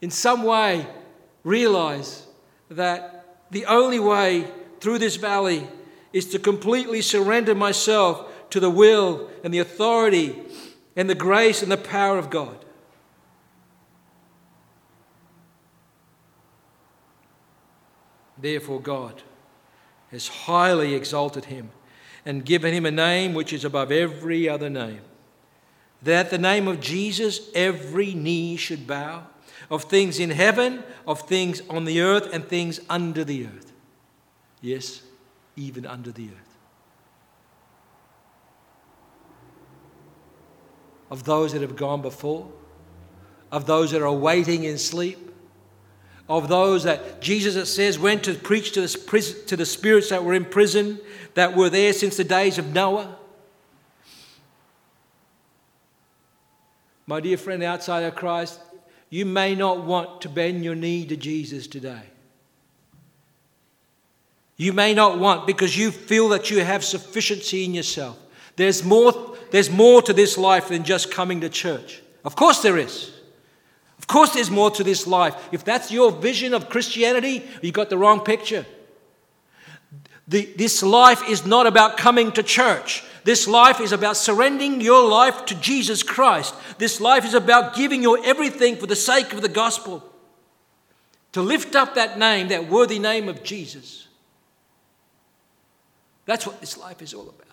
in 0.00 0.10
some 0.10 0.44
way, 0.44 0.86
realize 1.44 2.26
that 2.70 3.38
the 3.50 3.66
only 3.66 4.00
way 4.00 4.50
through 4.80 4.98
this 4.98 5.16
valley 5.16 5.68
is 6.14 6.30
to 6.30 6.38
completely 6.38 7.02
surrender 7.02 7.54
myself 7.54 8.30
to 8.54 8.60
the 8.60 8.70
will 8.70 9.28
and 9.42 9.52
the 9.52 9.58
authority 9.58 10.40
and 10.94 11.10
the 11.10 11.14
grace 11.16 11.60
and 11.60 11.72
the 11.72 11.76
power 11.76 12.18
of 12.18 12.30
God. 12.30 12.64
Therefore, 18.38 18.80
God 18.80 19.24
has 20.12 20.28
highly 20.28 20.94
exalted 20.94 21.46
him 21.46 21.70
and 22.24 22.44
given 22.44 22.72
him 22.72 22.86
a 22.86 22.92
name 22.92 23.34
which 23.34 23.52
is 23.52 23.64
above 23.64 23.90
every 23.90 24.48
other 24.48 24.70
name. 24.70 25.00
That 26.04 26.26
at 26.26 26.30
the 26.30 26.38
name 26.38 26.68
of 26.68 26.80
Jesus 26.80 27.50
every 27.56 28.14
knee 28.14 28.54
should 28.54 28.86
bow, 28.86 29.26
of 29.68 29.82
things 29.82 30.20
in 30.20 30.30
heaven, 30.30 30.84
of 31.08 31.22
things 31.22 31.60
on 31.68 31.86
the 31.86 32.00
earth, 32.00 32.32
and 32.32 32.46
things 32.46 32.78
under 32.88 33.24
the 33.24 33.46
earth. 33.46 33.72
Yes, 34.60 35.02
even 35.56 35.84
under 35.84 36.12
the 36.12 36.28
earth. 36.28 36.43
Of 41.10 41.24
those 41.24 41.52
that 41.52 41.62
have 41.62 41.76
gone 41.76 42.02
before, 42.02 42.50
of 43.52 43.66
those 43.66 43.92
that 43.92 44.02
are 44.02 44.12
waiting 44.12 44.64
in 44.64 44.78
sleep, 44.78 45.18
of 46.28 46.48
those 46.48 46.84
that 46.84 47.20
Jesus, 47.20 47.54
it 47.56 47.66
says, 47.66 47.98
went 47.98 48.24
to 48.24 48.34
preach 48.34 48.72
to 48.72 48.80
the, 48.80 49.44
to 49.46 49.56
the 49.56 49.66
spirits 49.66 50.08
that 50.08 50.24
were 50.24 50.34
in 50.34 50.44
prison, 50.44 50.98
that 51.34 51.54
were 51.54 51.68
there 51.68 51.92
since 51.92 52.16
the 52.16 52.24
days 52.24 52.58
of 52.58 52.72
Noah. 52.72 53.16
My 57.06 57.20
dear 57.20 57.36
friend 57.36 57.62
outside 57.62 58.04
of 58.04 58.14
Christ, 58.14 58.60
you 59.10 59.26
may 59.26 59.54
not 59.54 59.84
want 59.84 60.22
to 60.22 60.28
bend 60.28 60.64
your 60.64 60.74
knee 60.74 61.04
to 61.06 61.16
Jesus 61.16 61.66
today. 61.66 62.02
You 64.56 64.72
may 64.72 64.94
not 64.94 65.18
want 65.18 65.46
because 65.46 65.76
you 65.76 65.90
feel 65.90 66.28
that 66.30 66.50
you 66.50 66.64
have 66.64 66.84
sufficiency 66.84 67.64
in 67.64 67.74
yourself. 67.74 68.18
There's 68.56 68.84
more, 68.84 69.33
there's 69.54 69.70
more 69.70 70.02
to 70.02 70.12
this 70.12 70.36
life 70.36 70.66
than 70.66 70.82
just 70.82 71.12
coming 71.12 71.42
to 71.42 71.48
church. 71.48 72.02
Of 72.24 72.34
course, 72.34 72.60
there 72.60 72.76
is. 72.76 73.12
Of 74.00 74.08
course, 74.08 74.32
there's 74.34 74.50
more 74.50 74.68
to 74.72 74.82
this 74.82 75.06
life. 75.06 75.36
If 75.52 75.64
that's 75.64 75.92
your 75.92 76.10
vision 76.10 76.54
of 76.54 76.68
Christianity, 76.68 77.44
you've 77.62 77.72
got 77.72 77.88
the 77.88 77.96
wrong 77.96 78.18
picture. 78.18 78.66
The, 80.26 80.46
this 80.56 80.82
life 80.82 81.22
is 81.28 81.46
not 81.46 81.68
about 81.68 81.96
coming 81.96 82.32
to 82.32 82.42
church. 82.42 83.04
This 83.22 83.46
life 83.46 83.80
is 83.80 83.92
about 83.92 84.16
surrendering 84.16 84.80
your 84.80 85.08
life 85.08 85.46
to 85.46 85.54
Jesus 85.60 86.02
Christ. 86.02 86.52
This 86.78 87.00
life 87.00 87.24
is 87.24 87.34
about 87.34 87.76
giving 87.76 88.02
your 88.02 88.18
everything 88.24 88.74
for 88.74 88.88
the 88.88 88.96
sake 88.96 89.32
of 89.32 89.40
the 89.40 89.48
gospel. 89.48 90.02
To 91.30 91.42
lift 91.42 91.76
up 91.76 91.94
that 91.94 92.18
name, 92.18 92.48
that 92.48 92.68
worthy 92.68 92.98
name 92.98 93.28
of 93.28 93.44
Jesus. 93.44 94.08
That's 96.26 96.44
what 96.44 96.58
this 96.60 96.76
life 96.76 97.02
is 97.02 97.14
all 97.14 97.28
about. 97.28 97.43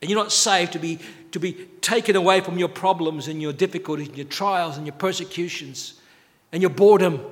And 0.00 0.10
you're 0.10 0.18
not 0.18 0.32
saved 0.32 0.72
to 0.72 0.78
be, 0.78 0.98
to 1.32 1.40
be 1.40 1.52
taken 1.80 2.16
away 2.16 2.40
from 2.40 2.58
your 2.58 2.68
problems 2.68 3.28
and 3.28 3.42
your 3.42 3.52
difficulties 3.52 4.08
and 4.08 4.16
your 4.16 4.26
trials 4.26 4.76
and 4.76 4.86
your 4.86 4.94
persecutions 4.94 5.94
and 6.52 6.62
your 6.62 6.70
boredom. 6.70 7.24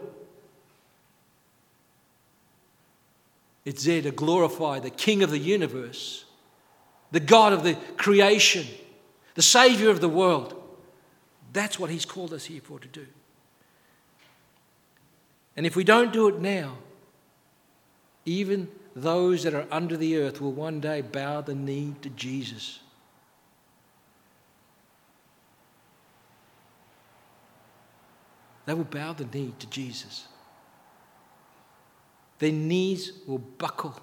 It's 3.64 3.84
there 3.84 4.02
to 4.02 4.10
glorify 4.10 4.78
the 4.78 4.90
King 4.90 5.22
of 5.22 5.30
the 5.30 5.38
universe, 5.38 6.24
the 7.10 7.20
God 7.20 7.52
of 7.52 7.62
the 7.62 7.74
creation, 7.96 8.66
the 9.34 9.42
Savior 9.42 9.90
of 9.90 10.00
the 10.00 10.08
world. 10.08 10.54
That's 11.52 11.78
what 11.78 11.90
He's 11.90 12.04
called 12.04 12.32
us 12.32 12.44
here 12.44 12.60
for 12.60 12.78
to 12.78 12.88
do. 12.88 13.06
And 15.56 15.66
if 15.66 15.74
we 15.74 15.84
don't 15.84 16.12
do 16.12 16.28
it 16.28 16.38
now, 16.38 16.76
even 18.24 18.68
those 18.96 19.42
that 19.42 19.52
are 19.52 19.66
under 19.70 19.94
the 19.94 20.16
earth 20.16 20.40
will 20.40 20.52
one 20.52 20.80
day 20.80 21.02
bow 21.02 21.42
the 21.42 21.54
knee 21.54 21.94
to 22.00 22.08
Jesus. 22.08 22.80
They 28.64 28.72
will 28.72 28.84
bow 28.84 29.12
the 29.12 29.26
knee 29.26 29.52
to 29.58 29.66
Jesus. 29.66 30.26
Their 32.38 32.52
knees 32.52 33.12
will 33.26 33.38
buckle 33.38 34.00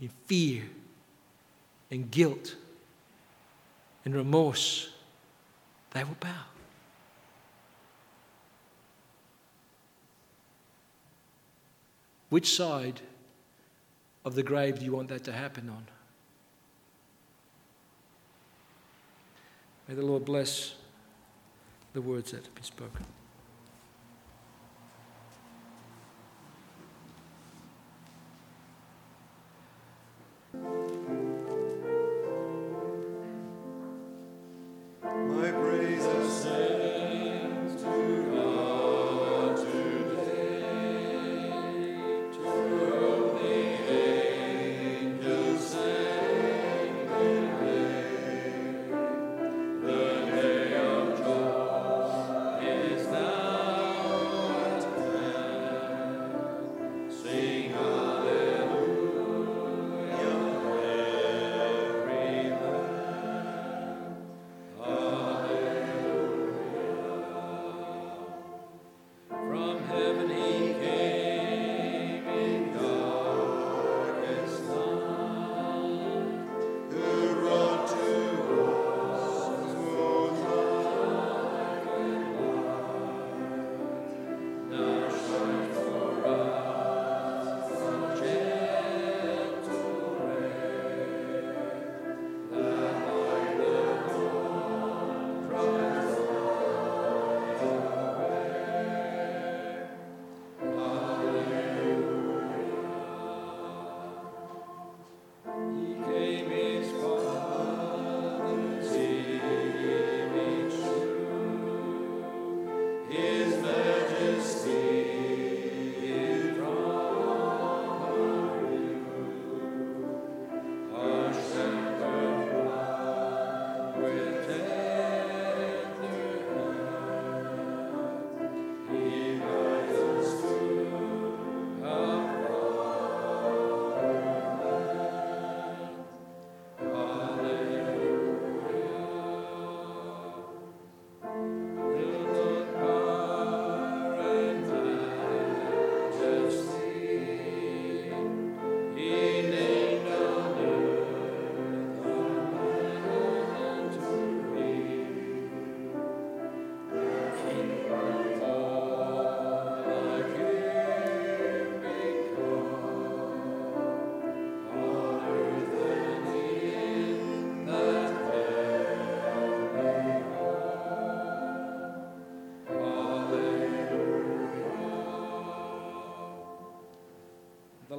in 0.00 0.10
fear 0.26 0.64
and 1.92 2.10
guilt 2.10 2.56
and 4.04 4.16
remorse. 4.16 4.90
They 5.92 6.02
will 6.02 6.16
bow. 6.18 6.44
Which 12.30 12.54
side 12.54 13.00
of 14.28 14.34
the 14.34 14.42
grave 14.42 14.78
do 14.78 14.84
you 14.84 14.92
want 14.92 15.08
that 15.08 15.24
to 15.24 15.32
happen 15.32 15.70
on? 15.70 15.86
May 19.88 19.94
the 19.94 20.02
Lord 20.02 20.26
bless 20.26 20.74
the 21.94 22.02
words 22.02 22.32
that 22.32 22.44
have 22.44 22.54
been 22.54 22.62
spoken. 22.62 23.06
My 35.02 35.50
praises. 35.52 36.27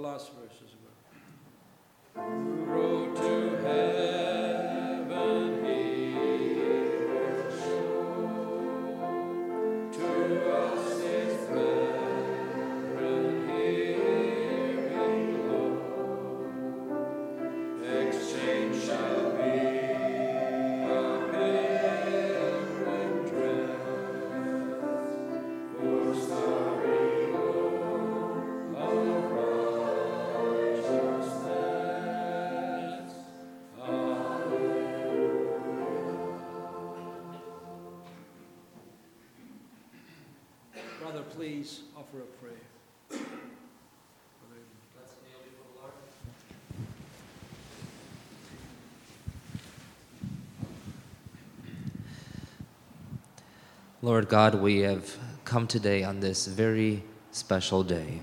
As 0.06 0.30
please 41.40 41.84
offer 41.96 42.18
a 42.20 42.26
prayer. 42.44 43.22
Lord 54.02 54.28
God, 54.28 54.56
we 54.56 54.80
have 54.80 55.18
come 55.46 55.66
today 55.66 56.04
on 56.04 56.20
this 56.20 56.46
very 56.46 57.04
special 57.32 57.86
day, 57.86 58.20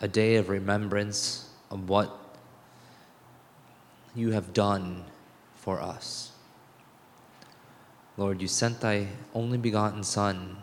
a 0.00 0.06
day 0.06 0.36
of 0.36 0.48
remembrance 0.48 1.50
of 1.72 1.88
what 1.88 2.16
you 4.14 4.30
have 4.30 4.52
done 4.52 5.06
for 5.56 5.82
us. 5.82 6.30
Lord, 8.16 8.40
you 8.40 8.46
sent 8.46 8.80
thy 8.80 9.08
only 9.34 9.58
begotten 9.58 10.04
Son 10.04 10.58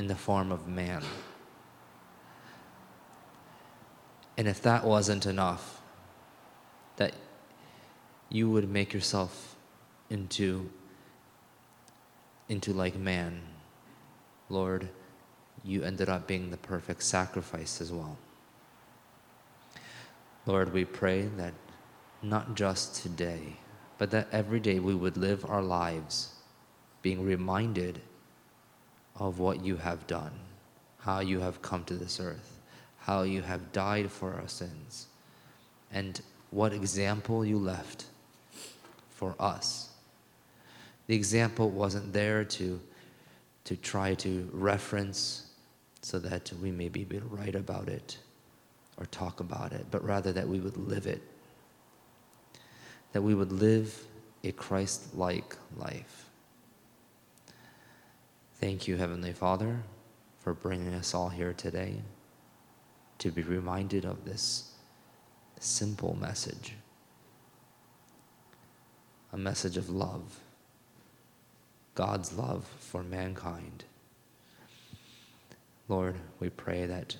in 0.00 0.06
the 0.06 0.14
form 0.16 0.50
of 0.50 0.66
man. 0.66 1.02
And 4.38 4.48
if 4.48 4.62
that 4.62 4.82
wasn't 4.82 5.26
enough, 5.26 5.82
that 6.96 7.12
you 8.30 8.50
would 8.50 8.70
make 8.70 8.94
yourself 8.94 9.56
into 10.08 10.70
into 12.48 12.72
like 12.72 12.96
man, 12.96 13.42
Lord, 14.48 14.88
you 15.62 15.82
ended 15.82 16.08
up 16.08 16.26
being 16.26 16.50
the 16.50 16.56
perfect 16.56 17.02
sacrifice 17.02 17.82
as 17.82 17.92
well. 17.92 18.16
Lord, 20.46 20.72
we 20.72 20.86
pray 20.86 21.26
that 21.36 21.52
not 22.22 22.54
just 22.54 23.02
today, 23.02 23.58
but 23.98 24.10
that 24.12 24.28
every 24.32 24.60
day 24.60 24.78
we 24.80 24.94
would 24.94 25.18
live 25.18 25.44
our 25.44 25.62
lives 25.62 26.36
being 27.02 27.22
reminded 27.22 28.00
of 29.20 29.38
what 29.38 29.62
you 29.62 29.76
have 29.76 30.06
done, 30.06 30.32
how 30.98 31.20
you 31.20 31.38
have 31.40 31.60
come 31.60 31.84
to 31.84 31.94
this 31.94 32.18
earth, 32.18 32.58
how 32.98 33.22
you 33.22 33.42
have 33.42 33.70
died 33.70 34.10
for 34.10 34.34
our 34.34 34.48
sins, 34.48 35.06
and 35.92 36.22
what 36.50 36.72
example 36.72 37.44
you 37.44 37.58
left 37.58 38.06
for 39.10 39.36
us. 39.38 39.90
The 41.06 41.14
example 41.14 41.70
wasn't 41.70 42.12
there 42.12 42.44
to, 42.44 42.80
to 43.64 43.76
try 43.76 44.14
to 44.14 44.48
reference 44.52 45.50
so 46.00 46.18
that 46.20 46.50
we 46.62 46.70
may 46.70 46.88
be 46.88 47.02
able 47.02 47.20
to 47.20 47.26
write 47.26 47.54
about 47.54 47.88
it 47.88 48.18
or 48.96 49.04
talk 49.06 49.40
about 49.40 49.72
it, 49.72 49.86
but 49.90 50.02
rather 50.02 50.32
that 50.32 50.48
we 50.48 50.60
would 50.60 50.76
live 50.76 51.06
it. 51.06 51.20
That 53.12 53.22
we 53.22 53.34
would 53.34 53.52
live 53.52 54.06
a 54.44 54.52
Christ 54.52 55.14
like 55.14 55.56
life. 55.76 56.29
Thank 58.60 58.86
you, 58.86 58.98
Heavenly 58.98 59.32
Father, 59.32 59.80
for 60.40 60.52
bringing 60.52 60.92
us 60.92 61.14
all 61.14 61.30
here 61.30 61.54
today 61.54 62.02
to 63.16 63.30
be 63.30 63.40
reminded 63.40 64.04
of 64.04 64.26
this 64.26 64.74
simple 65.58 66.14
message 66.20 66.74
a 69.32 69.38
message 69.38 69.78
of 69.78 69.88
love. 69.88 70.40
God's 71.94 72.34
love 72.34 72.66
for 72.80 73.02
mankind. 73.02 73.84
Lord, 75.88 76.16
we 76.38 76.50
pray 76.50 76.84
that 76.84 77.16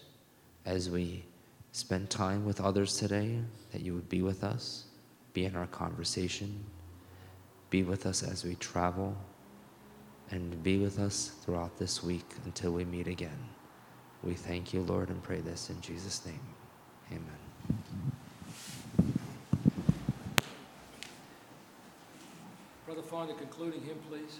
as 0.67 0.91
we 0.91 1.25
spend 1.73 2.11
time 2.11 2.45
with 2.45 2.61
others 2.61 2.99
today, 2.99 3.39
that 3.73 3.81
you 3.81 3.95
would 3.95 4.11
be 4.11 4.21
with 4.21 4.45
us, 4.45 4.85
be 5.33 5.47
in 5.47 5.57
our 5.57 5.69
conversation, 5.69 6.65
be 7.71 7.83
with 7.83 8.05
us 8.05 8.23
as 8.23 8.45
we 8.45 8.57
travel, 8.57 9.17
and 10.31 10.63
be 10.63 10.79
with 10.79 10.99
us 10.99 11.33
throughout 11.43 11.79
this 11.79 12.03
week 12.03 12.27
until 12.45 12.73
we 12.73 12.85
meet 12.85 13.09
again. 13.09 13.39
We 14.23 14.35
thank 14.35 14.73
you, 14.73 14.83
Lord, 14.83 15.09
and 15.09 15.23
pray 15.23 15.41
this 15.41 15.71
in 15.71 15.81
Jesus' 15.81 16.25
name. 16.25 16.41
Amen. 17.11 17.41
Brother, 22.87 23.03
find 23.03 23.31
a 23.31 23.35
concluding 23.35 23.83
hymn, 23.83 23.99
please. 24.09 24.39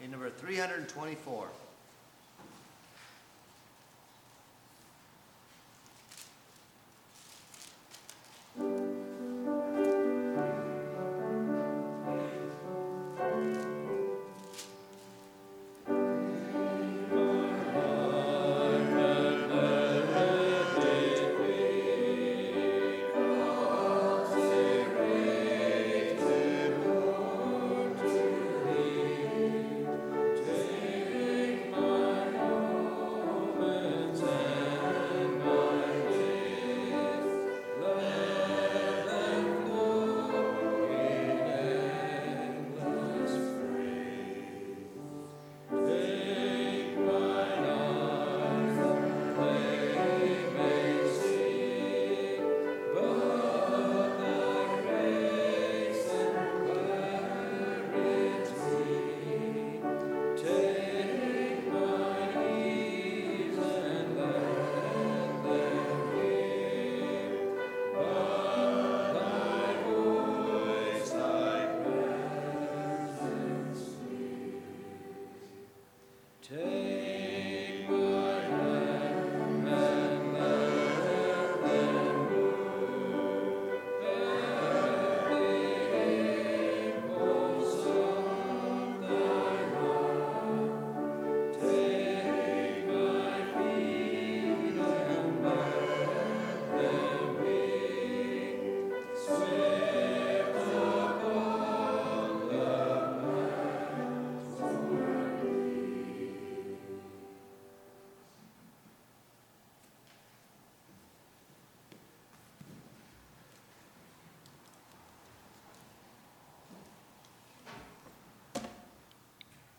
In 0.00 0.12
number 0.12 0.30
324. 0.30 1.48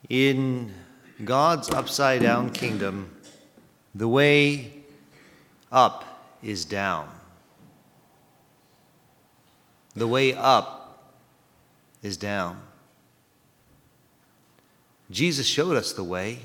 In 0.10 0.74
God's 1.24 1.70
upside 1.70 2.24
down 2.24 2.50
kingdom, 2.50 3.16
the 3.94 4.08
way 4.08 4.74
up 5.72 6.04
is 6.42 6.66
down. 6.66 7.10
The 9.94 10.08
way 10.08 10.34
up 10.34 11.14
is 12.02 12.18
down. 12.18 12.62
Jesus 15.12 15.46
showed 15.46 15.78
us 15.78 15.94
the 15.94 16.04
way 16.04 16.40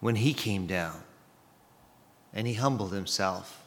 when 0.00 0.16
he 0.16 0.34
came 0.34 0.66
down 0.66 1.02
and 2.32 2.46
he 2.46 2.54
humbled 2.54 2.92
himself. 2.92 3.64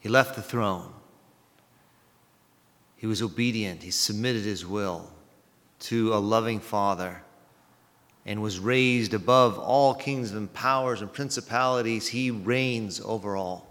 He 0.00 0.08
left 0.08 0.36
the 0.36 0.42
throne. 0.42 0.92
He 2.96 3.06
was 3.06 3.22
obedient. 3.22 3.82
He 3.82 3.90
submitted 3.90 4.42
his 4.42 4.66
will 4.66 5.10
to 5.80 6.12
a 6.12 6.16
loving 6.16 6.60
Father 6.60 7.22
and 8.28 8.42
was 8.42 8.58
raised 8.58 9.14
above 9.14 9.58
all 9.58 9.94
kings 9.94 10.32
and 10.32 10.52
powers 10.52 11.00
and 11.00 11.10
principalities. 11.10 12.08
He 12.08 12.30
reigns 12.30 13.00
over 13.00 13.36
all. 13.36 13.66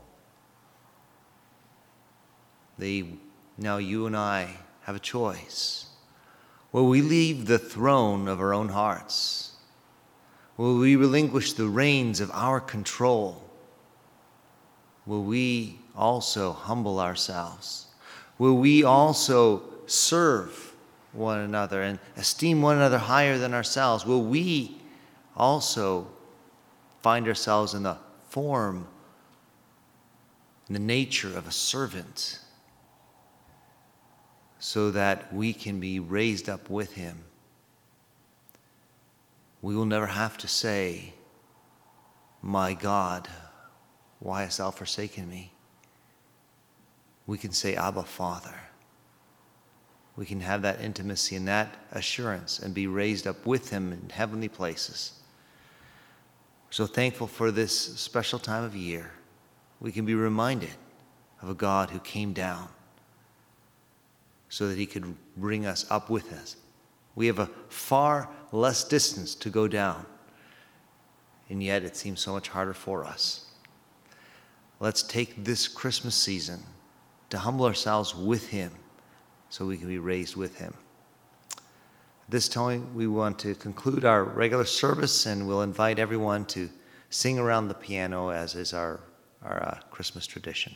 They, 2.79 3.05
now 3.55 3.77
you 3.77 4.07
and 4.07 4.17
I 4.17 4.49
have 4.81 4.95
a 4.95 4.99
choice. 4.99 5.85
Will 6.71 6.87
we 6.87 7.03
leave 7.03 7.45
the 7.45 7.59
throne 7.59 8.27
of 8.27 8.39
our 8.39 8.51
own 8.51 8.69
hearts? 8.69 9.51
Will 10.57 10.79
we 10.79 10.95
relinquish 10.95 11.53
the 11.53 11.67
reins 11.67 12.19
of 12.19 12.31
our 12.31 12.59
control? 12.59 13.43
Will 15.05 15.23
we 15.23 15.77
also 15.95 16.51
humble 16.51 16.99
ourselves? 16.99 17.85
Will 18.39 18.57
we 18.57 18.83
also 18.83 19.61
serve 19.85 20.66
one 21.17 21.39
another 21.39 21.81
and 21.81 21.99
esteem 22.15 22.61
one 22.61 22.77
another 22.77 22.99
higher 22.99 23.37
than 23.37 23.53
ourselves? 23.53 24.05
Will 24.05 24.23
we 24.23 24.81
also 25.35 26.07
find 27.01 27.27
ourselves 27.27 27.73
in 27.73 27.83
the 27.83 27.97
form, 28.29 28.87
in 30.67 30.73
the 30.73 30.79
nature 30.79 31.37
of 31.37 31.47
a 31.47 31.51
servant? 31.51 32.39
so 34.59 34.91
that 34.91 35.31
we 35.33 35.53
can 35.53 35.79
be 35.79 35.99
raised 35.99 36.49
up 36.49 36.69
with 36.69 36.93
him. 36.93 37.23
We 39.61 39.75
will 39.75 39.85
never 39.85 40.07
have 40.07 40.37
to 40.39 40.47
say, 40.47 41.13
My 42.41 42.73
God, 42.73 43.27
why 44.19 44.43
hast 44.43 44.57
thou 44.57 44.71
forsaken 44.71 45.29
me? 45.29 45.51
We 47.25 47.37
can 47.37 47.51
say, 47.51 47.75
Abba, 47.75 48.03
Father. 48.03 48.55
We 50.17 50.25
can 50.25 50.41
have 50.41 50.63
that 50.63 50.81
intimacy 50.81 51.35
and 51.35 51.47
that 51.47 51.73
assurance 51.91 52.57
and 52.57 52.73
be 52.73 52.87
raised 52.87 53.27
up 53.27 53.45
with 53.45 53.69
him 53.69 53.93
in 53.93 54.09
heavenly 54.09 54.49
places. 54.49 55.13
So 56.71 56.87
thankful 56.87 57.27
for 57.27 57.51
this 57.51 57.71
special 57.71 58.39
time 58.39 58.63
of 58.63 58.75
year. 58.75 59.11
We 59.79 59.91
can 59.91 60.05
be 60.05 60.15
reminded 60.15 60.73
of 61.41 61.49
a 61.49 61.53
God 61.53 61.91
who 61.91 61.99
came 61.99 62.33
down 62.33 62.67
so 64.49 64.67
that 64.67 64.77
he 64.77 64.87
could 64.87 65.15
bring 65.37 65.67
us 65.67 65.85
up 65.91 66.09
with 66.09 66.33
us. 66.33 66.55
We 67.15 67.27
have 67.27 67.37
a 67.37 67.51
far 67.69 68.27
less 68.51 68.83
distance 68.83 69.35
to 69.35 69.49
go 69.49 69.67
down, 69.67 70.05
and 71.49 71.61
yet 71.61 71.83
it 71.83 71.95
seems 71.95 72.21
so 72.21 72.33
much 72.33 72.49
harder 72.49 72.73
for 72.73 73.05
us. 73.05 73.45
Let's 74.79 75.03
take 75.03 75.43
this 75.43 75.67
Christmas 75.67 76.15
season 76.15 76.63
to 77.29 77.37
humble 77.37 77.65
ourselves 77.65 78.15
with 78.15 78.49
him 78.49 78.71
so 79.49 79.65
we 79.65 79.77
can 79.77 79.87
be 79.87 79.99
raised 79.99 80.35
with 80.35 80.57
him. 80.57 80.73
At 81.51 82.31
this 82.31 82.49
time, 82.49 82.93
we 82.93 83.07
want 83.07 83.39
to 83.39 83.55
conclude 83.55 84.03
our 84.03 84.23
regular 84.23 84.65
service, 84.65 85.25
and 85.25 85.47
we'll 85.47 85.61
invite 85.61 85.99
everyone 85.99 86.45
to 86.47 86.69
sing 87.09 87.39
around 87.39 87.67
the 87.67 87.73
piano 87.73 88.29
as 88.29 88.55
is 88.55 88.73
our, 88.73 88.99
our 89.41 89.63
uh, 89.63 89.79
Christmas 89.89 90.27
tradition. 90.27 90.75